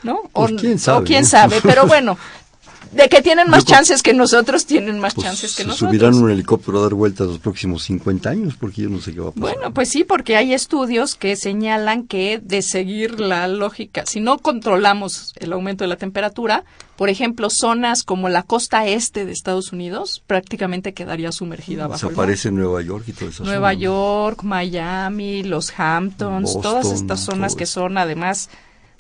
¿No? 0.04 0.22
Pues, 0.34 0.52
quién 0.60 0.78
sabe, 0.78 1.00
o 1.00 1.04
quién 1.04 1.26
sabe, 1.26 1.62
pero 1.64 1.88
bueno, 1.88 2.18
de 2.92 3.10
que 3.10 3.22
tienen 3.22 3.50
más 3.50 3.66
Yo 3.66 3.74
chances 3.74 4.02
que 4.04 4.14
nosotros, 4.14 4.66
tienen 4.66 5.00
más 5.00 5.14
Pues, 5.14 5.26
chances 5.28 5.56
que 5.56 5.64
se 5.64 5.68
nosotros. 5.68 5.90
subirán 5.92 6.16
un 6.16 6.30
helicóptero 6.32 6.80
a 6.80 6.84
dar 6.84 6.94
vueltas 6.94 7.28
los 7.28 7.40
próximos 7.40 7.84
50 7.84 8.30
años, 8.30 8.56
porque 8.60 8.84
yo 8.84 8.90
no 8.90 9.02
sé 9.02 9.14
qué 9.14 9.20
va 9.22 9.30
a 9.30 9.32
pasar. 9.32 9.42
Bueno, 9.56 9.74
pues 9.74 9.90
sí, 9.90 10.04
porque 10.04 10.36
hay 10.38 10.54
estudios 10.54 11.16
que 11.16 11.36
señalan 11.36 12.08
que 12.08 12.40
de 12.44 12.62
seguir 12.62 13.20
la 13.20 13.48
lógica, 13.48 14.06
si 14.06 14.20
no 14.20 14.38
controlamos 14.40 15.34
el 15.38 15.52
aumento 15.54 15.84
de 15.84 15.90
la 15.90 15.98
temperatura, 15.98 16.64
por 16.96 17.10
ejemplo, 17.10 17.50
zonas 17.50 18.04
como 18.04 18.30
la 18.30 18.44
costa 18.44 18.88
este 18.88 19.26
de 19.26 19.34
Estados 19.34 19.74
Unidos 19.74 20.24
prácticamente 20.26 20.94
quedaría 20.94 21.34
sumergida 21.34 21.88
bajo 21.88 22.08
el 22.08 22.16
mar. 22.16 22.28
Desaparece 22.28 22.52
Nueva 22.52 22.82
York 22.82 23.04
y 23.08 23.12
toda 23.14 23.32
esa 23.32 23.44
Nueva. 23.44 23.74
York, 23.74 24.44
Miami, 24.44 25.44
los 25.44 25.74
Hamptons, 25.78 26.54
Boston, 26.54 26.62
todas 26.62 26.92
estas 26.94 27.20
zonas 27.20 27.56
que 27.56 27.66
son 27.66 27.98
además 27.98 28.50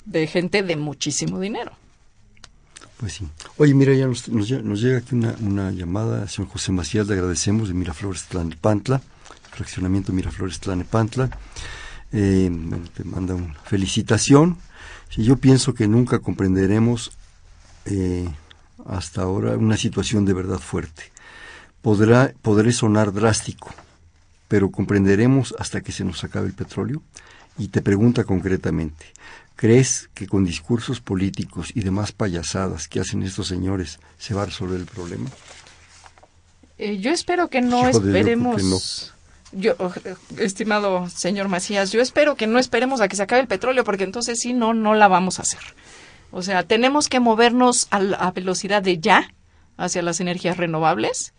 de 0.06 0.28
gente 0.28 0.62
de 0.62 0.76
muchísimo 0.76 1.40
dinero. 1.40 1.72
Pues 3.00 3.14
sí. 3.14 3.28
Oye, 3.58 3.74
mira, 3.74 3.94
ya 3.94 4.08
nos, 4.08 4.30
nos 4.30 4.50
nos 4.50 4.82
llega 4.82 5.00
aquí 5.00 5.16
una, 5.16 5.36
una 5.42 5.72
llamada, 5.72 6.28
señor 6.28 6.50
José 6.50 6.72
Macías, 6.72 7.08
le 7.08 7.14
agradecemos, 7.14 7.68
de 7.68 7.74
Miraflores 7.74 8.26
Tlanepantla, 8.26 9.02
fraccionamiento 9.52 10.14
Miraflores 10.14 10.60
Tlanepantla. 10.60 11.30
Eh, 12.12 12.50
te 12.94 13.04
manda 13.04 13.36
una 13.36 13.54
felicitación. 13.66 14.58
Yo 15.18 15.38
pienso 15.38 15.74
que 15.74 15.88
nunca 15.88 16.20
comprenderemos 16.20 17.12
eh, 17.86 18.30
hasta 18.86 19.22
ahora 19.22 19.58
una 19.58 19.78
situación 19.78 20.26
de 20.26 20.34
verdad 20.34 20.60
fuerte. 20.60 21.12
Podrá, 21.82 22.34
podré 22.42 22.72
sonar 22.72 23.14
drástico, 23.14 23.74
pero 24.48 24.72
comprenderemos 24.72 25.54
hasta 25.60 25.82
que 25.82 25.92
se 25.92 26.04
nos 26.04 26.24
acabe 26.24 26.48
el 26.48 26.54
petróleo. 26.54 27.02
Y 27.58 27.70
te 27.70 27.82
pregunta 27.82 28.26
concretamente, 28.26 29.06
¿crees 29.56 30.10
que 30.14 30.28
con 30.28 30.44
discursos 30.46 31.02
políticos 31.02 31.72
y 31.74 31.82
demás 31.82 32.12
payasadas 32.12 32.88
que 32.88 33.00
hacen 33.00 33.24
estos 33.24 33.48
señores 33.48 34.00
se 34.18 34.34
va 34.34 34.44
a 34.44 34.46
resolver 34.46 34.80
el 34.80 34.86
problema? 34.86 35.30
Eh, 36.78 36.98
yo 37.00 37.12
espero 37.12 37.50
que 37.50 37.62
no 37.62 37.90
Hijo 37.90 38.00
esperemos. 38.00 39.14
Yo, 39.52 39.74
eh, 40.04 40.16
estimado 40.40 41.08
señor 41.10 41.48
Macías, 41.48 41.92
yo 41.92 42.02
espero 42.02 42.36
que 42.36 42.48
no 42.48 42.60
esperemos 42.60 43.00
a 43.00 43.08
que 43.08 43.16
se 43.16 43.24
acabe 43.24 43.42
el 43.42 43.48
petróleo, 43.48 43.84
porque 43.86 44.04
entonces 44.04 44.40
sí, 44.42 44.52
no, 44.54 44.74
no 44.74 44.94
la 44.96 45.08
vamos 45.08 45.40
a 45.40 45.44
hacer. 45.44 45.62
O 46.32 46.42
sea, 46.42 46.64
tenemos 46.64 47.08
que 47.08 47.22
movernos 47.22 47.88
a, 47.92 48.00
la- 48.00 48.18
a 48.18 48.32
velocidad 48.32 48.82
de 48.84 48.98
ya 49.00 49.30
hacia 49.78 50.02
las 50.02 50.20
energías 50.20 50.58
renovables. 50.58 51.34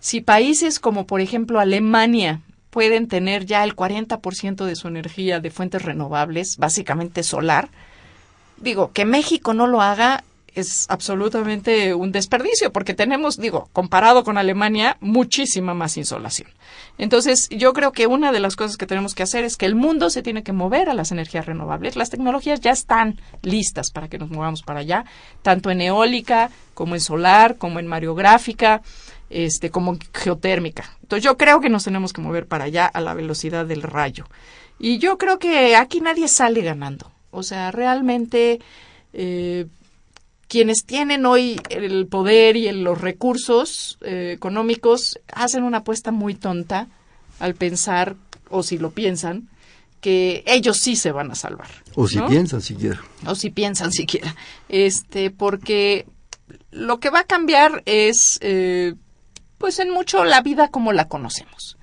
Si 0.00 0.20
países 0.20 0.78
como, 0.80 1.06
por 1.06 1.22
ejemplo, 1.22 1.60
Alemania 1.60 2.42
pueden 2.74 3.06
tener 3.06 3.46
ya 3.46 3.62
el 3.62 3.76
40% 3.76 4.64
de 4.64 4.74
su 4.74 4.88
energía 4.88 5.38
de 5.38 5.52
fuentes 5.52 5.82
renovables, 5.82 6.56
básicamente 6.56 7.22
solar, 7.22 7.68
digo, 8.56 8.90
que 8.92 9.04
México 9.04 9.54
no 9.54 9.68
lo 9.68 9.80
haga 9.80 10.24
es 10.56 10.86
absolutamente 10.88 11.94
un 11.94 12.10
desperdicio, 12.10 12.72
porque 12.72 12.94
tenemos, 12.94 13.36
digo, 13.36 13.68
comparado 13.72 14.24
con 14.24 14.38
Alemania, 14.38 14.96
muchísima 15.00 15.72
más 15.72 15.96
insolación. 15.96 16.48
Entonces, 16.98 17.48
yo 17.50 17.72
creo 17.72 17.92
que 17.92 18.08
una 18.08 18.32
de 18.32 18.40
las 18.40 18.56
cosas 18.56 18.76
que 18.76 18.86
tenemos 18.86 19.14
que 19.14 19.24
hacer 19.24 19.44
es 19.44 19.56
que 19.56 19.66
el 19.66 19.76
mundo 19.76 20.10
se 20.10 20.22
tiene 20.22 20.42
que 20.42 20.52
mover 20.52 20.88
a 20.88 20.94
las 20.94 21.12
energías 21.12 21.46
renovables. 21.46 21.96
Las 21.96 22.10
tecnologías 22.10 22.60
ya 22.60 22.70
están 22.70 23.20
listas 23.42 23.90
para 23.90 24.08
que 24.08 24.18
nos 24.18 24.30
movamos 24.30 24.62
para 24.62 24.80
allá, 24.80 25.04
tanto 25.42 25.70
en 25.70 25.80
eólica, 25.80 26.50
como 26.74 26.94
en 26.94 27.00
solar, 27.00 27.56
como 27.56 27.78
en 27.80 27.86
mareográfica, 27.86 28.82
este, 29.30 29.70
como 29.70 29.98
geotérmica. 30.12 30.96
Entonces, 31.02 31.24
yo 31.24 31.36
creo 31.36 31.60
que 31.60 31.68
nos 31.68 31.84
tenemos 31.84 32.12
que 32.12 32.20
mover 32.20 32.46
para 32.46 32.64
allá 32.64 32.86
a 32.86 33.00
la 33.00 33.14
velocidad 33.14 33.66
del 33.66 33.82
rayo. 33.82 34.26
Y 34.78 34.98
yo 34.98 35.18
creo 35.18 35.38
que 35.38 35.76
aquí 35.76 36.00
nadie 36.00 36.28
sale 36.28 36.60
ganando. 36.62 37.10
O 37.30 37.42
sea, 37.42 37.70
realmente 37.70 38.60
eh, 39.12 39.66
quienes 40.48 40.84
tienen 40.84 41.26
hoy 41.26 41.60
el 41.70 42.06
poder 42.06 42.56
y 42.56 42.66
el- 42.68 42.82
los 42.84 43.00
recursos 43.00 43.98
eh, 44.02 44.32
económicos 44.34 45.18
hacen 45.32 45.62
una 45.64 45.78
apuesta 45.78 46.10
muy 46.10 46.34
tonta 46.34 46.88
al 47.40 47.54
pensar, 47.54 48.16
o 48.50 48.62
si 48.62 48.78
lo 48.78 48.90
piensan, 48.90 49.48
que 50.00 50.44
ellos 50.46 50.78
sí 50.78 50.96
se 50.96 51.12
van 51.12 51.30
a 51.30 51.34
salvar. 51.34 51.68
O 51.94 52.06
si 52.06 52.18
¿no? 52.18 52.28
piensan 52.28 52.60
siquiera. 52.60 53.00
o 53.26 53.34
si 53.34 53.50
piensan 53.50 53.90
siquiera, 53.90 54.34
este, 54.68 55.30
porque 55.30 56.06
lo 56.70 57.00
que 57.00 57.10
va 57.10 57.20
a 57.20 57.24
cambiar 57.24 57.82
es, 57.86 58.38
eh, 58.42 58.94
pues 59.58 59.78
en 59.78 59.90
mucho 59.90 60.24
la 60.24 60.40
vida 60.42 60.68
como 60.68 60.92
la 60.92 61.08
conocemos. 61.08 61.76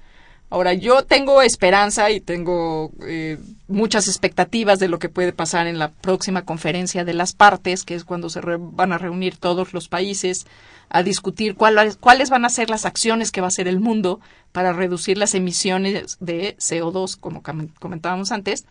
Ahora, 0.50 0.74
yo 0.74 1.04
tengo 1.06 1.42
esperanza 1.42 2.12
y 2.12 2.20
tengo 2.20 2.92
eh, 3.08 3.38
muchas 3.70 4.10
expectativas 4.10 4.80
de 4.80 4.90
lo 4.90 5.00
que 5.00 5.08
puede 5.08 5.32
pasar 5.32 5.66
en 5.68 5.80
la 5.80 5.92
próxima 5.92 6.44
conferencia 6.44 7.06
de 7.06 7.14
las 7.14 7.32
partes, 7.32 7.84
que 7.84 7.96
es 7.96 8.04
cuando 8.04 8.30
se 8.30 8.42
re- 8.42 8.58
van 8.60 8.92
a 8.92 8.98
reunir 8.98 9.38
todos 9.38 9.72
los 9.74 9.88
países 9.88 10.46
a 10.90 11.04
discutir 11.04 11.56
cuáles, 11.56 11.96
cuáles 11.96 12.30
van 12.30 12.44
a 12.44 12.50
ser 12.50 12.70
las 12.70 12.86
acciones 12.86 13.32
que 13.32 13.40
va 13.40 13.48
a 13.48 13.56
hacer 13.56 13.70
el 13.70 13.80
mundo 13.80 14.20
para 14.52 14.74
reducir 14.74 15.18
las 15.18 15.36
emisiones 15.36 16.18
de 16.20 16.58
CO2, 16.58 17.18
como 17.18 17.42
comentábamos 17.80 18.34
antes. 18.34 18.66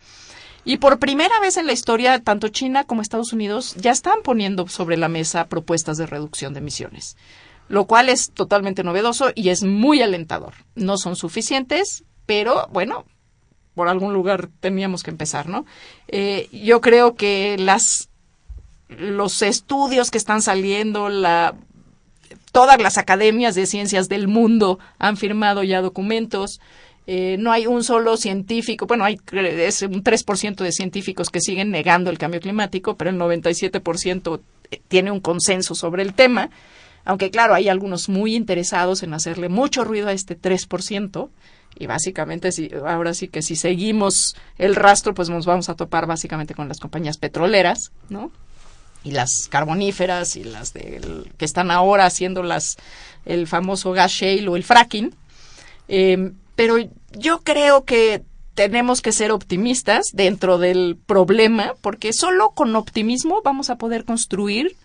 Y 0.63 0.77
por 0.77 0.99
primera 0.99 1.39
vez 1.39 1.57
en 1.57 1.65
la 1.65 1.73
historia, 1.73 2.19
tanto 2.19 2.49
China 2.49 2.83
como 2.83 3.01
Estados 3.01 3.33
Unidos 3.33 3.73
ya 3.77 3.89
están 3.89 4.19
poniendo 4.23 4.67
sobre 4.67 4.97
la 4.97 5.07
mesa 5.07 5.47
propuestas 5.47 5.97
de 5.97 6.05
reducción 6.05 6.53
de 6.53 6.59
emisiones, 6.59 7.17
lo 7.69 7.85
cual 7.85 8.09
es 8.09 8.31
totalmente 8.31 8.83
novedoso 8.83 9.31
y 9.35 9.49
es 9.49 9.63
muy 9.63 10.01
alentador. 10.01 10.53
No 10.75 10.97
son 10.97 11.15
suficientes, 11.15 12.03
pero 12.25 12.67
bueno, 12.71 13.05
por 13.75 13.87
algún 13.87 14.13
lugar 14.13 14.49
teníamos 14.59 15.03
que 15.03 15.11
empezar, 15.11 15.47
¿no? 15.47 15.65
Eh, 16.07 16.49
yo 16.51 16.81
creo 16.81 17.15
que 17.15 17.57
las 17.57 18.09
los 18.89 19.41
estudios 19.41 20.11
que 20.11 20.17
están 20.17 20.41
saliendo, 20.41 21.07
la 21.07 21.55
todas 22.51 22.81
las 22.81 22.97
academias 22.97 23.55
de 23.55 23.65
ciencias 23.65 24.09
del 24.09 24.27
mundo 24.27 24.79
han 24.99 25.17
firmado 25.17 25.63
ya 25.63 25.81
documentos. 25.81 26.59
Eh, 27.07 27.37
no 27.39 27.51
hay 27.51 27.65
un 27.65 27.83
solo 27.83 28.17
científico, 28.17 28.85
bueno, 28.85 29.05
hay 29.05 29.19
es 29.31 29.81
un 29.81 30.03
3% 30.03 30.55
de 30.55 30.71
científicos 30.71 31.29
que 31.29 31.41
siguen 31.41 31.71
negando 31.71 32.09
el 32.09 32.17
cambio 32.17 32.39
climático, 32.39 32.95
pero 32.95 33.09
el 33.09 33.17
97% 33.17 34.39
tiene 34.87 35.11
un 35.11 35.19
consenso 35.19 35.73
sobre 35.73 36.03
el 36.03 36.13
tema. 36.13 36.49
Aunque 37.03 37.31
claro, 37.31 37.53
hay 37.53 37.69
algunos 37.69 38.09
muy 38.09 38.35
interesados 38.35 39.03
en 39.03 39.13
hacerle 39.13 39.49
mucho 39.49 39.83
ruido 39.83 40.07
a 40.07 40.13
este 40.13 40.39
3%. 40.39 41.29
Y 41.79 41.87
básicamente, 41.87 42.51
si, 42.51 42.69
ahora 42.85 43.13
sí 43.13 43.27
que 43.27 43.41
si 43.41 43.55
seguimos 43.55 44.35
el 44.57 44.75
rastro, 44.75 45.13
pues 45.13 45.29
nos 45.29 45.45
vamos 45.45 45.69
a 45.69 45.75
topar 45.75 46.05
básicamente 46.05 46.53
con 46.53 46.67
las 46.67 46.79
compañías 46.79 47.17
petroleras, 47.17 47.91
¿no? 48.09 48.31
y 49.03 49.11
las 49.11 49.47
carboníferas 49.49 50.35
y 50.35 50.43
las 50.43 50.73
del, 50.73 51.31
que 51.37 51.45
están 51.45 51.71
ahora 51.71 52.05
haciendo 52.05 52.43
las 52.43 52.77
el 53.25 53.47
famoso 53.47 53.91
gas 53.91 54.11
shale 54.11 54.47
o 54.47 54.55
el 54.55 54.63
fracking. 54.63 55.15
Eh, 55.87 56.33
pero 56.55 56.75
yo 57.17 57.41
creo 57.41 57.83
que 57.85 58.23
tenemos 58.53 59.01
que 59.01 59.11
ser 59.11 59.31
optimistas 59.31 60.07
dentro 60.13 60.57
del 60.57 60.97
problema, 61.03 61.73
porque 61.81 62.13
solo 62.13 62.51
con 62.51 62.75
optimismo 62.75 63.41
vamos 63.43 63.69
a 63.69 63.77
poder 63.77 64.05
construir 64.05 64.75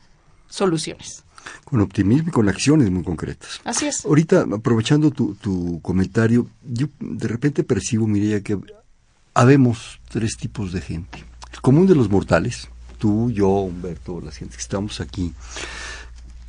soluciones. 0.49 1.26
Con 1.65 1.81
optimismo 1.81 2.29
y 2.29 2.33
con 2.33 2.49
acciones 2.49 2.91
muy 2.91 3.03
concretas. 3.03 3.61
Así 3.65 3.87
es. 3.87 4.05
Ahorita, 4.05 4.47
aprovechando 4.53 5.11
tu, 5.11 5.35
tu 5.35 5.81
comentario, 5.83 6.49
yo 6.63 6.89
de 7.01 7.29
repente 7.29 7.65
percibo, 7.65 8.07
Mireya, 8.07 8.43
que 8.43 8.59
habemos 9.35 10.01
tres 10.09 10.37
tipos 10.37 10.73
de 10.73 10.81
gente. 10.81 11.25
El 11.53 11.61
común 11.61 11.87
de 11.87 11.95
los 11.95 12.11
mortales, 12.11 12.69
tú, 12.99 13.31
yo, 13.31 13.49
Humberto, 13.49 14.21
la 14.21 14.31
gente 14.31 14.57
que 14.57 14.63
estamos 14.63 15.01
aquí, 15.01 15.33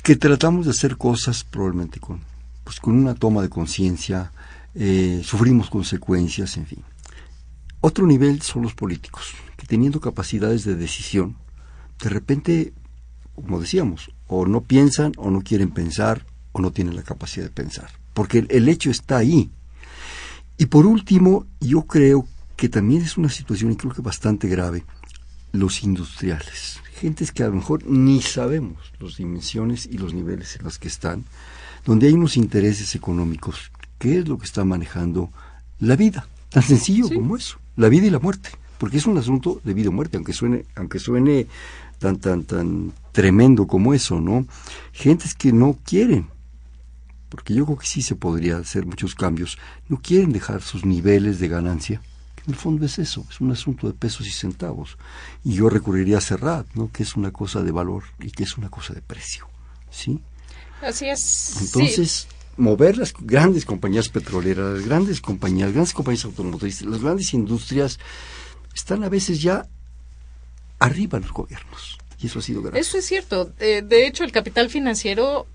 que 0.02 0.16
tratamos 0.16 0.64
de 0.64 0.70
hacer 0.70 0.96
cosas 0.96 1.44
probablemente 1.44 2.00
con, 2.00 2.20
pues, 2.64 2.80
con 2.80 2.94
una 2.94 3.14
toma 3.14 3.42
de 3.42 3.50
conciencia, 3.50 4.32
eh, 4.74 5.20
sufrimos 5.24 5.70
consecuencias, 5.70 6.56
en 6.56 6.66
fin. 6.66 6.82
Otro 7.80 8.06
nivel 8.06 8.42
son 8.42 8.62
los 8.62 8.74
políticos, 8.74 9.34
que 9.56 9.66
teniendo 9.66 10.00
capacidades 10.00 10.64
de 10.64 10.74
decisión, 10.74 11.36
de 12.02 12.08
repente, 12.08 12.72
como 13.42 13.60
decíamos, 13.60 14.10
o 14.26 14.46
no 14.46 14.62
piensan 14.62 15.12
o 15.16 15.30
no 15.30 15.42
quieren 15.42 15.70
pensar 15.70 16.24
o 16.52 16.60
no 16.60 16.72
tienen 16.72 16.96
la 16.96 17.02
capacidad 17.02 17.46
de 17.46 17.52
pensar, 17.52 17.90
porque 18.14 18.38
el, 18.38 18.46
el 18.50 18.68
hecho 18.68 18.90
está 18.90 19.18
ahí. 19.18 19.50
Y 20.56 20.66
por 20.66 20.86
último, 20.86 21.46
yo 21.60 21.82
creo 21.82 22.26
que 22.56 22.68
también 22.68 23.02
es 23.02 23.16
una 23.16 23.28
situación, 23.28 23.70
y 23.70 23.76
creo 23.76 23.92
que 23.92 24.02
bastante 24.02 24.48
grave, 24.48 24.84
los 25.52 25.82
industriales. 25.84 26.80
Gentes 26.94 27.30
que 27.30 27.44
a 27.44 27.48
lo 27.48 27.54
mejor 27.54 27.86
ni 27.86 28.20
sabemos 28.20 28.92
las 28.98 29.16
dimensiones 29.16 29.86
y 29.86 29.98
los 29.98 30.12
niveles 30.12 30.56
en 30.56 30.64
los 30.64 30.78
que 30.78 30.88
están, 30.88 31.24
donde 31.86 32.08
hay 32.08 32.14
unos 32.14 32.36
intereses 32.36 32.94
económicos. 32.94 33.70
¿Qué 33.98 34.18
es 34.18 34.28
lo 34.28 34.38
que 34.38 34.46
está 34.46 34.64
manejando 34.64 35.30
la 35.78 35.96
vida? 35.96 36.28
Tan 36.50 36.62
sencillo 36.62 37.08
como 37.08 37.36
eso, 37.36 37.58
la 37.76 37.88
vida 37.88 38.06
y 38.06 38.10
la 38.10 38.18
muerte, 38.18 38.50
porque 38.78 38.96
es 38.96 39.06
un 39.06 39.18
asunto 39.18 39.60
de 39.64 39.74
vida 39.74 39.90
o 39.90 39.92
muerte, 39.92 40.16
aunque 40.16 40.32
suene, 40.32 40.64
aunque 40.74 40.98
suene 40.98 41.46
tan, 41.98 42.18
tan, 42.18 42.44
tan 42.44 42.92
tremendo 43.12 43.66
como 43.66 43.94
eso, 43.94 44.20
¿no? 44.20 44.46
Gentes 44.92 45.34
que 45.34 45.52
no 45.52 45.76
quieren, 45.84 46.28
porque 47.28 47.54
yo 47.54 47.64
creo 47.64 47.78
que 47.78 47.86
sí 47.86 48.02
se 48.02 48.14
podría 48.14 48.58
hacer 48.58 48.86
muchos 48.86 49.14
cambios, 49.14 49.58
no 49.88 50.00
quieren 50.00 50.32
dejar 50.32 50.62
sus 50.62 50.84
niveles 50.84 51.38
de 51.38 51.48
ganancia 51.48 52.00
en 52.48 52.54
el 52.54 52.58
fondo 52.58 52.86
es 52.86 52.98
eso, 52.98 53.26
es 53.28 53.42
un 53.42 53.52
asunto 53.52 53.86
de 53.88 53.92
pesos 53.92 54.26
y 54.26 54.30
centavos. 54.30 54.96
Y 55.44 55.52
yo 55.52 55.68
recurriría 55.68 56.16
a 56.16 56.22
Serrat, 56.22 56.66
¿no? 56.72 56.90
que 56.90 57.02
es 57.02 57.14
una 57.14 57.30
cosa 57.30 57.62
de 57.62 57.72
valor 57.72 58.04
y 58.20 58.30
que 58.30 58.44
es 58.44 58.56
una 58.56 58.70
cosa 58.70 58.94
de 58.94 59.02
precio. 59.02 59.46
¿sí? 59.90 60.18
Así 60.80 61.10
es. 61.10 61.58
Entonces, 61.60 62.26
mover 62.56 62.96
las 62.96 63.12
grandes 63.12 63.66
compañías 63.66 64.08
petroleras, 64.08 64.78
las 64.78 64.86
grandes 64.86 65.20
compañías, 65.20 65.66
las 65.66 65.74
grandes 65.74 65.92
compañías 65.92 66.24
automotrices, 66.24 66.86
las 66.86 67.02
grandes 67.02 67.34
industrias, 67.34 67.98
están 68.74 69.04
a 69.04 69.10
veces 69.10 69.42
ya 69.42 69.68
arriba 70.78 71.18
los 71.18 71.32
gobiernos. 71.32 71.98
Y 72.20 72.26
eso 72.26 72.40
ha 72.40 72.42
sido 72.42 72.62
grave. 72.62 72.80
Eso 72.80 72.98
es 72.98 73.06
cierto. 73.06 73.52
Eh, 73.60 73.82
de 73.82 74.06
hecho, 74.06 74.24
el 74.24 74.32
capital 74.32 74.70
financiero 74.70 75.46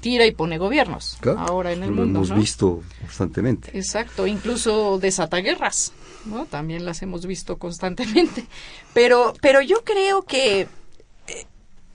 tira 0.00 0.26
y 0.26 0.32
pone 0.32 0.58
gobiernos 0.58 1.18
ahora 1.36 1.72
en 1.72 1.82
el 1.82 1.90
lo 1.90 1.96
mundo. 1.96 2.20
hemos 2.20 2.34
visto 2.34 2.82
constantemente. 3.00 3.76
Exacto, 3.78 4.26
incluso 4.26 4.98
desata 4.98 5.36
guerras, 5.38 5.92
¿no? 6.24 6.46
También 6.46 6.84
las 6.84 7.02
hemos 7.02 7.26
visto 7.26 7.58
constantemente. 7.58 8.46
Pero, 8.94 9.34
pero 9.40 9.60
yo 9.60 9.84
creo 9.84 10.22
que, 10.22 10.62
eh, 10.62 11.46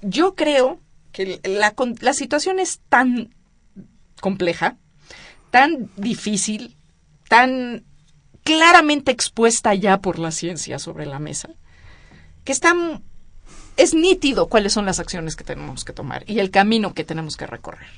yo 0.02 0.36
creo 0.36 0.80
que 1.12 1.42
la, 1.44 1.74
la 2.00 2.14
situación 2.14 2.60
es 2.60 2.80
tan 2.90 3.34
compleja, 4.22 4.78
tan 5.52 5.90
difícil, 5.98 6.76
tan 7.28 7.84
claramente 8.44 9.12
expuesta 9.12 9.74
ya 9.74 9.98
por 9.98 10.20
la 10.20 10.32
ciencia 10.32 10.78
sobre 10.78 11.06
la 11.06 11.20
mesa, 11.20 11.50
que 12.46 12.54
está 12.54 12.74
es 13.76 13.94
nítido 13.94 14.48
cuáles 14.48 14.72
son 14.72 14.86
las 14.86 15.00
acciones 15.00 15.36
que 15.36 15.44
tenemos 15.44 15.84
que 15.84 15.92
tomar 15.92 16.24
y 16.28 16.40
el 16.40 16.50
camino 16.50 16.94
que 16.94 17.04
tenemos 17.04 17.36
que 17.36 17.46
recorrer. 17.46 17.90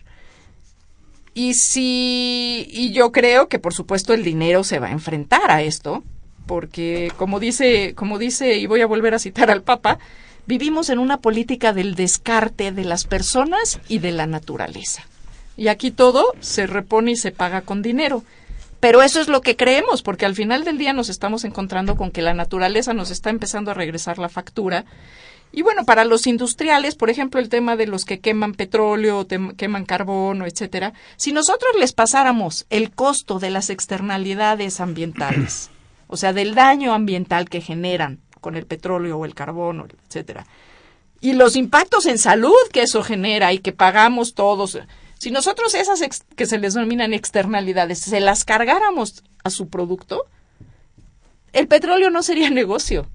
Y 1.36 1.54
si 1.54 2.68
y 2.72 2.92
yo 2.94 3.12
creo 3.12 3.48
que 3.48 3.60
por 3.60 3.76
supuesto 3.76 4.16
el 4.16 4.24
dinero 4.24 4.64
se 4.64 4.80
va 4.80 4.88
a 4.88 4.92
enfrentar 4.92 5.52
a 5.52 5.62
esto, 5.62 6.04
porque 6.48 7.12
como 7.18 7.40
dice, 7.40 7.94
como 7.94 8.18
dice 8.18 8.56
y 8.56 8.66
voy 8.66 8.82
a 8.82 8.88
volver 8.88 9.14
a 9.14 9.20
citar 9.20 9.52
al 9.52 9.62
Papa, 9.62 10.00
vivimos 10.48 10.90
en 10.90 10.98
una 10.98 11.18
política 11.22 11.74
del 11.74 11.94
descarte 11.94 12.72
de 12.72 12.86
las 12.86 13.06
personas 13.06 13.80
y 13.88 14.00
de 14.00 14.14
la 14.14 14.26
naturaleza. 14.26 15.04
Y 15.58 15.68
aquí 15.68 15.92
todo 15.92 16.34
se 16.40 16.66
repone 16.66 17.12
y 17.12 17.16
se 17.18 17.32
paga 17.32 17.62
con 17.62 17.82
dinero. 17.82 18.24
Pero 18.80 19.02
eso 19.02 19.20
es 19.20 19.28
lo 19.28 19.42
que 19.42 19.56
creemos, 19.56 20.04
porque 20.04 20.26
al 20.26 20.36
final 20.36 20.64
del 20.64 20.78
día 20.78 20.94
nos 20.94 21.10
estamos 21.10 21.44
encontrando 21.44 21.96
con 21.96 22.12
que 22.12 22.22
la 22.22 22.34
naturaleza 22.34 22.94
nos 22.94 23.10
está 23.10 23.30
empezando 23.30 23.72
a 23.72 23.74
regresar 23.74 24.20
la 24.20 24.30
factura. 24.30 24.86
Y 25.52 25.62
bueno, 25.62 25.86
para 25.86 26.06
los 26.06 26.28
industriales, 26.28 26.96
por 26.96 27.10
ejemplo, 27.10 27.40
el 27.40 27.50
tema 27.50 27.76
de 27.76 27.88
los 27.88 28.06
que 28.06 28.20
queman 28.20 28.54
petróleo, 28.54 29.26
queman 29.56 29.86
carbono, 29.86 30.46
etcétera, 30.46 30.94
si 31.16 31.32
nosotros 31.32 31.72
les 31.80 31.94
pasáramos 31.94 32.66
el 32.70 32.92
costo 32.92 33.40
de 33.40 33.50
las 33.50 33.70
externalidades 33.70 34.80
ambientales, 34.80 35.72
o 36.08 36.18
sea, 36.18 36.34
del 36.34 36.54
daño 36.54 36.94
ambiental 36.94 37.50
que 37.50 37.62
generan 37.62 38.20
con 38.42 38.56
el 38.56 38.66
petróleo 38.66 39.18
o 39.18 39.26
el 39.26 39.34
carbono, 39.34 39.88
etcétera, 40.08 40.46
y 41.22 41.34
los 41.34 41.56
impactos 41.56 42.06
en 42.06 42.18
salud 42.18 42.54
que 42.72 42.84
eso 42.84 43.02
genera 43.02 43.52
y 43.54 43.60
que 43.60 43.72
pagamos 43.72 44.36
todos, 44.36 44.78
si 45.18 45.32
nosotros 45.32 45.74
esas 45.76 46.02
ex- 46.02 46.24
que 46.36 46.46
se 46.46 46.58
les 46.58 46.74
denominan 46.74 47.14
externalidades 47.14 48.00
se 48.00 48.20
las 48.20 48.46
cargáramos 48.46 49.24
a 49.44 49.50
su 49.50 49.68
producto, 49.68 50.26
el 51.54 51.68
petróleo 51.68 52.10
no 52.10 52.24
sería 52.24 52.50
negocio. 52.52 53.08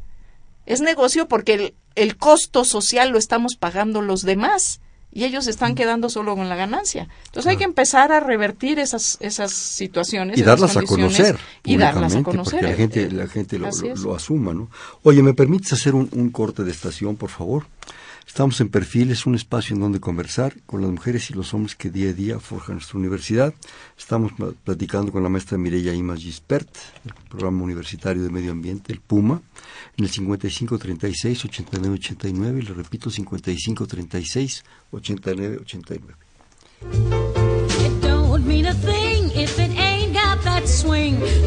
Es 0.67 0.81
negocio 0.81 1.27
porque 1.29 1.55
el, 1.55 1.75
el 1.97 2.17
costo 2.17 2.65
social 2.65 3.11
lo 3.11 3.19
estamos 3.19 3.57
pagando 3.57 4.01
los 4.01 4.23
demás 4.23 4.81
y 5.15 5.25
ellos 5.25 5.47
están 5.47 5.75
quedando 5.75 6.09
solo 6.09 6.35
con 6.37 6.49
la 6.49 6.57
ganancia. 6.57 7.09
Entonces 7.27 7.51
hay 7.51 7.57
que 7.59 7.65
empezar 7.65 8.13
a 8.13 8.21
revertir 8.21 8.79
esas, 8.79 9.19
esas 9.21 9.53
situaciones. 9.53 10.39
y 10.39 10.43
darlas 10.43 10.77
a 10.77 10.83
conocer 10.83 11.37
y 11.65 11.77
darlas 11.77 12.15
a 12.15 12.23
conocer. 12.23 12.61
porque 12.61 12.67
la 12.71 12.75
gente 12.77 13.11
la 13.11 13.27
gente 13.27 13.59
lo, 13.59 13.69
lo 14.03 14.15
asuma 14.15 14.55
no 14.55 14.71
oye 15.03 15.23
me 15.23 15.35
permites 15.35 15.75
hacer 15.75 15.95
un, 15.95 16.09
un 16.13 16.31
corte 16.31 16.65
de 16.65 16.71
estación 16.71 17.17
por 17.17 17.29
favor 17.29 17.67
estamos 18.33 18.59
en 18.63 18.71
perfil 18.71 19.11
es 19.11 19.27
un 19.27 19.35
espacio 19.35 19.75
en 19.77 19.83
donde 19.83 20.01
conversar 20.01 20.55
con 20.65 20.81
las 20.81 20.91
mujeres 20.91 21.29
y 21.29 21.35
los 21.35 21.53
hombres 21.53 21.77
que 21.77 21.91
día 21.91 22.09
a 22.11 22.13
día 22.15 22.41
forjan 22.41 22.77
nuestra 22.77 22.99
universidad. 22.99 23.53
Estamos 23.99 24.33
pla- 24.33 24.53
platicando 24.65 25.13
con 25.13 25.23
la 25.23 25.29
maestra 25.29 25.59
Mireya 25.59 25.93
Imas 25.93 26.21
Gispert 26.21 26.69
del 27.05 27.13
programa 27.29 27.63
universitario 27.63 28.23
de 28.23 28.31
medio 28.31 28.53
ambiente 28.53 28.91
el 28.93 29.01
Puma 29.01 29.43
en 29.99 30.05
el 30.05 30.11
5536 30.11 31.45
8989 31.45 32.61
y 32.61 32.63
le 32.63 32.73
repito 32.73 33.11
5536 33.11 34.65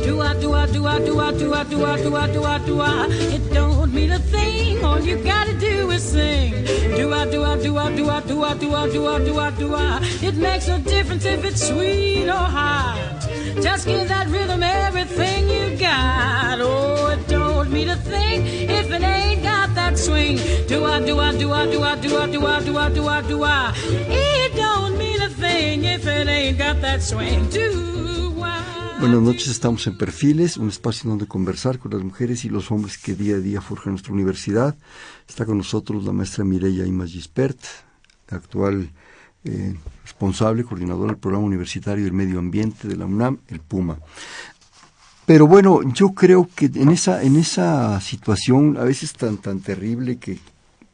Do 0.06 0.22
I, 0.22 0.40
do 0.40 0.54
I, 0.54 0.68
do 0.68 0.86
I, 0.86 1.00
do 1.00 1.20
I, 1.20 1.32
do 1.32 1.52
I, 1.52 1.64
do 1.64 1.84
I, 1.84 1.98
do 1.98 2.16
I, 2.16 2.28
do 2.28 2.44
I, 2.44 2.58
do 2.60 2.80
I? 2.80 3.08
It 3.10 3.52
don't 3.52 3.92
mean 3.92 4.12
a 4.12 4.20
thing. 4.20 4.86
All 4.86 5.00
you 5.00 5.18
gotta 5.18 5.58
do 5.58 5.90
is 5.90 6.04
sing. 6.04 6.64
Do 6.96 7.12
I, 7.12 7.26
do 7.26 7.44
I, 7.44 7.58
do 7.58 7.76
I, 7.76 7.92
do 7.96 8.08
I, 8.08 8.22
do 8.22 8.44
I, 8.44 8.54
do 8.54 8.76
I, 8.76 8.88
do 8.88 9.08
I, 9.08 9.20
do 9.26 9.40
I, 9.40 9.50
do 9.50 9.74
I? 9.74 10.00
It 10.22 10.36
makes 10.36 10.68
no 10.68 10.80
difference 10.80 11.26
if 11.26 11.44
it's 11.44 11.68
sweet 11.68 12.28
or 12.28 12.46
hot. 12.58 13.18
Just 13.60 13.88
give 13.88 14.08
that 14.10 14.28
rhythm 14.28 14.62
everything 14.62 15.50
you 15.50 15.76
got. 15.80 16.60
Oh, 16.62 17.08
it 17.08 17.28
don't 17.28 17.72
mean 17.72 17.90
a 17.90 17.96
thing 17.96 18.46
if 18.70 18.92
it 18.92 19.02
ain't 19.02 19.42
got 19.42 19.74
that 19.74 19.98
swing. 19.98 20.38
Do 20.68 20.86
I, 20.86 21.04
do 21.04 21.20
I, 21.20 21.36
do 21.36 21.52
I, 21.52 21.66
do 21.66 21.82
I, 21.82 21.96
do 21.96 22.16
I, 22.16 22.28
do 22.28 22.46
I, 22.46 22.64
do 22.64 22.78
I, 22.78 22.90
do 22.90 23.08
I, 23.08 23.22
do 23.22 23.44
I? 23.44 23.74
It 23.76 24.56
don't 24.56 25.00
mean 25.00 25.20
a 25.24 25.30
thing 25.30 25.84
if 25.84 26.06
it 26.06 26.28
ain't 26.28 26.60
got 26.60 26.80
that 26.82 27.02
swing. 27.02 27.50
Do? 27.50 27.96
Buenas 28.98 29.22
noches, 29.22 29.50
estamos 29.50 29.86
en 29.88 29.98
Perfiles, 29.98 30.56
un 30.56 30.70
espacio 30.70 31.10
donde 31.10 31.28
conversar 31.28 31.80
con 31.80 31.92
las 31.92 32.02
mujeres 32.02 32.46
y 32.46 32.50
los 32.50 32.72
hombres 32.72 32.98
que 32.98 33.14
día 33.14 33.36
a 33.36 33.40
día 33.40 33.60
forjan 33.60 33.92
nuestra 33.92 34.14
universidad. 34.14 34.74
Está 35.28 35.46
con 35.46 35.58
nosotros 35.58 36.06
la 36.06 36.14
maestra 36.14 36.46
Mireya 36.46 36.86
Imas 36.86 37.12
Gispert, 37.12 37.60
actual 38.30 38.90
eh, 39.44 39.76
responsable, 40.04 40.64
coordinadora 40.64 41.12
del 41.12 41.20
programa 41.20 41.46
universitario 41.46 42.06
del 42.06 42.14
medio 42.14 42.40
ambiente 42.40 42.88
de 42.88 42.96
la 42.96 43.06
UNAM, 43.06 43.40
el 43.50 43.60
PUMA. 43.60 44.00
Pero 45.26 45.46
bueno, 45.46 45.82
yo 45.94 46.14
creo 46.14 46.48
que 46.56 46.72
en 46.74 46.90
esa, 46.90 47.22
en 47.22 47.36
esa 47.36 48.00
situación 48.00 48.78
a 48.78 48.86
veces 48.86 49.12
tan, 49.12 49.38
tan 49.38 49.60
terrible 49.60 50.18
que 50.18 50.40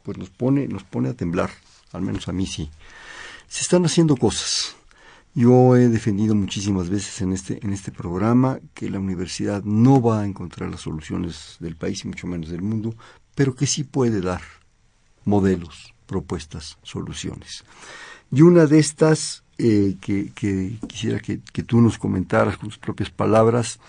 pues 0.02 0.18
nos 0.18 0.28
pone, 0.28 0.66
nos 0.66 0.82
pone 0.82 1.08
a 1.08 1.14
temblar, 1.14 1.50
al 1.92 2.02
menos 2.02 2.26
a 2.26 2.32
mí 2.32 2.46
sí. 2.46 2.68
Se 3.48 3.60
están 3.60 3.84
haciendo 3.84 4.16
cosas. 4.16 4.74
Yo 5.34 5.76
he 5.76 5.88
defendido 5.88 6.34
muchísimas 6.34 6.90
veces 6.90 7.22
en 7.22 7.32
este, 7.32 7.58
en 7.64 7.72
este 7.72 7.90
programa 7.90 8.60
que 8.74 8.90
la 8.90 8.98
universidad 8.98 9.62
no 9.64 10.02
va 10.02 10.20
a 10.20 10.26
encontrar 10.26 10.70
las 10.70 10.82
soluciones 10.82 11.56
del 11.58 11.74
país 11.74 12.04
y 12.04 12.08
mucho 12.08 12.26
menos 12.26 12.50
del 12.50 12.60
mundo, 12.60 12.94
pero 13.34 13.54
que 13.54 13.66
sí 13.66 13.82
puede 13.82 14.20
dar 14.20 14.42
modelos, 15.24 15.94
propuestas, 16.06 16.76
soluciones. 16.82 17.64
Y 18.30 18.42
una 18.42 18.66
de 18.66 18.78
estas 18.78 19.42
eh, 19.56 19.96
que, 20.02 20.32
que 20.34 20.76
quisiera 20.86 21.18
que, 21.18 21.40
que 21.40 21.62
tú 21.62 21.80
nos 21.80 21.96
comentaras 21.96 22.58
con 22.58 22.68
tus 22.68 22.78
propias 22.78 23.08
palabras 23.08 23.80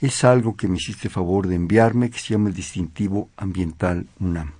es 0.00 0.24
algo 0.24 0.56
que 0.56 0.66
me 0.66 0.76
hiciste 0.76 1.08
favor 1.08 1.46
de 1.46 1.54
enviarme, 1.54 2.10
que 2.10 2.18
se 2.18 2.34
llama 2.34 2.48
el 2.48 2.54
distintivo 2.54 3.28
ambiental 3.36 4.08
UNAM 4.18 4.59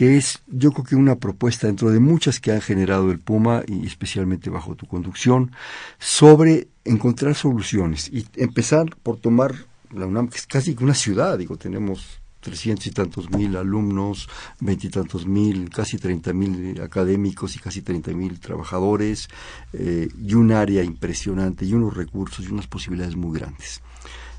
que 0.00 0.16
es 0.16 0.40
yo 0.46 0.72
creo 0.72 0.84
que 0.86 0.96
una 0.96 1.16
propuesta 1.16 1.66
dentro 1.66 1.90
de 1.90 2.00
muchas 2.00 2.40
que 2.40 2.52
han 2.52 2.62
generado 2.62 3.10
el 3.10 3.18
Puma 3.18 3.64
y 3.66 3.86
especialmente 3.86 4.48
bajo 4.48 4.74
tu 4.74 4.86
conducción 4.86 5.52
sobre 5.98 6.68
encontrar 6.86 7.34
soluciones 7.34 8.08
y 8.08 8.26
empezar 8.36 8.96
por 9.02 9.18
tomar 9.18 9.54
la 9.92 10.06
UNAM 10.06 10.30
que 10.30 10.38
es 10.38 10.46
casi 10.46 10.74
una 10.80 10.94
ciudad, 10.94 11.36
digo, 11.36 11.58
tenemos 11.58 12.22
trescientos 12.40 12.86
y 12.86 12.92
tantos 12.92 13.30
mil 13.30 13.54
alumnos, 13.58 14.30
veintitantos 14.60 15.26
mil, 15.26 15.68
casi 15.68 15.98
treinta 15.98 16.32
mil 16.32 16.80
académicos 16.80 17.56
y 17.56 17.58
casi 17.58 17.82
treinta 17.82 18.10
mil 18.12 18.40
trabajadores, 18.40 19.28
eh, 19.74 20.08
y 20.18 20.32
un 20.32 20.50
área 20.50 20.82
impresionante, 20.82 21.66
y 21.66 21.74
unos 21.74 21.94
recursos 21.94 22.46
y 22.46 22.50
unas 22.50 22.68
posibilidades 22.68 23.16
muy 23.16 23.38
grandes. 23.38 23.82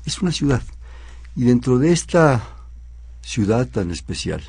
Es 0.04 0.20
una 0.22 0.32
ciudad. 0.32 0.64
Y 1.36 1.44
dentro 1.44 1.78
de 1.78 1.92
esta 1.92 2.42
ciudad 3.20 3.68
tan 3.68 3.92
especial, 3.92 4.42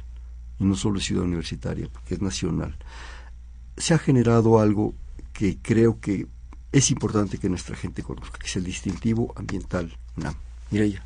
no 0.63 0.75
solo 0.75 0.99
es 0.99 1.05
ciudad 1.05 1.23
universitaria, 1.23 1.87
porque 1.91 2.15
es 2.15 2.21
nacional, 2.21 2.77
se 3.77 3.93
ha 3.93 3.97
generado 3.97 4.59
algo 4.59 4.93
que 5.33 5.57
creo 5.61 5.99
que 5.99 6.27
es 6.71 6.91
importante 6.91 7.37
que 7.37 7.49
nuestra 7.49 7.75
gente 7.75 8.03
conozca, 8.03 8.39
que 8.39 8.47
es 8.47 8.55
el 8.55 8.63
distintivo 8.63 9.33
ambiental 9.35 9.95
UNAM. 10.17 10.35
ella. 10.71 11.03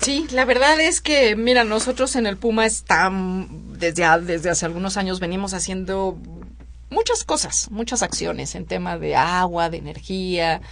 Sí, 0.00 0.26
la 0.30 0.44
verdad 0.44 0.80
es 0.80 1.00
que, 1.00 1.36
mira, 1.36 1.64
nosotros 1.64 2.16
en 2.16 2.26
el 2.26 2.36
Puma 2.36 2.64
estamos, 2.64 3.48
desde, 3.78 4.04
desde 4.22 4.48
hace 4.48 4.64
algunos 4.64 4.96
años 4.96 5.20
venimos 5.20 5.52
haciendo 5.52 6.16
muchas 6.88 7.24
cosas, 7.24 7.70
muchas 7.70 8.02
acciones 8.02 8.54
en 8.54 8.66
tema 8.66 8.96
de 8.98 9.16
agua, 9.16 9.68
de 9.68 9.78
energía. 9.78 10.62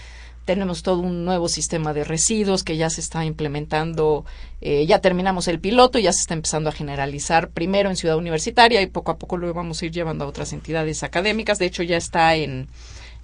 Tenemos 0.48 0.82
todo 0.82 1.00
un 1.00 1.26
nuevo 1.26 1.46
sistema 1.46 1.92
de 1.92 2.04
residuos 2.04 2.64
que 2.64 2.78
ya 2.78 2.88
se 2.88 3.02
está 3.02 3.22
implementando. 3.26 4.24
Eh, 4.62 4.86
ya 4.86 4.98
terminamos 5.02 5.46
el 5.46 5.60
piloto 5.60 5.98
ya 5.98 6.10
se 6.10 6.22
está 6.22 6.32
empezando 6.32 6.70
a 6.70 6.72
generalizar 6.72 7.50
primero 7.50 7.90
en 7.90 7.96
Ciudad 7.96 8.16
Universitaria 8.16 8.80
y 8.80 8.86
poco 8.86 9.10
a 9.10 9.18
poco 9.18 9.36
lo 9.36 9.52
vamos 9.52 9.82
a 9.82 9.84
ir 9.84 9.92
llevando 9.92 10.24
a 10.24 10.26
otras 10.26 10.54
entidades 10.54 11.02
académicas. 11.02 11.58
De 11.58 11.66
hecho, 11.66 11.82
ya 11.82 11.98
está 11.98 12.34
en, 12.34 12.66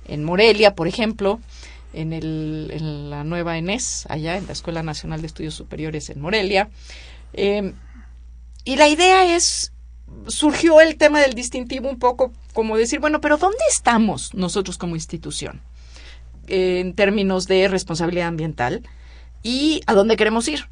en 0.06 0.22
Morelia, 0.22 0.74
por 0.74 0.86
ejemplo 0.86 1.40
en, 1.94 2.12
el, 2.12 2.68
en 2.70 3.08
la 3.08 3.24
nueva 3.24 3.56
ENES, 3.56 4.04
allá 4.10 4.36
en 4.36 4.46
la 4.46 4.52
Escuela 4.52 4.82
Nacional 4.82 5.22
de 5.22 5.28
Estudios 5.28 5.54
Superiores 5.54 6.10
en 6.10 6.20
Morelia. 6.20 6.68
Eh, 7.32 7.72
y 8.64 8.76
la 8.76 8.86
idea 8.86 9.34
es, 9.34 9.72
surgió 10.26 10.82
el 10.82 10.98
tema 10.98 11.22
del 11.22 11.32
distintivo 11.32 11.88
un 11.88 11.98
poco 11.98 12.34
como 12.52 12.76
decir, 12.76 13.00
bueno, 13.00 13.22
pero 13.22 13.38
¿dónde 13.38 13.64
estamos 13.70 14.34
nosotros 14.34 14.76
como 14.76 14.94
institución 14.94 15.62
en 16.48 16.94
términos 16.94 17.46
de 17.46 17.68
responsabilidad 17.68 18.28
ambiental 18.28 18.82
y 19.42 19.82
a 19.86 19.94
dónde 19.94 20.16
queremos 20.16 20.48
ir? 20.48 20.68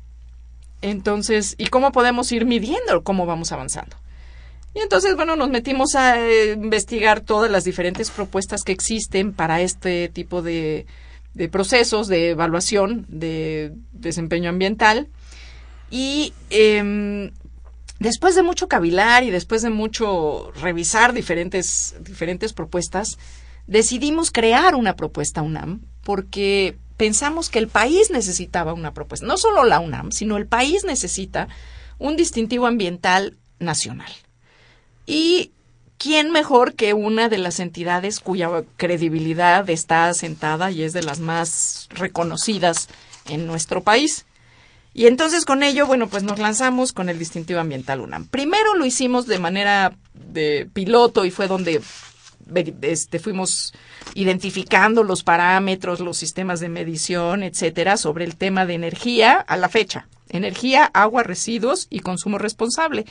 Entonces, 0.80 1.54
¿y 1.58 1.66
cómo 1.66 1.92
podemos 1.92 2.30
ir 2.32 2.44
midiendo 2.44 3.04
cómo 3.04 3.24
vamos 3.24 3.52
avanzando? 3.52 3.96
Y 4.74 4.80
entonces, 4.80 5.14
bueno, 5.16 5.37
nos 5.37 5.50
metimos 5.50 5.94
a 5.94 6.18
eh, 6.18 6.52
investigar 6.52 7.20
todas 7.20 7.50
las 7.50 7.64
diferentes 7.64 8.11
propuestas 8.11 8.62
que 8.62 8.72
existen 8.72 9.32
para 9.32 9.61
este 9.61 10.08
tipo 10.08 10.40
de, 10.40 10.87
procesos 11.50 12.08
de 12.08 12.30
evaluación 12.30 13.04
de 13.08 13.72
desempeño 13.92 14.48
ambiental. 14.48 15.08
Y 15.90 16.32
em, 16.48 17.32
después 17.98 18.35
de 18.35 18.42
mucho 18.42 18.66
cavilar 18.66 19.24
y 19.24 19.30
después 19.30 19.61
de 19.61 19.68
mucho 19.68 20.50
revisar 20.52 21.12
diferentes, 21.12 21.94
diferentes 22.00 22.54
propuestas, 22.54 23.18
decidimos 23.66 24.31
crear 24.31 24.75
una 24.75 24.96
propuesta 24.96 25.42
UNAM 25.42 25.81
porque 26.03 26.77
pensamos 26.96 27.48
que 27.48 27.59
el 27.59 27.68
país 27.68 28.11
necesitaba 28.11 28.72
una 28.72 28.94
propuesta. 28.94 29.27
No 29.27 29.37
solo 29.37 29.64
la 29.64 29.81
UNAM, 29.81 30.12
sino 30.12 30.37
el 30.37 30.46
país 30.46 30.85
necesita 30.85 31.48
un 31.98 32.16
distintivo 32.16 32.66
ambiental 32.66 33.37
nacional. 33.59 34.12
Y 35.07 35.53
¿quién 35.98 36.31
mejor 36.31 36.75
que 36.75 36.94
una 36.94 37.29
de 37.29 37.38
las 37.38 37.61
entidades 37.61 38.20
cuya 38.20 38.48
credibilidad 38.77 39.68
está 39.70 40.09
asentada 40.09 40.70
y 40.70 40.83
es 40.83 40.92
de 40.92 41.03
las 41.03 41.20
más 41.20 41.88
reconocidas 41.90 42.88
en 43.27 43.46
nuestro 43.46 43.83
país? 43.83 44.27
Y 44.94 45.07
entonces 45.07 45.44
con 45.44 45.62
ello, 45.62 45.87
bueno, 45.87 46.09
pues 46.09 46.22
nos 46.22 46.38
lanzamos 46.38 46.92
con 46.92 47.09
el 47.09 47.18
distintivo 47.18 47.61
ambiental 47.61 48.01
UNAM. 48.01 48.27
Primero 48.27 48.75
lo 48.75 48.85
hicimos 48.85 49.27
de 49.27 49.38
manera 49.38 49.96
de 50.12 50.68
piloto 50.72 51.25
y 51.25 51.31
fue 51.31 51.48
donde 51.48 51.81
este, 52.82 53.18
fuimos 53.18 53.72
identificando 54.14 55.02
los 55.02 55.22
parámetros, 55.22 56.00
los 56.00 56.16
sistemas 56.16 56.60
de 56.60 56.68
medición, 56.68 57.42
etcétera, 57.42 57.96
sobre 57.96 58.24
el 58.24 58.36
tema 58.36 58.66
de 58.66 58.74
energía 58.74 59.34
a 59.34 59.56
la 59.56 59.68
fecha. 59.68 60.08
Energía, 60.28 60.90
agua, 60.94 61.22
residuos 61.22 61.86
y 61.90 62.00
consumo 62.00 62.38
responsable. 62.38 63.04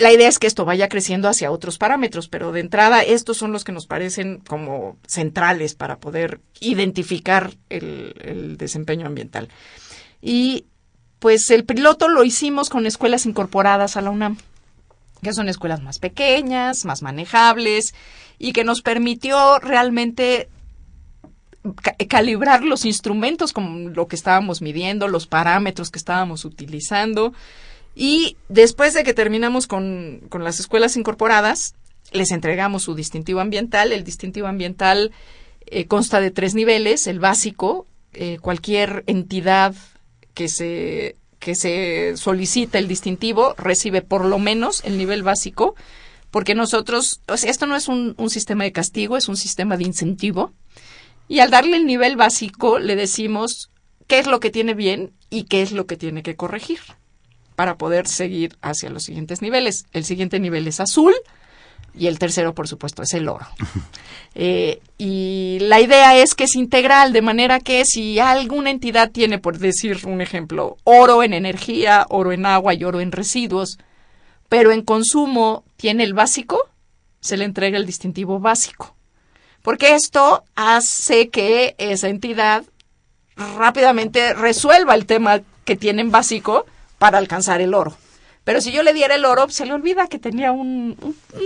La 0.00 0.10
idea 0.10 0.28
es 0.28 0.38
que 0.38 0.46
esto 0.46 0.64
vaya 0.64 0.88
creciendo 0.88 1.28
hacia 1.28 1.50
otros 1.50 1.76
parámetros, 1.76 2.26
pero 2.28 2.52
de 2.52 2.60
entrada 2.60 3.02
estos 3.02 3.36
son 3.36 3.52
los 3.52 3.64
que 3.64 3.72
nos 3.72 3.86
parecen 3.86 4.38
como 4.48 4.96
centrales 5.06 5.74
para 5.74 5.98
poder 5.98 6.40
identificar 6.58 7.52
el, 7.68 8.56
desempeño 8.56 9.06
ambiental. 9.06 9.50
Y 10.22 10.64
pues 11.18 11.50
el 11.50 11.66
piloto 11.66 12.08
lo 12.08 12.24
hicimos 12.24 12.70
con 12.70 12.86
escuelas 12.86 13.26
incorporadas 13.26 13.98
a 13.98 14.00
la 14.00 14.08
UNAM, 14.08 14.38
que 15.22 15.32
son 15.32 15.48
escuelas 15.48 15.82
más 15.82 15.98
pequeñas, 15.98 16.84
más 16.84 17.02
manejables 17.02 17.94
y 18.38 18.52
que 18.52 18.64
nos 18.64 18.82
permitió 18.82 19.58
realmente 19.58 20.48
calibrar 22.08 22.64
los 22.64 22.84
instrumentos 22.86 23.52
como 23.52 23.90
lo 23.90 24.08
que 24.08 24.16
estábamos 24.16 24.62
midiendo, 24.62 25.08
los 25.08 25.26
parámetros 25.26 25.90
que 25.90 25.98
estábamos 25.98 26.44
utilizando 26.44 27.34
y 27.94 28.36
después 28.48 28.94
de 28.94 29.04
que 29.04 29.14
terminamos 29.14 29.66
con, 29.66 30.22
con 30.28 30.44
las 30.44 30.60
escuelas 30.60 30.96
incorporadas, 30.96 31.74
les 32.12 32.30
entregamos 32.30 32.84
su 32.84 32.94
distintivo 32.94 33.40
ambiental. 33.40 33.92
El 33.92 34.04
distintivo 34.04 34.46
ambiental 34.46 35.12
eh, 35.66 35.86
consta 35.86 36.20
de 36.20 36.30
tres 36.30 36.54
niveles. 36.54 37.06
El 37.06 37.20
básico, 37.20 37.86
eh, 38.12 38.38
cualquier 38.40 39.04
entidad 39.06 39.74
que 40.34 40.48
se, 40.48 41.16
que 41.40 41.56
se 41.56 42.16
solicita 42.16 42.78
el 42.78 42.86
distintivo 42.86 43.54
recibe 43.58 44.02
por 44.02 44.24
lo 44.24 44.38
menos 44.38 44.84
el 44.84 44.98
nivel 44.98 45.24
básico, 45.24 45.74
porque 46.30 46.54
nosotros, 46.54 47.22
o 47.26 47.36
sea, 47.36 47.50
esto 47.50 47.66
no 47.66 47.74
es 47.74 47.88
un, 47.88 48.14
un 48.18 48.30
sistema 48.30 48.62
de 48.62 48.72
castigo, 48.72 49.16
es 49.16 49.28
un 49.28 49.36
sistema 49.36 49.76
de 49.76 49.84
incentivo. 49.84 50.52
Y 51.26 51.40
al 51.40 51.50
darle 51.50 51.76
el 51.76 51.86
nivel 51.86 52.16
básico, 52.16 52.78
le 52.78 52.94
decimos 52.94 53.70
qué 54.06 54.18
es 54.18 54.26
lo 54.26 54.38
que 54.38 54.50
tiene 54.50 54.74
bien 54.74 55.12
y 55.30 55.44
qué 55.44 55.62
es 55.62 55.72
lo 55.72 55.86
que 55.86 55.96
tiene 55.96 56.22
que 56.22 56.36
corregir 56.36 56.80
para 57.56 57.78
poder 57.78 58.06
seguir 58.06 58.56
hacia 58.60 58.90
los 58.90 59.04
siguientes 59.04 59.42
niveles. 59.42 59.86
El 59.92 60.04
siguiente 60.04 60.40
nivel 60.40 60.68
es 60.68 60.78
azul 60.80 61.14
y 61.94 62.06
el 62.06 62.18
tercero, 62.18 62.54
por 62.54 62.68
supuesto, 62.68 63.02
es 63.02 63.14
el 63.14 63.28
oro. 63.28 63.46
Eh, 64.36 64.80
y 64.96 65.58
la 65.62 65.80
idea 65.80 66.16
es 66.16 66.36
que 66.36 66.44
es 66.44 66.54
integral, 66.54 67.12
de 67.12 67.20
manera 67.20 67.58
que 67.58 67.84
si 67.84 68.20
alguna 68.20 68.70
entidad 68.70 69.10
tiene, 69.10 69.40
por 69.40 69.58
decir 69.58 70.06
un 70.06 70.20
ejemplo, 70.20 70.76
oro 70.84 71.24
en 71.24 71.34
energía, 71.34 72.06
oro 72.08 72.30
en 72.30 72.46
agua 72.46 72.72
y 72.74 72.84
oro 72.84 73.00
en 73.00 73.10
residuos, 73.10 73.78
pero 74.48 74.70
en 74.70 74.82
consumo 74.82 75.64
tiene 75.76 76.04
el 76.04 76.14
básico, 76.14 76.68
se 77.20 77.36
le 77.36 77.44
entrega 77.44 77.76
el 77.76 77.86
distintivo 77.86 78.38
básico. 78.38 78.94
Porque 79.62 79.96
esto 79.96 80.44
hace 80.54 81.28
que 81.28 81.74
esa 81.78 82.08
entidad 82.08 82.64
rápidamente 83.36 84.32
resuelva 84.34 84.94
el 84.94 85.06
tema 85.06 85.40
que 85.64 85.74
tiene 85.74 86.02
en 86.02 86.12
básico 86.12 86.66
para 86.98 87.18
alcanzar 87.18 87.60
el 87.60 87.74
oro. 87.74 87.96
Pero 88.50 88.60
si 88.60 88.72
yo 88.72 88.82
le 88.82 88.92
diera 88.92 89.14
el 89.14 89.24
oro, 89.24 89.48
se 89.48 89.64
le 89.64 89.72
olvida 89.72 90.08
que 90.08 90.18
tenía 90.18 90.50
un, 90.50 90.96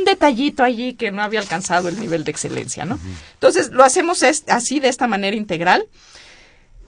detallito 0.06 0.64
allí 0.64 0.94
que 0.94 1.10
no 1.10 1.22
había 1.22 1.38
alcanzado 1.38 1.90
el 1.90 2.00
nivel 2.00 2.24
de 2.24 2.30
excelencia, 2.30 2.86
¿no? 2.86 2.98
Entonces, 3.34 3.72
lo 3.72 3.84
hacemos 3.84 4.22
así, 4.22 4.80
de 4.80 4.88
esta 4.88 5.06
manera 5.06 5.36
integral. 5.36 5.86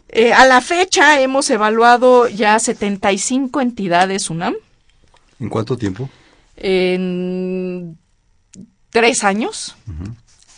Eh, 0.09 0.33
a 0.33 0.47
la 0.47 0.63
fecha 0.63 1.21
hemos 1.21 1.51
evaluado 1.51 2.29
ya 2.29 2.59
75 2.59 3.61
entidades 3.61 4.31
UNAM. 4.31 4.55
¿En 5.39 5.51
cuánto 5.51 5.77
tiempo? 5.77 6.09
En 6.57 7.99
tres 8.89 9.23
años. 9.23 9.77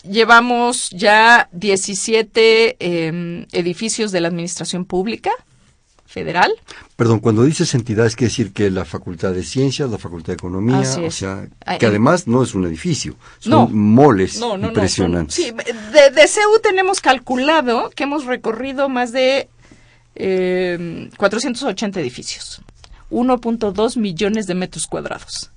Llevamos 0.04 0.88
ya 0.90 1.48
17 1.50 2.76
em, 2.78 3.46
edificios 3.50 4.12
de 4.12 4.20
la 4.20 4.28
administración 4.28 4.84
pública 4.84 5.32
federal. 6.08 6.50
Perdón, 6.96 7.20
cuando 7.20 7.44
dices 7.44 7.74
entidades, 7.74 8.16
quiere 8.16 8.30
decir 8.30 8.52
que 8.52 8.70
la 8.70 8.86
Facultad 8.86 9.32
de 9.32 9.44
Ciencias, 9.44 9.90
la 9.90 9.98
Facultad 9.98 10.28
de 10.28 10.34
Economía, 10.34 10.80
o 11.04 11.10
sea, 11.10 11.46
que 11.78 11.86
además 11.86 12.26
no 12.26 12.42
es 12.42 12.54
un 12.54 12.64
edificio, 12.64 13.14
son 13.38 13.76
moles 13.76 14.40
impresionantes. 14.40 15.34
sí, 15.34 15.52
de, 15.52 16.10
de, 16.10 16.26
CEU 16.26 16.58
tenemos 16.62 17.00
calculado 17.00 17.90
que 17.90 18.04
hemos 18.04 18.24
recorrido 18.24 18.88
más 18.88 19.12
de 19.12 19.50
eh, 20.14 21.10
480 21.18 22.00
edificios, 22.00 22.62
1.2 23.10 23.96
millones 23.98 24.46
de 24.46 24.54
metros 24.54 24.86
cuadrados. 24.86 25.50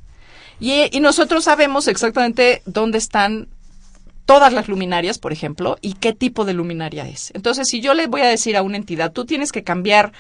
Y, 0.59 0.95
y 0.95 0.99
nosotros 0.99 1.45
sabemos 1.45 1.87
exactamente 1.87 2.61
dónde 2.65 2.97
están 2.97 3.47
todas 4.25 4.51
las 4.51 4.67
luminarias, 4.67 5.17
por 5.17 5.31
ejemplo, 5.31 5.77
y 5.81 5.93
qué 5.93 6.13
tipo 6.13 6.43
de 6.43 6.53
luminaria 6.53 7.07
es. 7.07 7.31
Entonces, 7.33 7.67
si 7.69 7.79
yo 7.79 7.93
le 7.93 8.07
voy 8.07 8.21
a 8.21 8.27
decir 8.27 8.55
a 8.57 8.61
una 8.61 8.77
entidad, 8.77 9.11
tú 9.11 9.25
tienes 9.25 9.51
que 9.51 9.63
cambiar 9.63 10.11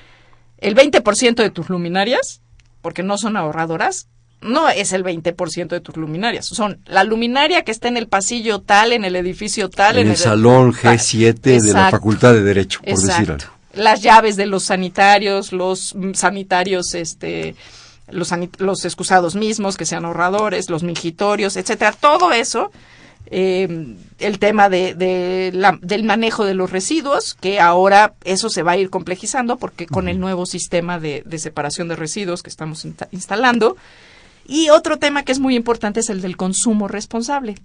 el 0.61 0.75
20% 0.75 1.35
de 1.35 1.49
tus 1.49 1.69
luminarias, 1.69 2.41
porque 2.81 3.03
no 3.03 3.17
son 3.17 3.35
ahorradoras, 3.35 4.07
no 4.41 4.69
es 4.69 4.93
el 4.93 5.03
20% 5.03 5.67
de 5.67 5.81
tus 5.81 5.97
luminarias, 5.97 6.45
son 6.45 6.79
la 6.85 7.03
luminaria 7.03 7.63
que 7.63 7.71
está 7.71 7.87
en 7.87 7.97
el 7.97 8.07
pasillo 8.07 8.59
tal, 8.59 8.93
en 8.93 9.05
el 9.05 9.15
edificio 9.15 9.69
tal, 9.69 9.97
en, 9.97 10.09
el, 10.09 10.17
salón 10.17 10.73
G7 10.73 11.61
de 11.61 11.73
la 11.73 11.91
Facultad 11.91 12.33
de 12.33 12.41
Derecho, 12.41 12.79
por 12.81 12.99
decir 12.99 13.31
algo. 13.31 13.45
Las 13.73 14.01
llaves 14.01 14.35
de 14.35 14.47
los 14.47 14.63
sanitarios, 14.63 15.53
los 15.53 15.95
sanitarios, 16.13 16.93
este, 16.93 17.55
los, 18.09 18.33
los 18.57 18.83
excusados 18.83 19.35
mismos, 19.35 19.77
que 19.77 19.85
sean 19.85 20.05
ahorradores, 20.05 20.69
los 20.69 20.83
mingitorios, 20.83 21.55
etcétera, 21.55 21.93
todo 21.93 22.33
eso 22.33 22.71
eh, 23.33 23.95
el 24.19 24.39
tema 24.39 24.67
de, 24.69 24.93
del 24.93 26.03
manejo 26.03 26.43
de 26.43 26.53
los 26.53 26.69
residuos, 26.69 27.35
que 27.35 27.61
ahora 27.61 28.13
eso 28.25 28.49
se 28.49 28.61
va 28.61 28.73
a 28.73 28.77
ir 28.77 28.89
complejizando 28.89 29.57
porque 29.57 29.87
con 29.87 30.09
el 30.09 30.19
nuevo 30.19 30.45
sistema 30.45 30.99
de, 30.99 31.23
separación 31.37 31.87
de 31.87 31.95
residuos 31.95 32.43
que 32.43 32.49
estamos 32.49 32.85
instalando. 33.11 33.77
Y 34.45 34.69
otro 34.69 34.97
tema 34.97 35.23
que 35.23 35.31
es 35.31 35.39
muy 35.39 35.55
importante 35.55 36.01
es 36.01 36.09
el 36.09 36.21
del 36.21 36.35
consumo 36.35 36.89
responsable, 36.89 37.55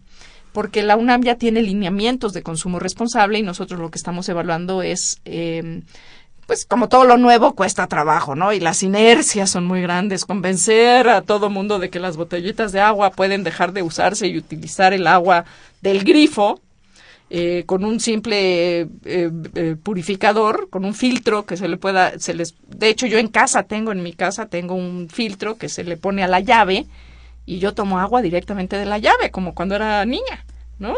porque 0.52 0.84
la 0.84 0.96
UNAM 0.96 1.24
ya 1.24 1.34
tiene 1.34 1.62
lineamientos 1.62 2.32
de 2.32 2.44
consumo 2.44 2.78
responsable 2.78 3.40
y 3.40 3.42
nosotros 3.42 3.80
lo 3.80 3.90
que 3.90 3.98
estamos 3.98 4.28
evaluando 4.28 4.82
es 4.82 5.20
eh, 5.24 5.82
pues 6.46 6.64
como 6.64 6.88
todo 6.88 7.04
lo 7.04 7.16
nuevo 7.16 7.54
cuesta 7.54 7.86
trabajo, 7.88 8.34
¿no? 8.36 8.52
Y 8.52 8.60
las 8.60 8.82
inercias 8.82 9.50
son 9.50 9.66
muy 9.66 9.82
grandes. 9.82 10.24
Convencer 10.24 11.08
a 11.08 11.22
todo 11.22 11.50
mundo 11.50 11.78
de 11.78 11.90
que 11.90 11.98
las 11.98 12.16
botellitas 12.16 12.72
de 12.72 12.80
agua 12.80 13.10
pueden 13.10 13.42
dejar 13.42 13.72
de 13.72 13.82
usarse 13.82 14.28
y 14.28 14.38
utilizar 14.38 14.92
el 14.92 15.06
agua 15.06 15.44
del 15.82 16.04
grifo 16.04 16.60
eh, 17.28 17.64
con 17.66 17.84
un 17.84 17.98
simple 17.98 18.82
eh, 18.82 18.88
eh, 19.04 19.76
purificador, 19.82 20.68
con 20.70 20.84
un 20.84 20.94
filtro 20.94 21.44
que 21.44 21.56
se 21.56 21.66
le 21.66 21.76
pueda, 21.76 22.16
se 22.20 22.34
les, 22.34 22.54
de 22.68 22.88
hecho 22.88 23.06
yo 23.06 23.18
en 23.18 23.26
casa 23.26 23.64
tengo, 23.64 23.90
en 23.90 24.04
mi 24.04 24.12
casa 24.12 24.46
tengo 24.46 24.76
un 24.76 25.08
filtro 25.08 25.56
que 25.56 25.68
se 25.68 25.82
le 25.82 25.96
pone 25.96 26.22
a 26.22 26.28
la 26.28 26.38
llave 26.38 26.86
y 27.44 27.58
yo 27.58 27.74
tomo 27.74 27.98
agua 27.98 28.22
directamente 28.22 28.78
de 28.78 28.86
la 28.86 28.98
llave, 28.98 29.32
como 29.32 29.56
cuando 29.56 29.74
era 29.74 30.04
niña, 30.04 30.44
¿no? 30.78 30.94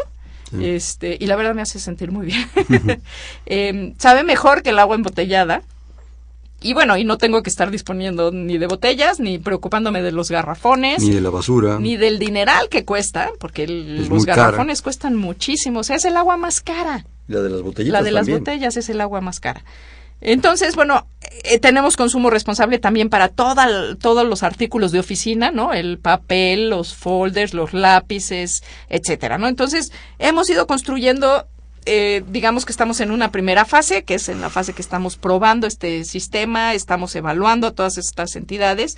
Este, 0.59 1.17
y 1.19 1.27
la 1.27 1.35
verdad 1.35 1.53
me 1.53 1.61
hace 1.61 1.79
sentir 1.79 2.11
muy 2.11 2.25
bien. 2.25 2.49
Em, 3.45 3.93
sabe 3.97 4.23
mejor 4.23 4.63
que 4.63 4.69
el 4.69 4.79
agua 4.79 4.95
embotellada. 4.95 5.61
Y 6.61 6.73
bueno, 6.73 6.97
y 6.97 7.05
no 7.05 7.17
tengo 7.17 7.41
que 7.41 7.49
estar 7.49 7.71
disponiendo 7.71 8.31
ni 8.31 8.57
de 8.57 8.67
botellas, 8.67 9.19
ni 9.19 9.39
preocupándome 9.39 10.01
de 10.01 10.11
los 10.11 10.29
garrafones. 10.29 11.01
Ni 11.01 11.11
de 11.11 11.21
la 11.21 11.29
basura. 11.29 11.79
Ni 11.79 11.95
del 11.95 12.19
dineral 12.19 12.67
que 12.69 12.83
cuesta, 12.83 13.31
porque 13.39 13.65
los 13.65 14.25
garrafones 14.25 14.81
cuestan 14.81 15.15
muchísimo. 15.15 15.79
O 15.79 15.83
sea, 15.83 15.95
es 15.95 16.05
el 16.05 16.17
agua 16.17 16.35
más 16.35 16.59
cara. 16.59 17.05
La 17.27 17.39
de 17.39 17.49
las 17.49 17.61
botellas. 17.61 17.93
La 17.93 18.01
de 18.03 18.11
las 18.11 18.27
botellas 18.27 18.75
es 18.75 18.89
el 18.89 18.99
agua 18.99 19.21
más 19.21 19.39
cara. 19.39 19.63
Entonces, 20.21 20.75
bueno, 20.75 21.07
eh, 21.43 21.59
tenemos 21.59 21.95
consumo 21.95 22.29
responsable 22.29 22.79
también 22.79 23.09
para 23.09 23.29
todos 23.29 24.27
los 24.27 24.43
artículos 24.43 24.91
de 24.91 24.99
oficina, 24.99 25.51
¿no? 25.51 25.73
El 25.73 25.99
papel, 25.99 26.69
los 26.69 26.95
folders, 26.95 27.53
los 27.53 27.73
lápices, 27.73 28.63
etcétera, 28.89 29.37
¿no? 29.37 29.47
Entonces, 29.47 29.91
hemos 30.17 30.49
ido 30.49 30.67
construyendo, 30.67 31.47
eh, 31.85 32.23
digamos 32.27 32.65
que 32.65 32.71
estamos 32.71 32.99
en 32.99 33.11
una 33.11 33.31
primera 33.31 33.65
fase, 33.65 34.03
que 34.03 34.15
es 34.15 34.29
en 34.29 34.41
la 34.41 34.49
fase 34.49 34.73
que 34.73 34.81
estamos 34.81 35.17
probando 35.17 35.67
este 35.67 36.03
sistema, 36.03 36.73
estamos 36.73 37.15
evaluando 37.15 37.67
a 37.67 37.71
todas 37.71 37.97
estas 37.97 38.35
entidades 38.35 38.97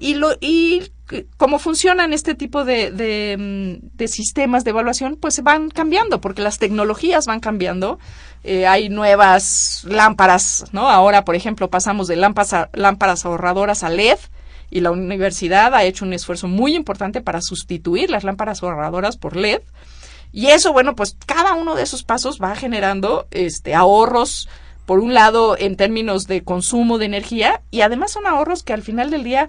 y 0.00 0.14
lo 0.14 0.32
y 0.40 0.90
cómo 1.36 1.58
funcionan 1.58 2.12
este 2.12 2.34
tipo 2.34 2.64
de, 2.64 2.90
de, 2.90 3.36
mm, 3.38 3.96
de 3.96 4.08
sistemas 4.08 4.64
de 4.64 4.70
evaluación, 4.70 5.16
pues 5.16 5.42
van 5.42 5.70
cambiando, 5.70 6.20
porque 6.20 6.42
las 6.42 6.58
tecnologías 6.58 7.26
van 7.26 7.40
cambiando 7.40 7.98
eh, 8.44 8.66
hay 8.66 8.88
nuevas 8.88 9.84
lámparas, 9.86 10.66
¿no? 10.72 10.88
Ahora, 10.88 11.24
por 11.24 11.34
ejemplo, 11.34 11.70
pasamos 11.70 12.06
de 12.06 12.16
lámparas, 12.16 12.68
lámparas 12.72 13.24
ahorradoras 13.24 13.82
a 13.82 13.90
LED 13.90 14.18
y 14.70 14.80
la 14.80 14.90
universidad 14.90 15.74
ha 15.74 15.84
hecho 15.84 16.04
un 16.04 16.12
esfuerzo 16.12 16.46
muy 16.46 16.74
importante 16.74 17.20
para 17.20 17.40
sustituir 17.40 18.10
las 18.10 18.24
lámparas 18.24 18.62
ahorradoras 18.62 19.16
por 19.16 19.36
LED. 19.36 19.62
Y 20.30 20.48
eso, 20.48 20.72
bueno, 20.72 20.94
pues 20.94 21.16
cada 21.26 21.54
uno 21.54 21.74
de 21.74 21.82
esos 21.82 22.04
pasos 22.04 22.38
va 22.40 22.54
generando 22.54 23.26
este 23.30 23.74
ahorros, 23.74 24.48
por 24.86 25.00
un 25.00 25.14
lado, 25.14 25.56
en 25.58 25.76
términos 25.76 26.26
de 26.26 26.44
consumo 26.44 26.98
de 26.98 27.06
energía, 27.06 27.62
y 27.70 27.80
además 27.80 28.12
son 28.12 28.26
ahorros 28.26 28.62
que 28.62 28.72
al 28.72 28.82
final 28.82 29.10
del 29.10 29.24
día 29.24 29.48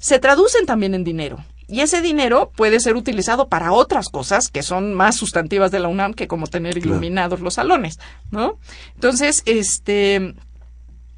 se 0.00 0.18
traducen 0.18 0.66
también 0.66 0.94
en 0.94 1.04
dinero. 1.04 1.44
Y 1.68 1.82
ese 1.82 2.02
dinero 2.02 2.50
puede 2.56 2.80
ser 2.80 2.96
utilizado 2.96 3.46
para 3.46 3.72
otras 3.72 4.08
cosas 4.08 4.48
que 4.48 4.64
son 4.64 4.92
más 4.92 5.14
sustantivas 5.14 5.70
de 5.70 5.78
la 5.78 5.86
UNAM 5.86 6.14
que 6.14 6.26
como 6.26 6.48
tener 6.48 6.76
iluminados 6.76 7.38
los 7.38 7.54
salones, 7.54 8.00
¿no? 8.32 8.58
Entonces, 8.96 9.44
este, 9.46 10.34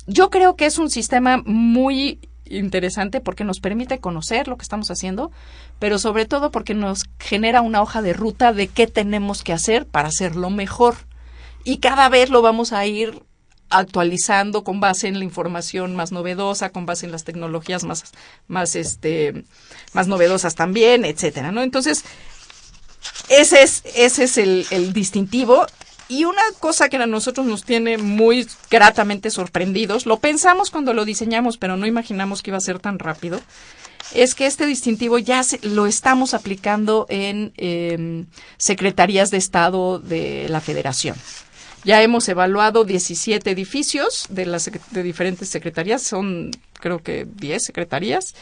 yo 0.07 0.29
creo 0.29 0.57
que 0.57 0.67
es 0.67 0.77
un 0.77 0.91
sistema 0.91 1.43
muy 1.47 2.21
interesante 2.45 3.23
porque 3.23 3.45
nos 3.45 3.61
permite 3.61 3.99
conocer 3.99 4.47
lo 4.47 4.59
que 4.59 4.65
estamos 4.65 4.91
haciendo, 4.91 5.31
pero 5.79 5.99
sobre 5.99 6.27
todo 6.27 6.51
porque 6.51 6.75
nos 6.75 7.05
genera 7.19 7.63
una 7.63 7.81
hoja 7.81 8.03
de 8.03 8.13
ruta 8.13 8.53
de 8.53 8.69
qué 8.69 8.87
tenemos 8.87 9.43
que 9.43 9.55
hacer 9.55 9.87
para 9.87 10.09
hacerlo 10.09 10.51
mejor. 10.51 10.97
Y 11.65 11.79
cada 11.79 12.11
vez 12.11 12.29
lo 12.29 12.43
vamos 12.43 12.75
a 12.75 12.85
ir 12.85 13.23
actualizando 13.73 14.65
con 14.65 14.81
base 14.81 15.09
en 15.09 15.19
la 15.19 15.25
información 15.25 15.97
más 15.97 16.13
novedosa, 16.13 16.71
con 16.71 16.87
base 16.87 17.07
en 17.07 17.13
las 17.13 17.25
tecnologías 17.25 17.85
más, 17.85 18.05
más, 18.49 18.77
este, 18.77 19.45
más 19.93 20.09
novedosas 20.09 20.55
también, 20.55 21.05
etcétera, 21.05 21.53
¿no? 21.53 21.63
Entonces, 21.63 22.05
ese 23.29 23.63
es, 23.63 23.83
ese 23.97 24.25
es 24.25 24.39
el, 24.39 24.93
distintivo. 24.93 25.67
Y 26.09 26.25
una 26.25 26.43
cosa 26.61 26.89
que 26.89 26.97
a 26.97 27.07
nosotros 27.07 27.47
nos 27.47 27.65
tiene 27.65 27.97
muy 27.97 28.47
gratamente 28.71 29.31
sorprendidos, 29.31 30.05
lo 30.05 30.19
pensamos 30.19 30.71
cuando 30.71 30.93
lo 30.93 31.05
diseñamos, 31.07 31.57
pero 31.57 31.77
no 31.77 31.87
imaginamos 31.87 32.43
que 32.43 32.51
iba 32.51 32.59
a 32.59 32.61
ser 32.61 32.79
tan 32.79 32.99
rápido, 32.99 33.41
es 34.15 34.35
que 34.35 34.47
este 34.47 34.67
distintivo 34.67 35.17
ya 35.19 35.43
se, 35.43 35.59
lo 35.67 35.87
estamos 35.87 36.35
aplicando 36.35 37.07
en 37.09 37.55
eh, 37.57 38.27
secretarías 38.59 39.31
de 39.31 39.39
Estado 39.39 39.99
de 40.01 40.49
la 40.51 40.61
Federación. 40.61 41.17
Ya 41.85 42.01
hemos 42.03 42.29
evaluado 42.29 42.85
17 42.85 43.51
edificios 43.51 44.27
de 44.29 44.47
las 44.47 44.71
de 44.91 45.03
diferentes 45.03 45.49
secretarías, 45.49 46.03
son 46.03 46.51
creo 46.75 47.03
que 47.03 47.27
10 47.27 47.65
secretarías. 47.65 48.35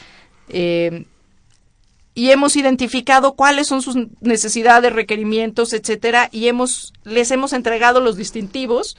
Eh, 0.48 1.06
y 2.14 2.30
hemos 2.30 2.56
identificado 2.56 3.32
cuáles 3.34 3.68
son 3.68 3.82
sus 3.82 3.96
necesidades, 4.20 4.92
requerimientos, 4.92 5.72
etcétera, 5.72 6.28
y 6.32 6.48
hemos 6.48 6.92
les 7.04 7.30
hemos 7.30 7.52
entregado 7.52 8.00
los 8.00 8.16
distintivos 8.16 8.96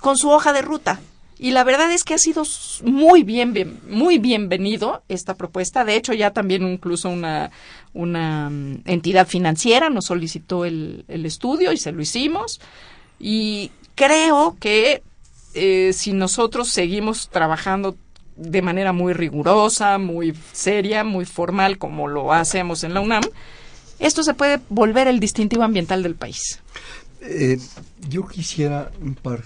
con 0.00 0.16
su 0.18 0.30
hoja 0.30 0.52
de 0.52 0.62
ruta. 0.62 1.00
Y 1.38 1.50
la 1.50 1.64
verdad 1.64 1.90
es 1.92 2.02
que 2.02 2.14
ha 2.14 2.18
sido 2.18 2.44
muy 2.82 3.22
bien, 3.22 3.80
muy 3.88 4.18
bienvenido 4.18 5.02
esta 5.08 5.34
propuesta. 5.34 5.84
De 5.84 5.94
hecho, 5.94 6.14
ya 6.14 6.32
también 6.32 6.66
incluso 6.66 7.10
una, 7.10 7.50
una 7.92 8.48
mm, 8.48 8.82
entidad 8.86 9.26
financiera 9.26 9.90
nos 9.90 10.06
solicitó 10.06 10.64
el, 10.64 11.04
el 11.08 11.26
estudio 11.26 11.72
y 11.72 11.76
se 11.76 11.92
lo 11.92 12.00
hicimos. 12.00 12.60
Y 13.18 13.70
creo 13.94 14.56
que 14.60 15.02
eh, 15.54 15.92
si 15.94 16.12
nosotros 16.12 16.68
seguimos 16.68 17.28
trabajando 17.30 17.96
de 18.36 18.60
manera 18.62 18.92
muy 18.92 19.14
rigurosa, 19.14 19.98
muy 19.98 20.34
seria, 20.52 21.02
muy 21.02 21.24
formal, 21.24 21.78
como 21.78 22.08
lo 22.08 22.32
hacemos 22.32 22.84
en 22.84 22.92
la 22.92 23.00
UNAM, 23.00 23.24
esto 23.98 24.22
se 24.22 24.34
puede 24.34 24.60
volver 24.68 25.08
el 25.08 25.20
distintivo 25.20 25.62
ambiental 25.62 26.02
del 26.02 26.14
país. 26.14 26.60
Eh, 27.22 27.58
yo 28.08 28.28
quisiera 28.28 28.92
un 29.00 29.14
par, 29.14 29.42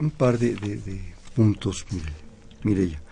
un 0.00 0.10
par 0.10 0.38
de, 0.38 1.14
puntos, 1.34 1.84
Mireya. 2.62 3.02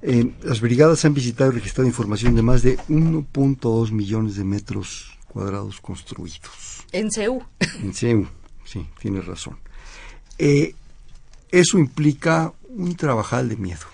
Eh, 0.00 0.32
las 0.42 0.60
brigadas 0.60 1.04
han 1.04 1.12
visitado 1.12 1.52
y 1.52 1.56
registrado 1.56 1.86
información 1.86 2.34
de 2.34 2.42
más 2.42 2.62
de 2.62 2.78
1.2 2.88 3.90
millones 3.92 4.36
de 4.36 4.44
metros 4.44 5.18
cuadrados 5.28 5.80
construidos. 5.80 6.86
En 6.92 7.10
CEU. 7.10 7.42
En 7.82 7.92
CEU 7.92 8.26
sí, 8.66 8.86
tienes 9.00 9.24
razón. 9.24 9.58
Eh, 10.38 10.74
eso 11.50 11.78
implica 11.78 12.52
un 12.68 12.94
trabajal 12.96 13.48
de 13.48 13.56
miedo. 13.56 13.86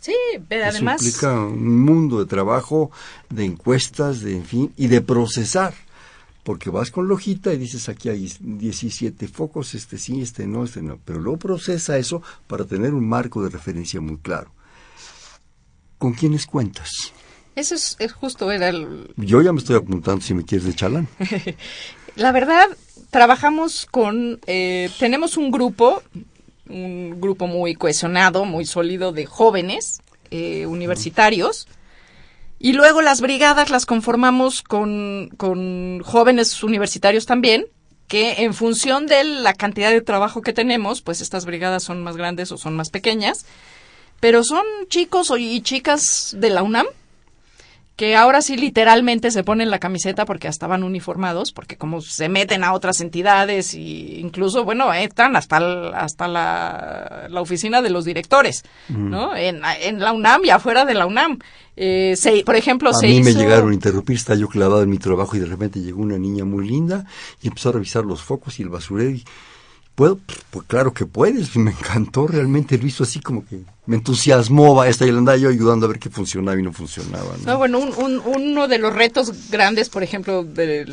Sí, 0.00 0.14
pero 0.48 0.66
además... 0.66 1.00
Eso 1.00 1.08
implica 1.08 1.40
un 1.40 1.80
mundo 1.80 2.18
de 2.18 2.26
trabajo, 2.26 2.90
de 3.28 3.44
encuestas, 3.44 4.20
de 4.20 4.36
en 4.36 4.44
fin, 4.44 4.72
y 4.76 4.86
de 4.86 5.00
procesar. 5.00 5.74
Porque 6.42 6.70
vas 6.70 6.92
con 6.92 7.08
lojita 7.08 7.52
y 7.52 7.58
dices, 7.58 7.88
aquí 7.88 8.08
hay 8.08 8.32
17 8.38 9.26
focos, 9.26 9.74
este 9.74 9.98
sí, 9.98 10.20
este 10.22 10.46
no, 10.46 10.64
este 10.64 10.80
no. 10.80 11.00
Pero 11.04 11.18
luego 11.18 11.38
procesa 11.38 11.98
eso 11.98 12.22
para 12.46 12.64
tener 12.64 12.94
un 12.94 13.08
marco 13.08 13.42
de 13.42 13.50
referencia 13.50 14.00
muy 14.00 14.18
claro. 14.18 14.52
¿Con 15.98 16.12
quiénes 16.12 16.46
cuentas? 16.46 17.12
Eso 17.56 17.74
es, 17.74 17.96
justo, 18.12 18.52
era 18.52 18.68
el... 18.68 19.12
Yo 19.16 19.42
ya 19.42 19.52
me 19.52 19.58
estoy 19.58 19.76
apuntando 19.76 20.20
si 20.20 20.34
me 20.34 20.44
quieres 20.44 20.66
de 20.66 20.74
chalán. 20.74 21.08
La 22.14 22.30
verdad, 22.30 22.68
trabajamos 23.10 23.86
con, 23.86 24.40
eh, 24.46 24.90
tenemos 24.98 25.36
un 25.36 25.50
grupo, 25.50 26.02
un 26.68 27.20
grupo 27.20 27.46
muy 27.46 27.74
cohesionado, 27.74 28.44
muy 28.44 28.66
sólido 28.66 29.12
de 29.12 29.26
jóvenes 29.26 30.00
eh, 30.30 30.66
universitarios. 30.66 31.68
Y 32.58 32.72
luego 32.72 33.02
las 33.02 33.20
brigadas 33.20 33.70
las 33.70 33.84
conformamos 33.84 34.62
con, 34.62 35.30
con 35.36 36.00
jóvenes 36.02 36.62
universitarios 36.62 37.26
también, 37.26 37.66
que 38.08 38.44
en 38.44 38.54
función 38.54 39.06
de 39.06 39.24
la 39.24 39.52
cantidad 39.52 39.90
de 39.90 40.00
trabajo 40.00 40.40
que 40.40 40.52
tenemos, 40.52 41.02
pues 41.02 41.20
estas 41.20 41.44
brigadas 41.44 41.82
son 41.82 42.02
más 42.02 42.16
grandes 42.16 42.52
o 42.52 42.56
son 42.56 42.74
más 42.74 42.90
pequeñas, 42.90 43.44
pero 44.20 44.42
son 44.42 44.64
chicos 44.88 45.30
y 45.38 45.60
chicas 45.60 46.34
de 46.38 46.50
la 46.50 46.62
UNAM 46.62 46.86
que 47.96 48.14
ahora 48.14 48.42
sí 48.42 48.58
literalmente 48.58 49.30
se 49.30 49.42
ponen 49.42 49.70
la 49.70 49.78
camiseta 49.78 50.26
porque 50.26 50.48
hasta 50.48 50.66
van 50.66 50.82
uniformados, 50.84 51.52
porque 51.52 51.76
como 51.76 52.02
se 52.02 52.28
meten 52.28 52.62
a 52.62 52.74
otras 52.74 53.00
entidades 53.00 53.72
y 53.72 54.18
incluso, 54.20 54.64
bueno, 54.64 54.92
entran 54.92 55.34
hasta, 55.34 55.56
el- 55.56 55.94
hasta 55.94 56.28
la, 56.28 57.26
la 57.30 57.40
oficina 57.40 57.80
de 57.80 57.88
los 57.90 58.04
directores, 58.04 58.64
¿no? 58.88 59.34
En, 59.34 59.62
en 59.80 60.00
la 60.00 60.12
UNAM 60.12 60.44
y 60.44 60.50
afuera 60.50 60.84
de 60.84 60.92
la 60.94 61.06
UNAM. 61.06 61.38
Eh, 61.78 62.14
se- 62.16 62.42
por 62.44 62.56
ejemplo, 62.56 62.90
A 62.90 62.94
se 62.94 63.06
mí 63.06 63.22
me 63.22 63.32
llegaron 63.40 63.70
a 63.70 63.74
interrumpir, 63.74 64.16
estaba 64.16 64.38
yo 64.38 64.48
clavado 64.48 64.82
en 64.82 64.90
mi 64.90 64.98
trabajo 64.98 65.34
y 65.36 65.40
de 65.40 65.46
repente 65.46 65.80
llegó 65.80 66.02
una 66.02 66.18
niña 66.18 66.44
muy 66.44 66.66
linda 66.68 67.04
y 67.42 67.48
empezó 67.48 67.70
a 67.70 67.72
revisar 67.72 68.04
los 68.04 68.22
focos 68.22 68.58
y 68.60 68.62
el 68.62 68.68
basurero 68.68 69.10
y 69.10 69.24
¿puedo? 69.96 70.20
Pues 70.50 70.64
claro 70.68 70.92
que 70.92 71.04
puedes, 71.06 71.56
me 71.56 71.72
encantó 71.72 72.28
realmente, 72.28 72.78
lo 72.78 72.86
hizo 72.86 73.02
así 73.02 73.18
como 73.18 73.44
que 73.44 73.62
me 73.86 73.96
entusiasmó, 73.96 74.74
va, 74.76 74.86
esta 74.88 75.04
y 75.06 75.10
le 75.10 75.18
andaba 75.18 75.36
yo 75.38 75.48
ayudando 75.48 75.86
a 75.86 75.88
ver 75.88 75.98
qué 75.98 76.10
funcionaba 76.10 76.56
y 76.58 76.62
no 76.62 76.72
funcionaba. 76.72 77.34
¿no? 77.44 77.52
No, 77.52 77.58
bueno, 77.58 77.78
un- 77.80 77.92
un- 77.96 78.22
uno 78.24 78.68
de 78.68 78.78
los 78.78 78.94
retos 78.94 79.50
grandes, 79.50 79.88
por 79.88 80.02
ejemplo, 80.04 80.44
de, 80.44 80.84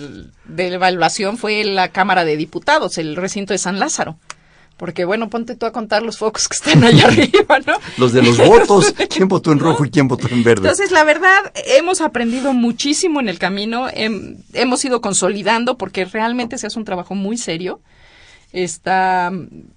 la 0.47 0.63
evaluación 0.63 1.37
fue 1.37 1.63
la 1.63 1.89
Cámara 1.89 2.25
de 2.25 2.35
Diputados, 2.37 2.97
el 2.97 3.15
recinto 3.15 3.53
de 3.53 3.59
San 3.59 3.77
Lázaro. 3.79 4.17
Porque, 4.75 5.05
bueno, 5.05 5.29
ponte 5.29 5.55
tú 5.55 5.67
a 5.67 5.71
contar 5.71 6.01
los 6.01 6.17
focos 6.17 6.49
que 6.49 6.55
están 6.55 6.83
allá 6.83 7.05
arriba, 7.07 7.59
¿no? 7.65 7.73
Los 7.97 8.11
de 8.11 8.23
los 8.23 8.37
votos, 8.39 8.93
quién 9.09 9.27
votó 9.27 9.51
en 9.51 9.59
rojo 9.59 9.85
y 9.85 9.91
quién 9.91 10.07
votó 10.07 10.27
en 10.29 10.43
verde. 10.43 10.67
Entonces, 10.67 10.91
la 10.91 11.03
verdad, 11.03 11.51
hemos 11.77 12.01
aprendido 12.01 12.53
muchísimo 12.53 13.19
en 13.19 13.29
el 13.29 13.37
camino, 13.37 13.87
hem- 13.89 14.37
hemos 14.53 14.83
ido 14.83 14.99
consolidando 14.99 15.77
porque 15.77 16.05
realmente 16.05 16.57
se 16.57 16.65
hace 16.67 16.79
un 16.79 16.85
trabajo 16.85 17.13
muy 17.13 17.37
serio, 17.37 17.81
está 18.53 19.31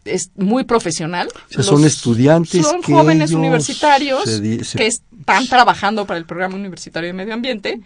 es 0.05 0.31
muy 0.37 0.65
profesional. 0.65 1.29
O 1.51 1.53
sea, 1.53 1.63
son 1.65 1.85
estudiantes 1.85 2.65
son 2.65 2.83
que 2.83 2.93
jóvenes 2.93 3.33
universitarios 3.33 4.25
se 4.25 4.41
di- 4.41 4.63
se- 4.65 4.79
que 4.79 4.87
están 4.87 5.47
trabajando 5.49 6.07
para 6.07 6.19
el 6.19 6.27
programa 6.27 6.55
universitario 6.55 7.09
de 7.09 7.13
medio 7.15 7.35
ambiente. 7.35 7.81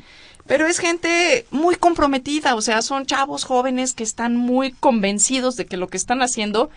Pero 0.47 0.66
es 0.66 0.78
gente 0.78 1.47
muy 1.53 1.76
comprometida, 1.76 2.57
o 2.57 2.61
sea, 2.62 2.82
son 2.82 3.07
chavos 3.07 3.45
jóvenes 3.45 3.93
que 3.93 4.03
están 4.03 4.36
muy 4.36 4.72
convencidos 4.72 5.55
de 5.57 5.64
que 5.66 5.76
lo 5.76 5.86
que 5.88 5.97
están 5.97 6.22
haciendo 6.22 6.70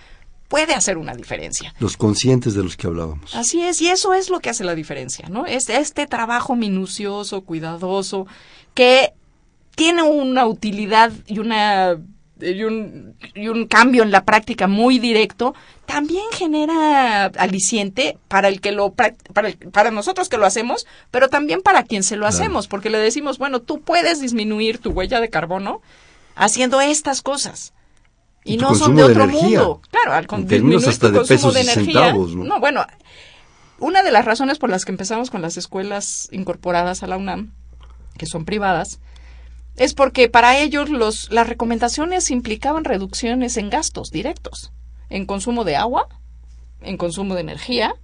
puede 0.47 0.75
hacer 0.75 0.99
una 0.99 1.15
diferencia. 1.15 1.73
los 1.79 1.97
conscientes 1.97 2.53
de 2.53 2.61
los 2.63 2.77
que 2.77 2.85
hablábamos. 2.85 3.33
Así 3.33 3.61
es, 3.63 3.81
y 3.81 3.87
eso 3.87 4.13
es 4.13 4.29
lo 4.29 4.39
que 4.41 4.51
hace 4.51 4.63
la 4.63 4.75
diferencia, 4.75 5.27
¿no? 5.29 5.47
Es 5.47 5.69
este 5.69 6.05
trabajo 6.05 6.55
minucioso, 6.55 7.41
cuidadoso, 7.41 8.27
que 8.75 9.13
tiene 9.73 10.03
una 10.03 10.45
utilidad 10.45 11.11
y 11.25 11.39
una 11.39 11.97
y 12.41 12.63
un, 12.63 13.15
y 13.35 13.47
un 13.47 13.67
cambio 13.67 14.03
en 14.03 14.11
la 14.11 14.25
práctica 14.25 14.67
muy 14.67 14.99
directo, 14.99 15.53
también 15.85 16.23
genera 16.33 17.25
aliciente 17.25 18.17
para 18.27 18.47
el 18.47 18.59
que 18.59 18.71
lo 18.71 18.91
para, 18.93 19.13
el- 19.47 19.57
para 19.71 19.91
nosotros 19.91 20.29
que 20.29 20.37
lo 20.37 20.45
hacemos, 20.45 20.87
pero 21.11 21.29
también 21.29 21.61
para 21.61 21.83
quien 21.83 22.03
se 22.03 22.15
lo 22.15 22.21
Claro. 22.21 22.35
hacemos, 22.35 22.67
porque 22.67 22.89
le 22.89 22.97
decimos, 22.97 23.37
bueno, 23.37 23.61
tú 23.61 23.81
puedes 23.81 24.19
disminuir 24.19 24.79
tu 24.79 24.91
huella 24.91 25.19
de 25.21 25.29
carbono 25.29 25.81
haciendo 26.35 26.81
estas 26.81 27.21
cosas. 27.21 27.73
Y, 28.45 28.57
no 28.57 28.75
son 28.75 28.95
de 28.95 29.03
otro 29.05 29.25
mundo. 29.27 29.81
Claro, 29.89 30.13
al 30.13 30.27
con- 30.27 30.45
disminuir 30.47 30.89
hasta 30.89 31.07
tu 31.07 31.13
de 31.13 31.19
consumo 31.19 31.37
pesos 31.37 31.53
de 31.53 31.61
energía. 31.61 32.01
centavos, 32.05 32.35
¿no? 32.35 32.59
bueno, 32.59 32.85
una 33.79 34.03
de 34.03 34.11
las 34.11 34.25
razones 34.25 34.57
por 34.59 34.69
las 34.69 34.83
que 34.85 34.91
empezamos 34.91 35.29
con 35.29 35.41
las 35.41 35.55
escuelas 35.55 36.27
incorporadas 36.31 37.03
a 37.03 37.07
la 37.07 37.15
UNAM, 37.17 37.51
que 38.17 38.25
son 38.25 38.43
privadas, 38.43 38.99
es 39.75 39.93
porque 39.93 40.29
para 40.29 40.59
ellos 40.59 40.89
los, 40.89 41.31
las 41.31 41.49
recomendaciones 41.49 42.31
implicaban 42.31 42.83
reducciones 42.83 43.57
en 43.57 43.69
gastos 43.69 44.11
directos, 44.11 44.71
en 45.09 45.25
consumo 45.25 45.63
de 45.63 45.75
agua, 45.75 46.07
en 46.81 46.97
consumo 46.97 47.35
de 47.35 47.41
energía, 47.41 47.95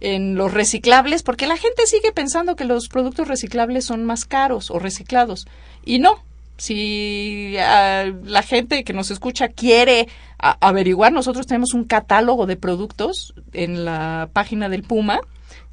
en 0.00 0.34
los 0.34 0.52
reciclables, 0.52 1.22
porque 1.22 1.46
la 1.46 1.56
gente 1.56 1.86
sigue 1.86 2.12
pensando 2.12 2.56
que 2.56 2.64
los 2.64 2.88
productos 2.88 3.28
reciclables 3.28 3.84
son 3.84 4.04
más 4.04 4.24
caros 4.24 4.70
o 4.70 4.78
reciclados. 4.78 5.46
Y 5.84 5.98
no. 5.98 6.24
Si 6.58 7.54
ah, 7.58 8.06
la 8.24 8.42
gente 8.42 8.82
que 8.82 8.94
nos 8.94 9.10
escucha 9.10 9.48
quiere 9.48 10.08
averiguar, 10.38 11.12
nosotros 11.12 11.46
tenemos 11.46 11.74
un 11.74 11.84
catálogo 11.84 12.46
de 12.46 12.56
productos 12.56 13.34
en 13.52 13.84
la 13.84 14.30
página 14.32 14.70
del 14.70 14.82
Puma, 14.82 15.20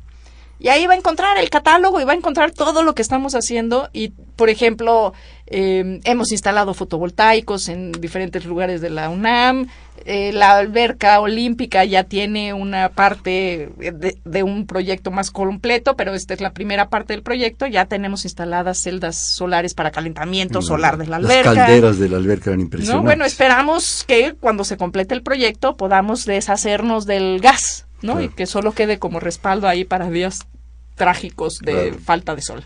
y 0.61 0.69
ahí 0.69 0.85
va 0.85 0.93
a 0.93 0.97
encontrar 0.97 1.39
el 1.39 1.49
catálogo 1.49 1.99
y 1.99 2.03
va 2.03 2.11
a 2.11 2.15
encontrar 2.15 2.51
todo 2.51 2.83
lo 2.83 2.93
que 2.93 3.01
estamos 3.01 3.33
haciendo. 3.33 3.89
Y 3.93 4.09
por 4.09 4.51
ejemplo 4.51 5.11
eh, 5.53 5.99
hemos 6.05 6.31
instalado 6.31 6.73
fotovoltaicos 6.73 7.67
en 7.67 7.91
diferentes 7.91 8.45
lugares 8.45 8.79
de 8.79 8.89
la 8.89 9.09
UNAM 9.09 9.67
eh, 10.05 10.31
la 10.33 10.57
alberca 10.57 11.19
olímpica 11.19 11.83
ya 11.85 12.05
tiene 12.05 12.53
una 12.53 12.89
parte 12.89 13.69
de, 13.77 14.17
de 14.23 14.43
un 14.43 14.65
proyecto 14.65 15.11
más 15.11 15.29
completo 15.29 15.95
pero 15.95 16.13
esta 16.15 16.33
es 16.33 16.41
la 16.41 16.53
primera 16.53 16.87
parte 16.89 17.13
del 17.13 17.21
proyecto 17.21 17.67
ya 17.67 17.85
tenemos 17.85 18.23
instaladas 18.23 18.81
celdas 18.81 19.15
solares 19.17 19.73
para 19.73 19.91
calentamiento 19.91 20.61
solar 20.61 20.97
de 20.97 21.07
la 21.07 21.17
alberca 21.17 21.53
Las 21.53 21.67
calderas 21.67 21.99
de 21.99 22.09
la 22.09 22.17
alberca 22.17 22.49
eran 22.51 22.59
no, 22.59 22.63
impresionantes. 22.63 23.03
bueno, 23.05 23.25
esperamos 23.25 24.05
que 24.07 24.33
cuando 24.39 24.63
se 24.63 24.77
complete 24.77 25.13
el 25.13 25.21
proyecto 25.21 25.75
podamos 25.75 26.25
deshacernos 26.25 27.05
del 27.05 27.39
gas, 27.41 27.85
¿no? 28.01 28.13
Claro. 28.13 28.25
Y 28.25 28.29
que 28.29 28.45
solo 28.47 28.71
quede 28.71 28.97
como 28.99 29.19
respaldo 29.19 29.67
ahí 29.67 29.83
para 29.83 30.09
días 30.09 30.47
trágicos 30.95 31.59
de 31.59 31.73
Claro. 31.89 31.97
falta 32.03 32.35
de 32.35 32.41
sol. 32.41 32.63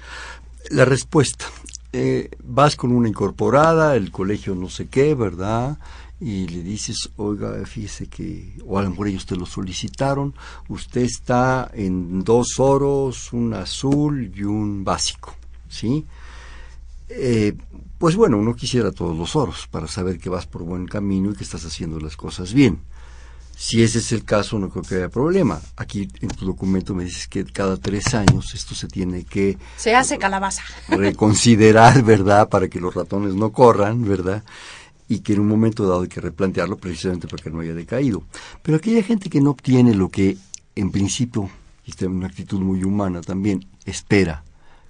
La 0.70 0.86
respuesta. 0.86 1.46
Eh, 1.98 2.30
vas 2.44 2.76
con 2.76 2.92
una 2.92 3.08
incorporada, 3.08 3.96
el 3.96 4.12
colegio 4.12 4.54
no 4.54 4.68
sé 4.68 4.88
qué, 4.88 5.16
¿verdad? 5.16 5.78
Y 6.20 6.46
le 6.46 6.62
dices, 6.62 7.10
oiga, 7.16 7.66
fíjese 7.66 8.08
que, 8.08 8.54
o 8.68 8.78
a 8.78 8.82
lo 8.82 8.90
mejor 8.90 9.08
ellos 9.08 9.26
te 9.26 9.38
lo 9.38 9.46
solicitaron, 9.46 10.34
usted 10.68 11.04
está 11.04 11.72
en 11.74 12.22
dos 12.26 12.60
oros, 12.60 13.32
un 13.32 13.54
azul 13.54 14.30
y 14.36 14.44
un 14.44 14.84
básico, 14.84 15.36
¿sí? 15.70 16.04
Eh, 17.08 17.56
pues 17.98 18.18
bueno, 18.18 18.40
uno 18.40 18.58
quisiera 18.58 18.92
todos 18.92 19.18
los 19.18 19.34
oros 19.38 19.66
para 19.72 19.88
saber 19.88 20.20
que 20.20 20.28
vas 20.28 20.48
por 20.48 20.64
buen 20.64 20.88
camino 20.88 21.32
y 21.32 21.36
que 21.36 21.46
estás 21.46 21.64
haciendo 21.66 22.02
las 22.02 22.18
cosas 22.18 22.54
bien. 22.54 22.82
Si 23.58 23.82
ese 23.82 24.00
es 24.00 24.12
el 24.12 24.26
caso, 24.26 24.60
no 24.60 24.70
creo 24.70 24.84
que 24.84 24.96
haya 24.96 25.10
problema. 25.10 25.62
Aquí 25.78 26.10
en 26.22 26.30
tu 26.30 26.46
documento 26.46 26.94
me 26.94 27.06
dices 27.06 27.28
que 27.28 27.46
cada 27.46 27.78
tres 27.78 28.14
años 28.14 28.54
esto 28.54 28.76
se 28.76 28.88
tiene 28.88 29.24
que 29.24 29.58
Se 29.78 29.96
hace 29.96 30.18
calabaza. 30.18 30.64
reconsiderar, 30.90 32.04
¿verdad? 32.04 32.50
Para 32.50 32.68
que 32.68 32.80
los 32.80 32.94
ratones 32.94 33.34
no 33.34 33.52
corran, 33.52 34.04
¿verdad? 34.08 34.44
Y 35.08 35.20
que 35.20 35.34
en 35.34 35.40
un 35.40 35.48
momento 35.48 35.88
dado 35.88 36.02
hay 36.02 36.10
que 36.10 36.20
replantearlo 36.20 36.78
precisamente 36.78 37.28
para 37.28 37.42
que 37.42 37.50
no 37.50 37.62
haya 37.62 37.74
decaído. 37.74 38.24
Pero 38.62 38.78
aquella 38.78 39.04
gente 39.04 39.30
que 39.30 39.40
no 39.40 39.52
obtiene 39.52 39.94
lo 39.94 40.10
que 40.10 40.38
en 40.76 40.92
principio, 40.92 41.50
y 41.86 41.92
está 41.92 42.06
en 42.06 42.12
una 42.12 42.28
actitud 42.28 42.60
muy 42.60 42.84
humana 42.84 43.22
también, 43.22 43.66
espera, 43.86 44.44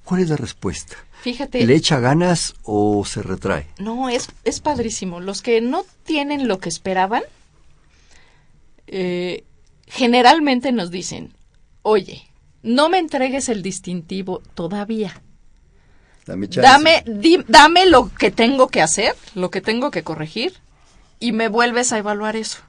¿cuál 0.04 0.22
es 0.22 0.30
la 0.30 0.38
respuesta? 0.38 0.96
Fíjate. 1.22 1.66
¿Le 1.66 1.76
echa 1.76 2.00
ganas 2.00 2.56
o 2.64 3.06
se 3.06 3.22
retrae? 3.22 3.68
No, 3.80 4.10
es, 4.10 4.30
es 4.44 4.60
padrísimo. 4.60 5.20
Los 5.20 5.42
que 5.42 5.62
no 5.62 5.86
tienen 6.04 6.48
lo 6.48 6.60
que 6.60 6.70
esperaban, 6.70 7.24
eh, 8.88 9.44
generalmente 9.88 10.72
nos 10.72 10.92
dicen, 10.92 11.34
oye, 11.82 12.24
no 12.64 12.90
me 12.90 12.98
entregues 13.00 13.50
el 13.50 13.62
distintivo 13.62 14.42
todavía. 14.56 15.22
Dame 16.26 16.50
chance. 16.50 16.62
Dame, 16.68 17.04
di- 17.06 17.44
dame 17.48 17.86
lo 17.86 18.10
que 18.14 18.32
tengo 18.32 18.68
que 18.70 18.82
hacer, 18.82 19.16
lo 19.36 19.52
que 19.52 19.62
tengo 19.62 19.92
que 19.92 20.04
corregir, 20.04 20.54
y 21.20 21.32
me 21.32 21.48
vuelves 21.50 21.94
a 21.94 22.00
evaluar 22.00 22.36
eso. 22.36 22.60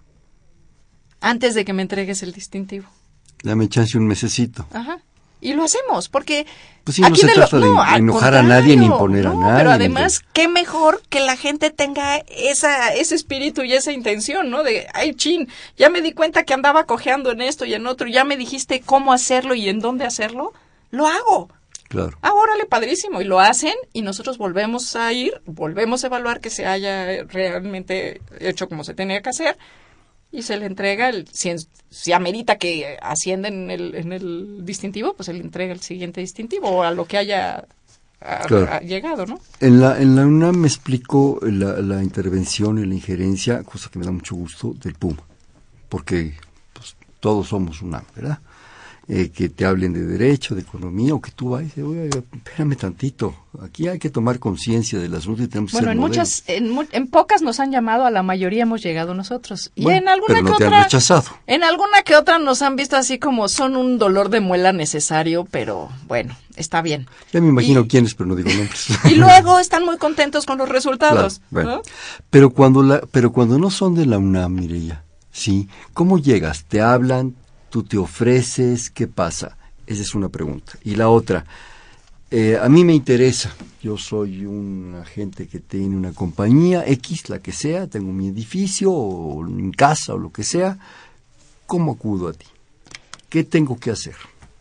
Antes 1.20 1.54
de 1.54 1.64
que 1.64 1.72
me 1.72 1.82
entregues 1.82 2.22
el 2.22 2.32
distintivo. 2.32 2.86
Dame 3.42 3.68
chance 3.68 3.96
un 3.96 4.06
mesecito. 4.06 4.66
Ajá. 4.72 5.00
Y 5.40 5.52
lo 5.52 5.64
hacemos, 5.64 6.08
porque 6.08 6.46
Pues 6.84 6.96
sí, 6.96 7.02
no 7.02 7.14
se 7.14 7.26
de 7.26 7.34
trata 7.34 7.58
de 7.58 7.66
enojar 7.96 8.34
a 8.34 8.42
nadie 8.42 8.76
ni 8.76 8.86
imponer 8.86 9.26
a 9.26 9.30
no, 9.30 9.40
nadie, 9.40 9.58
Pero 9.58 9.70
además, 9.70 10.20
de- 10.20 10.24
qué 10.32 10.48
mejor 10.48 11.02
que 11.08 11.20
la 11.20 11.36
gente 11.36 11.70
tenga 11.70 12.16
esa, 12.28 12.94
ese 12.94 13.14
espíritu 13.14 13.62
y 13.62 13.72
esa 13.74 13.92
intención, 13.92 14.50
¿no? 14.50 14.62
De, 14.62 14.86
ay, 14.94 15.14
chin, 15.14 15.48
ya 15.76 15.90
me 15.90 16.00
di 16.00 16.12
cuenta 16.12 16.44
que 16.44 16.54
andaba 16.54 16.84
cojeando 16.84 17.30
en 17.32 17.42
esto 17.42 17.64
y 17.66 17.74
en 17.74 17.86
otro, 17.86 18.08
ya 18.08 18.24
me 18.24 18.36
dijiste 18.36 18.80
cómo 18.80 19.12
hacerlo 19.12 19.54
y 19.54 19.68
en 19.68 19.80
dónde 19.80 20.04
hacerlo, 20.06 20.52
lo 20.90 21.06
hago. 21.06 21.50
Claro. 21.88 22.18
Ah, 22.22 22.32
órale, 22.32 22.64
padrísimo. 22.64 23.20
Y 23.20 23.24
lo 23.24 23.38
hacen 23.38 23.74
y 23.92 24.02
nosotros 24.02 24.38
volvemos 24.38 24.96
a 24.96 25.12
ir, 25.12 25.40
volvemos 25.44 26.02
a 26.02 26.08
evaluar 26.08 26.40
que 26.40 26.50
se 26.50 26.66
haya 26.66 27.22
realmente 27.24 28.20
hecho 28.40 28.68
como 28.68 28.82
se 28.84 28.94
tenía 28.94 29.20
que 29.22 29.28
hacer 29.30 29.56
y 30.36 30.42
se 30.42 30.56
le 30.56 30.66
entrega, 30.66 31.08
el, 31.08 31.26
si, 31.32 31.50
en- 31.50 31.58
si 31.90 32.12
amerita 32.12 32.56
que 32.56 32.96
ascienda 33.00 33.48
en 33.48 33.70
el, 33.70 33.94
en 33.94 34.12
el 34.12 34.64
distintivo, 34.64 35.14
pues 35.14 35.26
se 35.26 35.32
le 35.32 35.40
entrega 35.40 35.72
el 35.72 35.80
siguiente 35.80 36.20
distintivo 36.20 36.68
o 36.68 36.82
a 36.82 36.90
lo 36.90 37.06
que 37.06 37.16
haya 37.18 37.64
a- 38.20 38.46
Claro. 38.46 38.68
a- 38.70 38.80
llegado, 38.80 39.26
¿no? 39.26 39.40
En 39.60 39.80
la, 39.80 40.00
en 40.00 40.14
la 40.16 40.26
UNAM 40.26 40.56
me 40.56 40.68
explicó 40.68 41.38
la, 41.42 41.80
la 41.80 42.02
intervención 42.02 42.78
y 42.78 42.86
la 42.86 42.94
injerencia, 42.94 43.62
cosa 43.62 43.90
que 43.90 43.98
me 43.98 44.04
da 44.04 44.10
mucho 44.12 44.34
gusto, 44.34 44.74
del 44.82 44.94
Puma, 44.94 45.22
porque 45.88 46.34
pues, 46.72 46.96
todos 47.20 47.48
somos 47.48 47.80
UNAM, 47.82 48.04
¿verdad? 48.14 48.38
Eh, 49.08 49.30
que 49.30 49.48
te 49.48 49.64
hablen 49.64 49.92
de 49.92 50.04
derecho, 50.04 50.54
de 50.56 50.62
economía, 50.62 51.14
o 51.14 51.20
que 51.20 51.30
tú 51.30 51.50
vayas 51.50 51.76
y 51.76 51.80
dices, 51.80 51.84
"Oiga, 51.84 52.22
espérame 52.34 52.74
tantito, 52.76 53.34
aquí 53.62 53.86
hay 53.86 54.00
que 54.00 54.10
tomar 54.10 54.40
conciencia 54.40 54.98
del 54.98 55.14
asunto 55.14 55.44
y 55.44 55.46
tenemos 55.46 55.70
que 55.70 55.76
Bueno, 55.76 55.86
ser 55.88 55.92
en 55.92 55.98
modelos". 56.00 56.16
muchas, 56.18 56.44
en, 56.48 56.88
en 57.02 57.06
pocas 57.08 57.40
nos 57.40 57.60
han 57.60 57.70
llamado, 57.70 58.04
a 58.04 58.10
la 58.10 58.24
mayoría 58.24 58.64
hemos 58.64 58.82
llegado 58.82 59.14
nosotros. 59.14 59.70
Y 59.76 59.84
Bueno, 59.84 59.98
en 60.00 60.08
alguna 60.08 60.34
pero 60.34 60.42
no 60.42 60.52
que 60.52 60.58
te 60.58 60.64
han 60.64 60.72
otra, 60.72 60.82
rechazado. 60.84 61.30
en 61.46 61.62
alguna 61.62 62.02
que 62.04 62.16
otra 62.16 62.40
nos 62.40 62.62
han 62.62 62.74
visto 62.74 62.96
así 62.96 63.18
como 63.20 63.46
son 63.48 63.76
un 63.76 63.98
dolor 63.98 64.28
de 64.28 64.40
muela 64.40 64.72
necesario, 64.72 65.46
pero 65.52 65.88
bueno, 66.08 66.36
está 66.56 66.82
bien. 66.82 67.06
Ya 67.32 67.40
me 67.40 67.46
imagino 67.48 67.82
Y- 67.82 67.86
quiénes, 67.88 68.16
pero 68.16 68.26
no 68.26 68.34
digo 68.34 68.48
nombres. 68.50 68.86
Y 69.04 69.14
luego 69.14 69.58
están 69.60 69.84
muy 69.84 69.98
contentos 69.98 70.46
con 70.46 70.58
los 70.58 70.68
resultados. 70.68 71.38
Claro, 71.38 71.46
bueno. 71.50 71.70
¿no? 71.76 71.82
Pero 72.30 72.50
cuando 72.50 72.82
la, 72.82 73.00
pero 73.12 73.30
cuando 73.30 73.56
no 73.58 73.70
son 73.70 73.94
de 73.94 74.04
la 74.06 74.18
UNAM, 74.18 74.52
Mireya, 74.54 75.04
¿sí? 75.30 75.68
¿Cómo 75.94 76.18
llegas? 76.18 76.64
¿Te 76.64 76.80
hablan? 76.80 77.36
¿Tú 77.76 77.82
te 77.82 77.98
ofreces? 77.98 78.88
¿Qué 78.88 79.06
pasa? 79.06 79.58
Esa 79.86 80.00
es 80.00 80.14
una 80.14 80.30
pregunta. 80.30 80.78
Y 80.82 80.94
la 80.94 81.10
otra, 81.10 81.44
eh, 82.30 82.56
a 82.58 82.70
mí 82.70 82.84
me 82.84 82.94
interesa. 82.94 83.54
Yo 83.82 83.98
soy 83.98 84.46
un 84.46 84.94
agente 84.98 85.46
que 85.46 85.60
tiene 85.60 85.94
una 85.94 86.14
compañía 86.14 86.84
X, 86.86 87.28
la 87.28 87.40
que 87.40 87.52
sea, 87.52 87.86
tengo 87.86 88.12
mi 88.12 88.28
edificio 88.28 88.90
o 88.90 89.46
en 89.46 89.72
casa 89.72 90.14
o 90.14 90.18
lo 90.18 90.32
que 90.32 90.42
sea. 90.42 90.78
¿Cómo 91.66 91.92
acudo 91.92 92.28
a 92.28 92.32
ti? 92.32 92.46
¿Qué 93.28 93.44
tengo 93.44 93.78
que 93.78 93.90
hacer? 93.90 94.14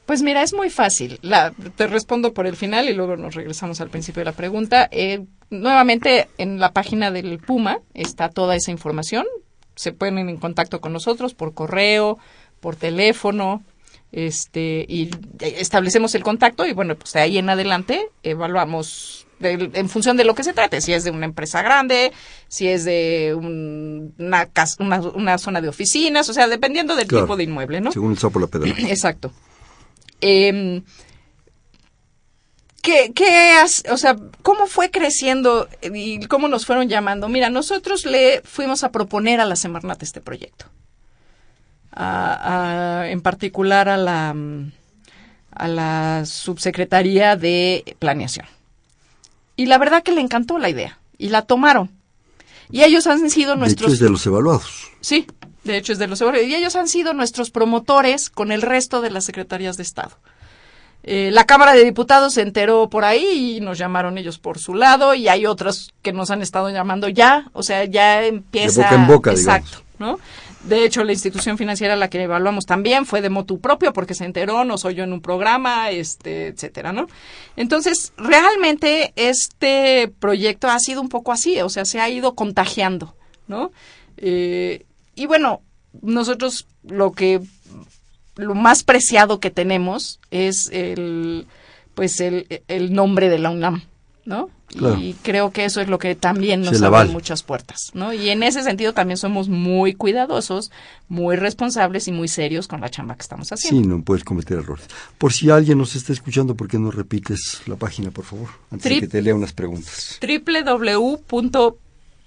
Pues 0.05 0.21
mira, 0.21 0.43
es 0.43 0.53
muy 0.53 0.69
fácil. 0.69 1.17
La, 1.21 1.53
te 1.77 1.87
respondo 1.87 2.33
por 2.33 2.47
el 2.47 2.57
final 2.57 2.89
y 2.89 2.93
luego 2.93 3.15
nos 3.15 3.33
regresamos 3.33 3.79
al 3.79 3.89
principio 3.89 4.19
de 4.19 4.25
la 4.25 4.33
pregunta. 4.33 4.89
Eh, 4.91 5.23
nuevamente, 5.49 6.27
en 6.37 6.59
la 6.59 6.73
página 6.73 7.11
del 7.11 7.39
Puma 7.39 7.79
está 7.93 8.27
toda 8.27 8.57
esa 8.57 8.71
información. 8.71 9.25
Se 9.77 9.93
ponen 9.93 10.27
en 10.27 10.37
contacto 10.37 10.81
con 10.81 10.91
nosotros 10.91 11.33
por 11.33 11.53
correo, 11.53 12.17
por 12.65 12.75
teléfono, 12.75 13.63
este, 14.11 14.87
y 14.89 15.11
establecemos 15.39 16.15
el 16.15 16.23
contacto 16.23 16.65
y 16.65 16.73
bueno, 16.73 16.95
pues 16.95 17.13
de 17.13 17.19
ahí 17.19 17.37
en 17.37 17.47
adelante 17.47 18.09
evaluamos 18.23 19.27
en 19.39 19.87
función 19.87 20.17
de 20.17 20.23
lo 20.23 20.33
que 20.33 20.43
se 20.43 20.53
trate, 20.53 20.81
si 20.81 20.93
es 20.93 21.03
de 21.03 21.11
una 21.11 21.25
empresa 21.25 21.61
grande, 21.61 22.11
si 22.47 22.67
es 22.67 22.83
de 22.85 23.35
un- 23.37 24.15
una, 24.17 24.49
una, 24.79 24.99
una 25.13 25.37
zona 25.37 25.61
de 25.61 25.67
oficinas, 25.67 26.27
o 26.27 26.33
sea, 26.33 26.47
dependiendo 26.47 26.95
del 26.95 27.05
Claro. 27.05 27.25
tipo 27.25 27.37
de 27.37 27.43
inmueble, 27.43 27.81
¿no? 27.81 27.91
Según 27.91 28.13
el 28.13 28.17
sapo 28.17 28.39
la 28.39 28.47
pedra. 28.47 28.73
Exacto. 28.89 29.31
Em, 30.21 30.81
¿qué, 32.81 33.11
qué 33.13 33.51
has- 33.61 33.83
o 33.91 33.97
sea, 33.97 34.15
cómo 34.41 34.65
fue 34.65 34.89
creciendo 34.89 35.67
y 35.83 36.25
cómo 36.25 36.47
nos 36.47 36.65
fueron 36.65 36.89
llamando? 36.89 37.29
Mira, 37.29 37.51
nosotros 37.51 38.05
le 38.05 38.41
fuimos 38.43 38.83
a 38.83 38.91
proponer 38.91 39.39
a 39.39 39.45
la 39.45 39.55
Semarnat 39.55 40.01
este 40.01 40.19
proyecto. 40.21 40.65
A- 41.95 43.01
a- 43.01 43.09
en 43.09 43.21
particular 43.21 43.87
a 43.89 43.95
la, 43.97 44.35
a 45.51 45.67
la 45.67 46.25
subsecretaría 46.25 47.35
de 47.37 47.95
planeación. 47.99 48.45
Y 49.55 49.67
la 49.67 49.77
verdad 49.77 50.03
que 50.03 50.11
le 50.11 50.21
encantó 50.21 50.57
la 50.57 50.69
idea 50.69 50.99
y 51.17 51.29
la 51.29 51.43
tomaron. 51.43 51.89
Y 52.69 52.83
ellos 52.83 53.07
han 53.07 53.29
sido 53.29 53.51
De 53.53 53.57
nuestros 53.59 53.87
hecho, 53.87 53.93
es 53.93 53.99
de 53.99 54.09
los 54.09 54.25
evaluados. 54.25 54.91
Sí, 54.99 55.27
de 55.63 55.77
hecho 55.77 55.93
es 55.93 55.99
de 55.99 56.07
los 56.07 56.19
seguros. 56.19 56.41
Y 56.43 56.53
ellos 56.53 56.75
han 56.75 56.87
sido 56.89 57.13
nuestros 57.13 57.51
promotores 57.51 58.29
con 58.29 58.51
el 58.51 58.61
resto 58.61 58.99
de 59.01 59.11
las 59.11 59.23
secretarías 59.23 59.77
de 59.77 59.83
Estado. 59.83 60.17
Eh, 61.03 61.29
la 61.31 61.45
Cámara 61.45 61.73
de 61.73 61.83
Diputados 61.85 62.33
se 62.33 62.41
enteró 62.41 62.89
por 62.89 63.05
ahí 63.05 63.57
y 63.57 63.61
nos 63.61 63.77
llamaron 63.77 64.17
ellos 64.17 64.39
por 64.39 64.57
su 64.57 64.73
lado 64.73 65.13
y 65.13 65.27
hay 65.27 65.45
otros 65.45 65.93
que 66.01 66.11
nos 66.11 66.31
han 66.31 66.41
estado 66.41 66.71
llamando 66.71 67.07
ya, 67.07 67.45
o 67.53 67.61
sea, 67.61 67.85
ya 67.85 68.23
empieza... 68.25 68.81
boca 68.81 68.95
en 68.95 69.07
boca, 69.07 69.31
Exacto, 69.31 69.83
¿no? 69.99 70.19
De 70.67 70.83
hecho, 70.83 71.03
la 71.03 71.11
institución 71.11 71.57
financiera 71.57 71.93
a 71.93 71.97
la 71.97 72.09
que 72.09 72.23
evaluamos 72.23 72.65
también 72.65 73.05
fue 73.05 73.21
de 73.21 73.29
motu 73.29 73.59
propio 73.59 73.93
porque 73.93 74.15
se 74.15 74.25
enteró, 74.25 74.65
nos 74.65 74.83
oyó 74.83 75.03
en 75.03 75.13
un 75.13 75.21
programa, 75.21 75.91
este, 75.91 76.47
etcétera, 76.47 76.91
¿no? 76.91 77.07
Entonces, 77.55 78.13
realmente 78.17 79.13
este 79.15 80.11
proyecto 80.19 80.67
ha 80.67 80.79
sido 80.79 81.01
un 81.01 81.09
poco 81.09 81.31
así, 81.31 81.61
o 81.61 81.69
sea, 81.69 81.85
se 81.85 81.99
ha 81.99 82.09
ido 82.09 82.33
contagiando, 82.33 83.15
¿no? 83.47 83.71
Eh, 84.17 84.85
y 85.13 85.27
bueno, 85.27 85.61
nosotros 86.01 86.67
lo 86.83 87.11
que 87.11 87.41
lo 88.35 88.55
más 88.55 88.83
preciado 88.83 89.39
que 89.39 89.51
tenemos 89.51 90.19
es 90.31 90.69
el 90.71 91.47
pues 91.93 92.19
el, 92.19 92.61
el 92.67 92.93
nombre 92.93 93.29
de 93.29 93.39
la 93.39 93.51
UNAM, 93.51 93.83
¿no? 94.25 94.49
Claro. 94.75 94.97
Y 94.99 95.13
creo 95.21 95.51
que 95.51 95.65
eso 95.65 95.81
es 95.81 95.87
lo 95.87 95.99
que 95.99 96.15
también 96.15 96.61
nos 96.61 96.81
abre 96.81 97.09
muchas 97.09 97.43
puertas, 97.43 97.91
¿no? 97.93 98.13
Y 98.13 98.29
en 98.29 98.43
ese 98.43 98.63
sentido 98.63 98.93
también 98.93 99.17
somos 99.17 99.49
muy 99.49 99.93
cuidadosos, 99.93 100.71
muy 101.07 101.35
responsables 101.35 102.07
y 102.07 102.11
muy 102.11 102.27
serios 102.27 102.67
con 102.67 102.81
la 102.81 102.89
chamba 102.89 103.15
que 103.15 103.21
estamos 103.21 103.51
haciendo. 103.51 103.81
Sí, 103.81 103.87
no 103.87 104.01
puedes 104.03 104.23
cometer 104.23 104.59
errores. 104.59 104.87
Por 105.17 105.33
si 105.33 105.49
alguien 105.49 105.77
nos 105.77 105.95
está 105.95 106.13
escuchando, 106.13 106.55
¿por 106.55 106.67
qué 106.67 106.79
no 106.79 106.91
repites 106.91 107.61
la 107.65 107.75
página, 107.75 108.11
por 108.11 108.25
favor? 108.25 108.49
Antes 108.71 108.91
de 108.91 108.99
que 109.01 109.07
te 109.07 109.21
lea 109.21 109.35
unas 109.35 109.53
preguntas. 109.53 110.17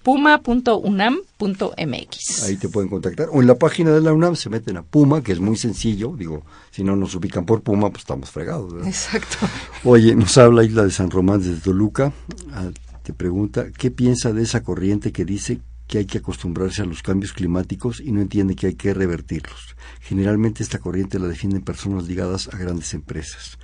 www.puma.unam.mx. 0.05 2.43
Ahí 2.45 2.57
te 2.57 2.69
pueden 2.69 2.89
contactar. 2.89 3.29
O 3.33 3.41
en 3.41 3.47
la 3.47 3.57
página 3.57 3.93
de 3.93 4.01
la 4.01 4.13
UNAM 4.13 4.37
se 4.37 4.51
meten 4.51 4.77
a 4.77 4.83
Puma, 4.83 5.23
que 5.23 5.33
es 5.33 5.41
muy 5.41 5.57
sencillo. 5.57 6.15
Digo, 6.17 6.45
si 6.71 6.85
no 6.85 6.97
nos 6.97 7.15
ubican 7.15 7.45
por 7.45 7.63
Puma, 7.63 7.91
pues 7.91 8.03
estamos 8.03 8.31
fregados. 8.31 8.73
¿verdad? 8.73 8.89
Exacto. 8.89 9.37
Oye, 9.85 10.15
nos 10.15 10.37
habla 10.39 10.65
Isla 10.65 10.85
de 10.85 10.91
San 10.91 11.11
Román 11.11 11.41
desde 11.41 11.61
Toluca. 11.61 12.13
Ah, 12.53 12.71
te 13.03 13.13
pregunta, 13.13 13.67
¿qué 13.77 13.91
piensa 13.91 14.33
de 14.33 14.43
esa 14.43 14.63
corriente 14.63 15.13
que 15.13 15.25
dice 15.25 15.61
que 15.87 15.99
hay 15.99 16.05
que 16.05 16.19
acostumbrarse 16.19 16.83
a 16.83 16.85
los 16.85 17.03
cambios 17.03 17.33
climáticos 17.33 18.01
y 18.01 18.13
no 18.13 18.21
entiende 18.21 18.55
que 18.55 18.69
hay 18.69 18.75
que 18.75 18.93
revertirlos? 18.93 19.77
Generalmente 20.01 20.63
esta 20.63 20.79
corriente 20.79 21.19
la 21.19 21.29
defienden 21.29 21.63
personas 21.63 22.07
ligadas 22.07 22.49
a 22.53 22.59
grandes 22.59 22.93
empresas. 22.95 23.59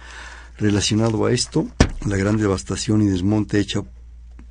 Relacionado 0.56 1.26
a 1.26 1.32
esto, 1.32 1.66
la 2.06 2.16
gran 2.16 2.36
devastación 2.36 3.02
y 3.02 3.06
desmonte 3.06 3.58
hecha 3.58 3.82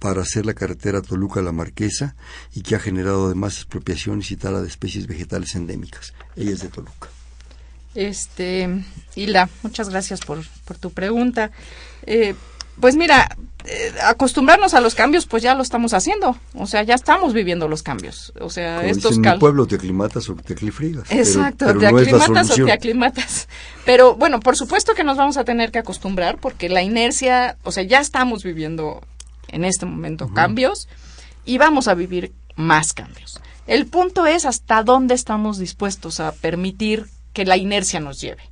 para 0.04 0.22
hacer 0.22 0.46
la 0.46 0.54
carretera 0.54 1.02
Toluca-La 1.02 1.54
Marquesa 1.54 2.16
y 2.54 2.62
que 2.62 2.76
ha 2.76 2.80
generado 2.80 3.28
además 3.28 3.54
expropiaciones 3.56 4.32
y 4.32 4.36
tala 4.36 4.62
de 4.62 4.68
especies 4.68 5.08
vegetales 5.08 5.56
endémicas. 5.56 6.14
Ella 6.36 6.52
es 6.52 6.60
de 6.60 6.68
Toluca. 6.68 7.08
Este, 7.96 8.84
Hilda, 9.16 9.48
muchas 9.62 9.88
gracias 9.90 10.20
por, 10.20 10.40
por 10.66 10.78
tu 10.78 10.92
pregunta. 10.92 11.52
Eh, 12.06 12.36
pues 12.82 12.98
mira, 12.98 13.38
eh, 13.64 13.94
acostumbrarnos 14.04 14.74
a 14.74 14.82
los 14.82 14.94
cambios, 14.94 15.26
pues 15.26 15.42
ya 15.42 15.56
lo 15.56 15.64
estamos 15.64 15.94
haciendo. 15.94 16.36
O 16.56 16.68
sea, 16.68 16.84
ya 16.84 16.96
estamos 16.96 17.34
viviendo 17.34 17.70
los 17.70 17.82
cambios. 17.82 18.34
O 18.42 18.50
sea, 18.50 18.78
Como 18.78 18.90
estos 18.90 19.04
dicen 19.12 19.14
en 19.14 19.22
mi 19.22 19.26
cal- 19.28 19.40
pueblo, 19.40 19.68
te 19.68 19.76
aclimatas 19.76 20.28
o 20.28 20.36
te 20.36 20.54
Exacto, 20.54 21.66
pero 21.68 21.80
te 21.80 21.92
no 21.92 21.98
aclimatas 21.98 22.52
o 22.52 22.56
te 22.66 22.72
aclimatas. 22.74 23.48
Pero 23.86 24.16
bueno, 24.16 24.42
por 24.42 24.58
supuesto 24.58 24.96
que 24.96 25.06
nos 25.06 25.16
vamos 25.16 25.38
a 25.38 25.46
tener 25.46 25.72
que 25.72 25.80
acostumbrar 25.80 26.40
porque 26.40 26.68
la 26.68 26.82
inercia, 26.82 27.58
o 27.64 27.72
sea, 27.72 27.84
ya 27.84 28.02
estamos 28.02 28.44
viviendo 28.44 29.02
en 29.54 29.66
este 29.66 29.86
momento 29.86 30.34
cambios 30.34 30.88
y 31.46 31.58
vamos 31.58 31.88
a 31.88 31.94
vivir 31.94 32.34
más 32.56 32.94
cambios. 32.94 33.40
El 33.68 33.88
punto 33.88 34.26
es 34.26 34.46
hasta 34.46 34.84
dónde 34.84 35.16
estamos 35.16 35.58
dispuestos 35.58 36.20
a 36.20 36.34
permitir 36.34 37.06
que 37.32 37.46
la 37.46 37.58
inercia 37.58 38.00
nos 38.00 38.20
lleve. 38.20 38.44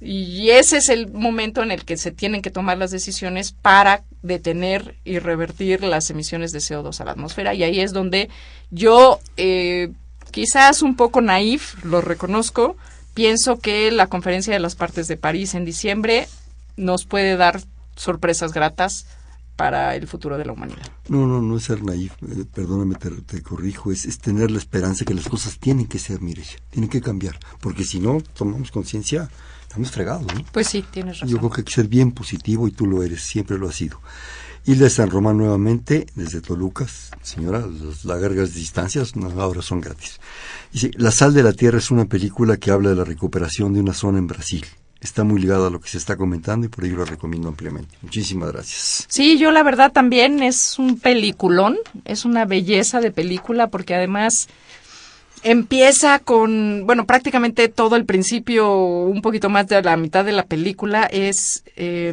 Y 0.00 0.50
ese 0.50 0.78
es 0.78 0.88
el 0.88 1.12
momento 1.12 1.62
en 1.62 1.70
el 1.70 1.84
que 1.84 1.96
se 1.96 2.10
tienen 2.10 2.42
que 2.42 2.50
tomar 2.50 2.76
las 2.76 2.90
decisiones 2.90 3.52
para 3.52 4.02
detener 4.22 4.96
y 5.04 5.20
revertir 5.20 5.84
las 5.84 6.10
emisiones 6.10 6.50
de 6.50 6.58
CO2 6.58 7.00
a 7.00 7.04
la 7.04 7.12
atmósfera. 7.12 7.54
Y 7.54 7.62
ahí 7.62 7.78
es 7.78 7.92
donde 7.92 8.28
yo, 8.70 9.20
eh, 9.36 9.92
quizás 10.32 10.82
un 10.82 10.96
poco 10.96 11.20
naif, 11.20 11.84
lo 11.84 12.00
reconozco, 12.00 12.76
pienso 13.14 13.60
que 13.60 13.92
la 13.92 14.08
conferencia 14.08 14.52
de 14.52 14.60
las 14.60 14.74
partes 14.74 15.06
de 15.06 15.16
París 15.16 15.54
en 15.54 15.64
diciembre 15.64 16.26
nos 16.76 17.04
puede 17.04 17.36
dar 17.36 17.60
sorpresas 17.94 18.52
gratas 18.52 19.06
para 19.56 19.94
el 19.94 20.06
futuro 20.06 20.38
de 20.38 20.44
la 20.44 20.52
humanidad. 20.52 20.86
No, 21.08 21.26
no, 21.26 21.40
no 21.42 21.56
es 21.56 21.64
ser 21.64 21.82
naif, 21.82 22.12
eh, 22.22 22.44
perdóname, 22.52 22.94
te, 22.96 23.10
te 23.10 23.42
corrijo, 23.42 23.92
es, 23.92 24.04
es 24.04 24.18
tener 24.18 24.50
la 24.50 24.58
esperanza 24.58 25.04
que 25.04 25.14
las 25.14 25.28
cosas 25.28 25.58
tienen 25.58 25.86
que 25.86 25.98
ser, 25.98 26.20
Mireya, 26.20 26.56
tienen 26.70 26.90
que 26.90 27.00
cambiar, 27.00 27.38
porque 27.60 27.84
si 27.84 28.00
no 28.00 28.20
tomamos 28.20 28.70
conciencia, 28.70 29.28
estamos 29.62 29.90
fregados, 29.90 30.26
¿no? 30.34 30.44
Pues 30.52 30.68
sí, 30.68 30.84
tienes 30.90 31.20
razón. 31.20 31.28
Yo 31.28 31.38
creo 31.38 31.50
que 31.50 31.60
hay 31.60 31.64
que 31.64 31.72
ser 31.72 31.88
bien 31.88 32.12
positivo 32.12 32.68
y 32.68 32.72
tú 32.72 32.86
lo 32.86 33.02
eres, 33.02 33.22
siempre 33.22 33.58
lo 33.58 33.68
has 33.68 33.76
sido. 33.76 34.00
Isla 34.64 34.84
de 34.84 34.90
San 34.90 35.10
Román 35.10 35.38
nuevamente, 35.38 36.06
desde 36.14 36.40
Toluca, 36.40 36.86
señora, 37.20 37.66
las 37.66 38.04
largas 38.04 38.54
distancias 38.54 39.16
no, 39.16 39.28
ahora 39.40 39.60
son 39.60 39.80
gratis. 39.80 40.20
Dice, 40.72 40.92
La 40.96 41.10
sal 41.10 41.34
de 41.34 41.42
la 41.42 41.52
tierra 41.52 41.78
es 41.78 41.90
una 41.90 42.04
película 42.04 42.56
que 42.58 42.70
habla 42.70 42.90
de 42.90 42.96
la 42.96 43.04
recuperación 43.04 43.72
de 43.72 43.80
una 43.80 43.92
zona 43.92 44.18
en 44.18 44.28
Brasil. 44.28 44.64
Está 45.02 45.24
muy 45.24 45.40
ligada 45.40 45.66
a 45.66 45.70
lo 45.70 45.80
que 45.80 45.88
se 45.88 45.98
está 45.98 46.16
comentando 46.16 46.64
y 46.64 46.68
por 46.68 46.84
ello 46.84 46.98
lo 46.98 47.04
recomiendo 47.04 47.48
ampliamente. 47.48 47.98
Muchísimas 48.02 48.52
gracias. 48.52 49.04
Sí, 49.08 49.36
yo 49.36 49.50
la 49.50 49.64
verdad 49.64 49.90
también 49.90 50.44
es 50.44 50.78
un 50.78 50.96
peliculón, 50.98 51.76
es 52.04 52.24
una 52.24 52.44
belleza 52.44 53.00
de 53.00 53.10
película 53.10 53.66
porque 53.66 53.96
además 53.96 54.48
empieza 55.42 56.20
con, 56.20 56.84
bueno, 56.86 57.04
prácticamente 57.04 57.68
todo 57.68 57.96
el 57.96 58.04
principio, 58.04 58.72
un 58.76 59.22
poquito 59.22 59.50
más 59.50 59.66
de 59.66 59.82
la 59.82 59.96
mitad 59.96 60.24
de 60.24 60.30
la 60.30 60.44
película 60.44 61.02
es 61.06 61.64
eh, 61.74 62.12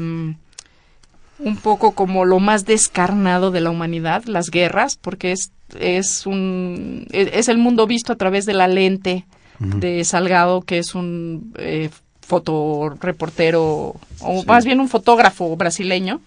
un 1.39 1.57
poco 1.57 1.91
como 1.91 2.25
lo 2.25 2.39
más 2.39 2.65
descarnado 2.65 3.51
de 3.51 3.61
la 3.61 3.69
humanidad, 3.69 4.23
las 4.25 4.49
guerras, 4.49 4.97
porque 4.97 5.31
es, 5.31 5.51
es 5.79 6.25
un, 6.25 7.05
es, 7.11 7.29
es 7.33 7.49
el 7.49 7.59
mundo 7.59 7.85
visto 7.85 8.13
a 8.13 8.17
través 8.17 8.47
de 8.47 8.53
la 8.53 8.67
lente 8.67 9.25
de 9.59 10.05
Salgado, 10.05 10.61
que 10.61 10.77
es 10.77 10.95
un 10.95 11.53
eh, 11.57 11.89
fotoreportero, 12.29 13.95
o 14.21 14.43
más 14.45 14.63
bien 14.63 14.79
un 14.79 14.87
fotógrafo 14.87 15.57
brasileño, 15.57 16.21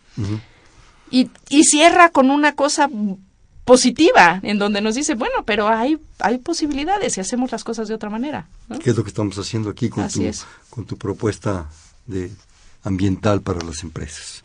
y, 1.11 1.31
y 1.49 1.65
cierra 1.65 2.11
con 2.11 2.31
una 2.31 2.55
cosa 2.55 2.91
positiva, 3.65 4.41
en 4.43 4.59
donde 4.59 4.81
nos 4.81 4.97
dice, 4.97 5.15
bueno, 5.15 5.45
pero 5.45 5.69
hay, 5.69 5.99
hay 6.19 6.39
posibilidades 6.39 7.13
si 7.13 7.21
hacemos 7.21 7.53
las 7.53 7.63
cosas 7.63 7.87
de 7.87 7.95
otra 7.95 8.11
manera. 8.11 8.49
¿no? 8.69 8.79
¿Qué 8.79 8.91
es 8.91 8.97
lo 8.97 9.05
que 9.05 9.11
estamos 9.11 9.39
haciendo 9.39 9.71
aquí 9.71 9.89
con, 9.89 10.05
Así 10.05 10.21
tu, 10.21 10.27
es. 10.27 10.45
con 10.71 10.85
tu 10.85 10.97
propuesta 10.97 11.71
de 12.07 12.33
ambiental 12.83 13.41
para 13.41 13.61
las 13.65 13.85
empresas? 13.85 14.43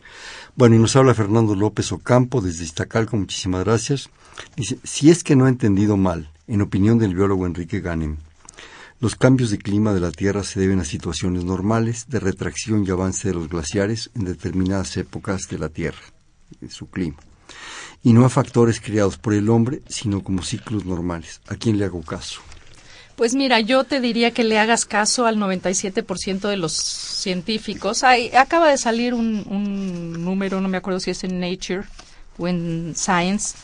Bueno, 0.54 0.76
y 0.76 0.78
nos 0.78 0.94
habla 0.94 1.14
Fernando 1.14 1.56
López 1.56 1.90
Ocampo 1.90 2.40
desde 2.40 2.64
Iztacalco, 2.64 3.16
muchísimas 3.16 3.64
gracias. 3.64 4.08
Dice, 4.56 4.78
si 4.84 5.10
es 5.10 5.24
que 5.24 5.34
no 5.34 5.46
he 5.46 5.50
entendido 5.50 5.96
mal, 5.96 6.30
en 6.46 6.62
opinión 6.62 6.98
del 6.98 7.14
biólogo 7.14 7.46
Enrique 7.46 7.80
Ganem, 7.80 8.18
los 9.00 9.14
cambios 9.14 9.50
de 9.50 9.58
clima 9.58 9.94
de 9.94 10.00
la 10.00 10.10
Tierra 10.10 10.42
se 10.42 10.58
deben 10.58 10.80
a 10.80 10.84
situaciones 10.84 11.44
normales 11.44 12.06
de 12.08 12.18
retracción 12.18 12.84
y 12.84 12.90
avance 12.90 13.28
de 13.28 13.34
los 13.34 13.48
glaciares 13.48 14.10
en 14.16 14.24
determinadas 14.24 14.96
épocas 14.96 15.48
de 15.48 15.58
la 15.58 15.68
Tierra, 15.68 16.00
de 16.60 16.68
su 16.68 16.90
clima, 16.90 17.16
y 18.02 18.12
no 18.12 18.24
a 18.24 18.28
factores 18.28 18.80
creados 18.80 19.16
por 19.16 19.34
el 19.34 19.50
hombre, 19.50 19.82
sino 19.88 20.24
como 20.24 20.42
ciclos 20.42 20.84
normales. 20.84 21.40
¿A 21.46 21.54
quién 21.54 21.78
le 21.78 21.84
hago 21.84 22.02
caso? 22.02 22.40
Pues 23.14 23.34
mira, 23.34 23.60
yo 23.60 23.84
te 23.84 24.00
diría 24.00 24.32
que 24.32 24.44
le 24.44 24.58
hagas 24.58 24.84
caso 24.84 25.26
al 25.26 25.38
97% 25.38 26.48
de 26.48 26.56
los 26.56 26.72
científicos. 26.72 28.04
Hay, 28.04 28.30
acaba 28.34 28.68
de 28.68 28.78
salir 28.78 29.14
un, 29.14 29.44
un 29.48 30.24
número, 30.24 30.60
no 30.60 30.68
me 30.68 30.76
acuerdo 30.76 31.00
si 31.00 31.10
es 31.10 31.22
en 31.24 31.40
Nature 31.40 31.84
o 32.36 32.46
en 32.48 32.94
Science, 32.96 33.56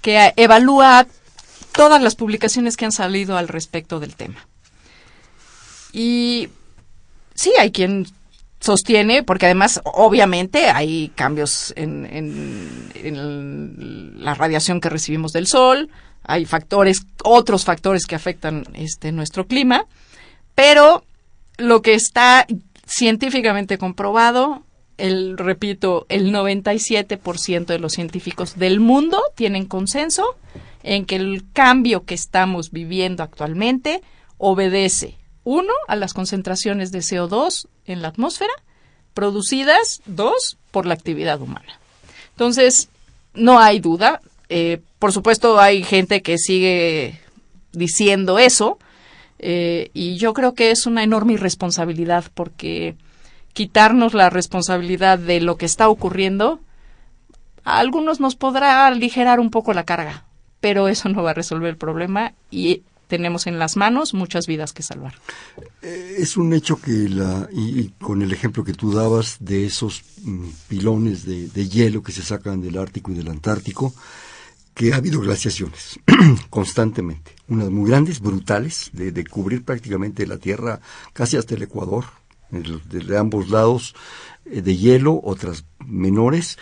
que 0.00 0.32
evalúa 0.36 1.06
todas 1.72 2.02
las 2.02 2.14
publicaciones 2.14 2.76
que 2.76 2.84
han 2.84 2.92
salido 2.92 3.36
al 3.36 3.48
respecto 3.48 4.00
del 4.00 4.14
tema. 4.14 4.46
Y 5.92 6.48
sí, 7.34 7.52
hay 7.58 7.70
quien 7.70 8.06
sostiene, 8.62 9.22
porque 9.22 9.46
además 9.46 9.80
obviamente 9.84 10.66
hay 10.70 11.10
cambios 11.14 11.72
en, 11.76 12.02
la 14.18 14.34
radiación 14.34 14.80
que 14.80 14.88
recibimos 14.88 15.32
del 15.32 15.48
sol, 15.48 15.90
hay 16.22 16.44
factores, 16.44 17.04
otros 17.24 17.64
factores 17.64 18.06
que 18.06 18.14
afectan 18.14 18.64
este 18.74 19.10
nuestro 19.10 19.46
clima, 19.48 19.86
pero 20.54 21.04
lo 21.58 21.82
que 21.82 21.94
está 21.94 22.46
científicamente 22.86 23.78
comprobado, 23.78 24.62
el 24.98 25.36
repito, 25.36 26.06
el 26.08 26.32
97% 26.32 27.66
de 27.66 27.78
los 27.80 27.92
científicos 27.94 28.56
del 28.56 28.78
mundo 28.78 29.20
tienen 29.34 29.66
consenso 29.66 30.36
en 30.84 31.06
que 31.06 31.16
el 31.16 31.44
cambio 31.52 32.04
que 32.04 32.14
estamos 32.14 32.70
viviendo 32.70 33.24
actualmente 33.24 34.02
obedece, 34.38 35.16
uno, 35.44 35.72
a 35.88 35.96
las 35.96 36.14
concentraciones 36.14 36.92
de 36.92 37.00
CO2 37.00 37.66
en 37.86 38.02
la 38.02 38.08
atmósfera, 38.08 38.52
producidas, 39.14 40.02
dos, 40.06 40.56
por 40.70 40.86
la 40.86 40.94
actividad 40.94 41.40
humana. 41.40 41.78
Entonces, 42.30 42.88
no 43.34 43.58
hay 43.58 43.80
duda. 43.80 44.20
eh, 44.48 44.80
por 44.98 45.12
supuesto, 45.12 45.58
hay 45.58 45.82
gente 45.82 46.22
que 46.22 46.38
sigue 46.38 47.20
diciendo 47.72 48.38
eso, 48.38 48.78
eh, 49.38 49.90
y 49.92 50.16
yo 50.16 50.34
creo 50.34 50.54
que 50.54 50.70
es 50.70 50.86
una 50.86 51.02
enorme 51.02 51.32
irresponsabilidad 51.32 52.24
porque 52.34 52.94
quitarnos 53.52 54.14
la 54.14 54.30
responsabilidad 54.30 55.18
de 55.18 55.40
lo 55.40 55.56
que 55.56 55.66
está 55.66 55.88
ocurriendo, 55.88 56.60
a 57.64 57.78
algunos 57.78 58.20
nos 58.20 58.36
podrá 58.36 58.86
aligerar 58.86 59.40
un 59.40 59.50
poco 59.50 59.72
la 59.72 59.84
carga, 59.84 60.24
pero 60.60 60.88
eso 60.88 61.08
no 61.08 61.22
va 61.22 61.30
a 61.30 61.34
resolver 61.34 61.70
el 61.70 61.76
problema 61.76 62.34
y 62.50 62.82
tenemos 63.12 63.46
en 63.46 63.58
las 63.58 63.76
manos 63.76 64.14
muchas 64.14 64.46
vidas 64.46 64.72
que 64.72 64.82
salvar. 64.82 65.14
Eh, 65.82 66.16
Es 66.18 66.38
un 66.38 66.54
hecho 66.54 66.80
que 66.80 67.10
la, 67.10 67.46
y, 67.52 67.90
con 68.00 68.22
el 68.22 68.32
ejemplo 68.32 68.64
que 68.64 68.72
tú 68.72 68.90
dabas 68.90 69.36
de 69.40 69.66
esos 69.66 70.02
mm, 70.22 70.48
pilones 70.68 71.26
de, 71.26 71.48
de 71.48 71.68
hielo 71.68 72.02
que 72.02 72.10
se 72.12 72.22
sacan 72.22 72.62
del 72.62 72.78
Ártico 72.78 73.12
y 73.12 73.14
del 73.14 73.28
Antártico, 73.28 73.92
que 74.72 74.94
ha 74.94 74.96
habido 74.96 75.20
glaciaciones 75.20 76.00
constantemente, 76.48 77.32
unas 77.48 77.68
muy 77.68 77.90
grandes, 77.90 78.18
brutales, 78.20 78.88
de, 78.94 79.12
de 79.12 79.26
cubrir 79.26 79.62
prácticamente 79.62 80.26
la 80.26 80.38
Tierra 80.38 80.80
casi 81.12 81.36
hasta 81.36 81.54
el 81.54 81.62
Ecuador, 81.64 82.06
de 82.50 83.18
ambos 83.18 83.50
lados, 83.50 83.94
eh, 84.46 84.62
de 84.62 84.74
hielo, 84.74 85.20
otras 85.22 85.66
menores. 85.86 86.56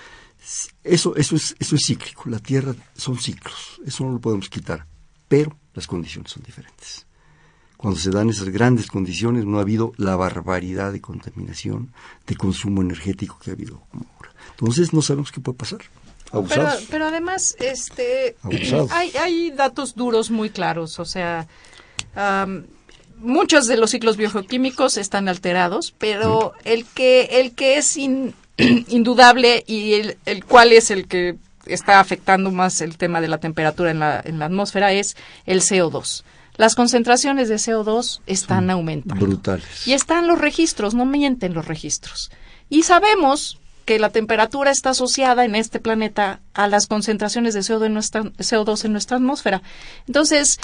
Eso, 0.83 1.15
eso, 1.15 1.37
es, 1.37 1.55
eso 1.61 1.77
es 1.77 1.83
cíclico, 1.87 2.25
la 2.29 2.41
Tierra 2.41 2.75
son 2.97 3.19
ciclos, 3.19 3.81
eso 3.87 4.05
no 4.05 4.15
lo 4.15 4.21
podemos 4.21 4.49
quitar, 4.49 4.87
pero 5.29 5.57
las 5.75 5.87
condiciones 5.87 6.33
son 6.33 6.43
diferentes 6.43 7.07
cuando 7.77 7.99
se 7.99 8.11
dan 8.11 8.29
esas 8.29 8.51
grandes 8.51 8.89
condiciones 8.89 9.47
no 9.47 9.57
ha 9.57 9.63
habido 9.63 9.95
la 9.97 10.15
barbaridad 10.15 10.93
de 10.93 11.01
contaminación, 11.01 11.95
de 12.27 12.37
consumo 12.37 12.83
energético 12.83 13.39
que 13.43 13.49
ha 13.49 13.55
habido 13.55 13.81
como 13.91 14.05
ahora. 14.17 14.33
Entonces 14.51 14.93
no 14.93 15.01
sabemos 15.01 15.33
qué 15.33 15.41
puede 15.41 15.57
pasar. 15.57 15.79
Pero, 16.27 16.39
Abusados. 16.41 16.87
pero 16.91 17.07
además, 17.07 17.57
este, 17.59 18.37
hay, 18.91 19.13
hay 19.17 19.51
datos 19.53 19.95
duros 19.95 20.31
muy 20.31 20.51
claros. 20.51 20.99
O 21.01 21.07
sea, 21.07 21.49
muchos 23.19 23.67
de 23.67 23.77
los 23.77 23.91
ciclos 23.91 24.17
biogeoquímicos 24.19 24.97
están 24.97 25.29
alterados, 25.29 25.95
pero 25.97 26.53
el 26.65 26.85
que 26.85 27.29
el 27.41 27.55
que 27.55 27.79
es 27.79 27.97
in- 27.97 28.35
indudable 28.89 29.65
y 29.67 29.95
el, 29.95 30.19
el 30.27 30.45
cual 30.45 30.73
es 30.73 30.91
el 30.91 31.07
que 31.07 31.37
está 31.73 32.01
afectando 32.01 32.51
más 32.51 32.81
el 32.81 32.97
tema 32.97 33.21
de 33.21 33.29
la 33.29 33.39
temperatura 33.39 33.91
en 33.91 34.01
la, 34.01 34.21
en 34.25 34.39
la 34.39 34.47
atmósfera 34.47 34.93
es 34.93 35.17
el 35.47 35.61
CO2. 35.61 36.25
Las 36.57 36.75
concentraciones 36.75 37.49
de 37.49 37.57
CO2 37.57 38.21
están 38.27 38.71
aumentando. 38.71 39.25
brutales. 39.25 39.87
Y 39.87 39.95
están 39.95 40.27
los 40.27 40.39
registros, 40.39 40.95
no 40.95 41.07
mienten 41.07 41.55
los 41.55 41.67
registros. 41.67 42.31
Y 42.69 42.83
sabemos 42.83 43.59
que 43.85 43.99
la 43.99 44.11
temperatura 44.11 44.71
está 44.71 44.91
asociada 44.91 45.45
en 45.45 45.55
este 45.55 45.81
planeta 45.81 46.41
a 46.55 46.69
las 46.69 46.87
concentraciones 46.87 47.55
de 47.55 47.61
CO2 47.61 47.87
en 47.87 47.95
nuestra, 47.95 48.23
CO2 48.23 48.85
en 48.85 48.93
nuestra 48.93 49.17
atmósfera. 49.17 49.63
Entonces, 50.07 50.61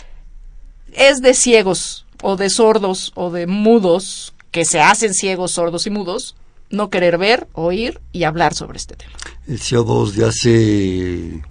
es 0.92 1.22
de 1.22 1.34
ciegos 1.34 2.06
o 2.22 2.36
de 2.36 2.50
sordos 2.50 3.12
o 3.14 3.30
de 3.30 3.46
mudos 3.46 4.34
que 4.50 4.64
se 4.64 4.80
hacen 4.80 5.14
ciegos, 5.14 5.52
sordos 5.52 5.86
y 5.86 5.90
mudos 5.90 6.36
no 6.70 6.90
querer 6.90 7.18
ver, 7.18 7.48
oír 7.52 8.00
y 8.12 8.24
hablar 8.24 8.54
sobre 8.54 8.78
este 8.78 8.96
tema. 8.96 9.12
El 9.46 9.60
CO2 9.60 10.12
de 10.12 10.24
hace 10.24 11.42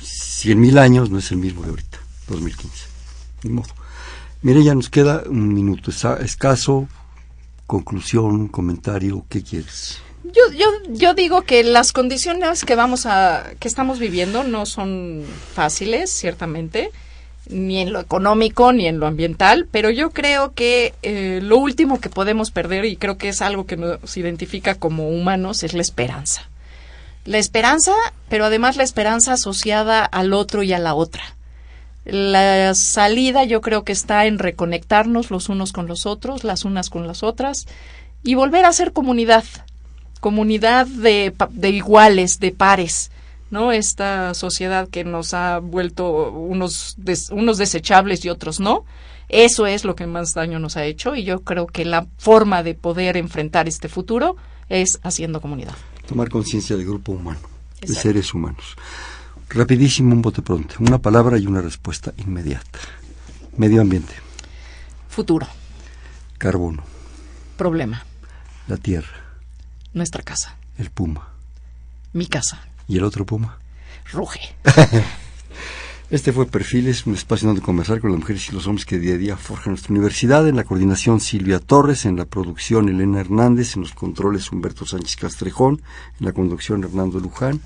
100.000 0.00 0.78
años 0.78 1.10
no 1.10 1.18
es 1.18 1.30
el 1.30 1.38
mismo 1.38 1.62
de 1.62 1.70
ahorita, 1.70 1.98
2015. 2.28 2.86
Ni 3.42 3.50
modo. 3.50 3.68
Mire, 4.42 4.62
ya 4.62 4.74
nos 4.74 4.90
queda 4.90 5.22
un 5.26 5.54
minuto 5.54 5.90
escaso. 5.90 6.86
Conclusión, 7.66 8.48
comentario, 8.48 9.24
¿qué 9.28 9.42
quieres? 9.42 9.98
Yo, 10.22 10.52
yo, 10.52 10.66
yo 10.90 11.14
digo 11.14 11.42
que 11.42 11.64
las 11.64 11.92
condiciones 11.92 12.64
que 12.64 12.74
vamos 12.74 13.06
a, 13.06 13.52
que 13.58 13.68
estamos 13.68 13.98
viviendo 13.98 14.44
no 14.44 14.66
son 14.66 15.22
fáciles, 15.54 16.10
ciertamente, 16.10 16.90
ni 17.48 17.78
en 17.78 17.92
lo 17.92 18.00
económico 18.00 18.72
ni 18.72 18.86
en 18.86 18.98
lo 18.98 19.06
ambiental, 19.06 19.68
pero 19.70 19.90
yo 19.90 20.10
creo 20.10 20.54
que 20.54 20.94
eh, 21.02 21.40
lo 21.42 21.58
último 21.58 22.00
que 22.00 22.08
podemos 22.08 22.50
perder, 22.50 22.84
y 22.84 22.96
creo 22.96 23.18
que 23.18 23.28
es 23.28 23.42
algo 23.42 23.66
que 23.66 23.76
nos 23.76 24.16
identifica 24.16 24.74
como 24.74 25.08
humanos, 25.08 25.62
es 25.62 25.74
la 25.74 25.82
esperanza. 25.82 26.48
La 27.24 27.38
esperanza, 27.38 27.92
pero 28.28 28.44
además 28.44 28.76
la 28.76 28.82
esperanza 28.82 29.32
asociada 29.34 30.04
al 30.04 30.32
otro 30.32 30.62
y 30.62 30.72
a 30.72 30.78
la 30.78 30.94
otra. 30.94 31.22
La 32.04 32.74
salida 32.74 33.44
yo 33.44 33.62
creo 33.62 33.82
que 33.84 33.92
está 33.92 34.26
en 34.26 34.38
reconectarnos 34.38 35.30
los 35.30 35.48
unos 35.48 35.72
con 35.72 35.86
los 35.86 36.04
otros, 36.04 36.44
las 36.44 36.64
unas 36.64 36.90
con 36.90 37.06
las 37.06 37.22
otras, 37.22 37.66
y 38.22 38.34
volver 38.34 38.66
a 38.66 38.72
ser 38.72 38.92
comunidad, 38.92 39.44
comunidad 40.20 40.86
de, 40.86 41.32
de 41.50 41.70
iguales, 41.70 42.40
de 42.40 42.52
pares, 42.52 43.10
¿no? 43.54 43.72
Esta 43.72 44.34
sociedad 44.34 44.88
que 44.90 45.04
nos 45.04 45.32
ha 45.32 45.60
vuelto 45.60 46.30
unos, 46.32 46.94
des- 46.98 47.30
unos 47.30 47.56
desechables 47.56 48.22
y 48.24 48.28
otros 48.28 48.60
no. 48.60 48.84
Eso 49.30 49.66
es 49.66 49.84
lo 49.84 49.94
que 49.96 50.06
más 50.06 50.34
daño 50.34 50.58
nos 50.58 50.76
ha 50.76 50.84
hecho 50.84 51.14
y 51.16 51.24
yo 51.24 51.40
creo 51.40 51.66
que 51.66 51.86
la 51.86 52.06
forma 52.18 52.62
de 52.62 52.74
poder 52.74 53.16
enfrentar 53.16 53.66
este 53.68 53.88
futuro 53.88 54.36
es 54.68 54.98
haciendo 55.02 55.40
comunidad. 55.40 55.74
Tomar 56.06 56.28
conciencia 56.28 56.76
del 56.76 56.84
grupo 56.84 57.12
humano, 57.12 57.40
de 57.80 57.88
seres 57.94 58.34
humanos. 58.34 58.76
Rapidísimo, 59.48 60.12
un 60.14 60.20
bote 60.20 60.42
pronto. 60.42 60.74
Una 60.80 60.98
palabra 60.98 61.38
y 61.38 61.46
una 61.46 61.62
respuesta 61.62 62.12
inmediata. 62.18 62.78
Medio 63.56 63.80
ambiente, 63.80 64.12
Futuro, 65.08 65.46
carbono, 66.38 66.82
problema, 67.56 68.04
la 68.66 68.76
tierra, 68.76 69.16
nuestra 69.92 70.22
casa, 70.22 70.56
el 70.76 70.90
puma. 70.90 71.28
mi 72.12 72.26
casa, 72.26 72.60
¿Y 72.88 72.98
el 72.98 73.04
otro 73.04 73.24
puma? 73.24 73.58
ruge. 74.12 74.40
Este 76.10 76.32
fue 76.32 76.46
Perfiles, 76.46 77.06
un 77.06 77.14
espacio 77.14 77.48
donde 77.48 77.62
conversar 77.62 77.98
con 77.98 78.10
las 78.10 78.20
mujeres 78.20 78.48
y 78.48 78.52
los 78.52 78.66
hombres 78.66 78.84
que 78.84 78.98
día 78.98 79.14
a 79.14 79.18
día 79.18 79.36
forjan 79.36 79.72
nuestra 79.72 79.90
universidad. 79.90 80.46
En 80.46 80.54
la 80.54 80.62
coordinación 80.62 81.18
Silvia 81.18 81.58
Torres, 81.58 82.04
en 82.04 82.16
la 82.16 82.26
producción 82.26 82.88
Elena 82.88 83.20
Hernández, 83.20 83.74
en 83.74 83.82
los 83.82 83.94
controles 83.94 84.52
Humberto 84.52 84.86
Sánchez 84.86 85.16
Castrejón, 85.16 85.82
en 86.20 86.26
la 86.26 86.32
conducción 86.32 86.84
Hernando 86.84 87.18
Luján. 87.18 87.60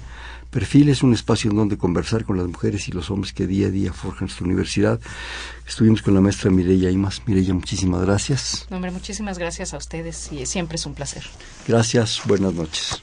Perfil 0.50 0.88
es 0.88 1.02
un 1.02 1.12
espacio 1.12 1.50
en 1.50 1.58
donde 1.58 1.76
conversar 1.76 2.24
con 2.24 2.38
las 2.38 2.46
mujeres 2.46 2.88
y 2.88 2.92
los 2.92 3.10
hombres 3.10 3.34
que 3.34 3.46
día 3.46 3.66
a 3.66 3.70
día 3.70 3.92
forjan 3.92 4.28
nuestra 4.28 4.46
universidad. 4.46 4.98
Estuvimos 5.66 6.00
con 6.00 6.14
la 6.14 6.22
maestra 6.22 6.50
Mireya 6.50 6.90
Imas. 6.90 7.20
Mireya, 7.26 7.52
muchísimas 7.52 8.00
gracias. 8.02 8.66
hombre, 8.70 8.92
muchísimas 8.92 9.36
gracias 9.36 9.74
a 9.74 9.76
ustedes 9.76 10.32
y 10.32 10.46
siempre 10.46 10.76
es 10.76 10.86
un 10.86 10.94
placer. 10.94 11.24
Gracias, 11.66 12.22
buenas 12.24 12.54
noches. 12.54 13.02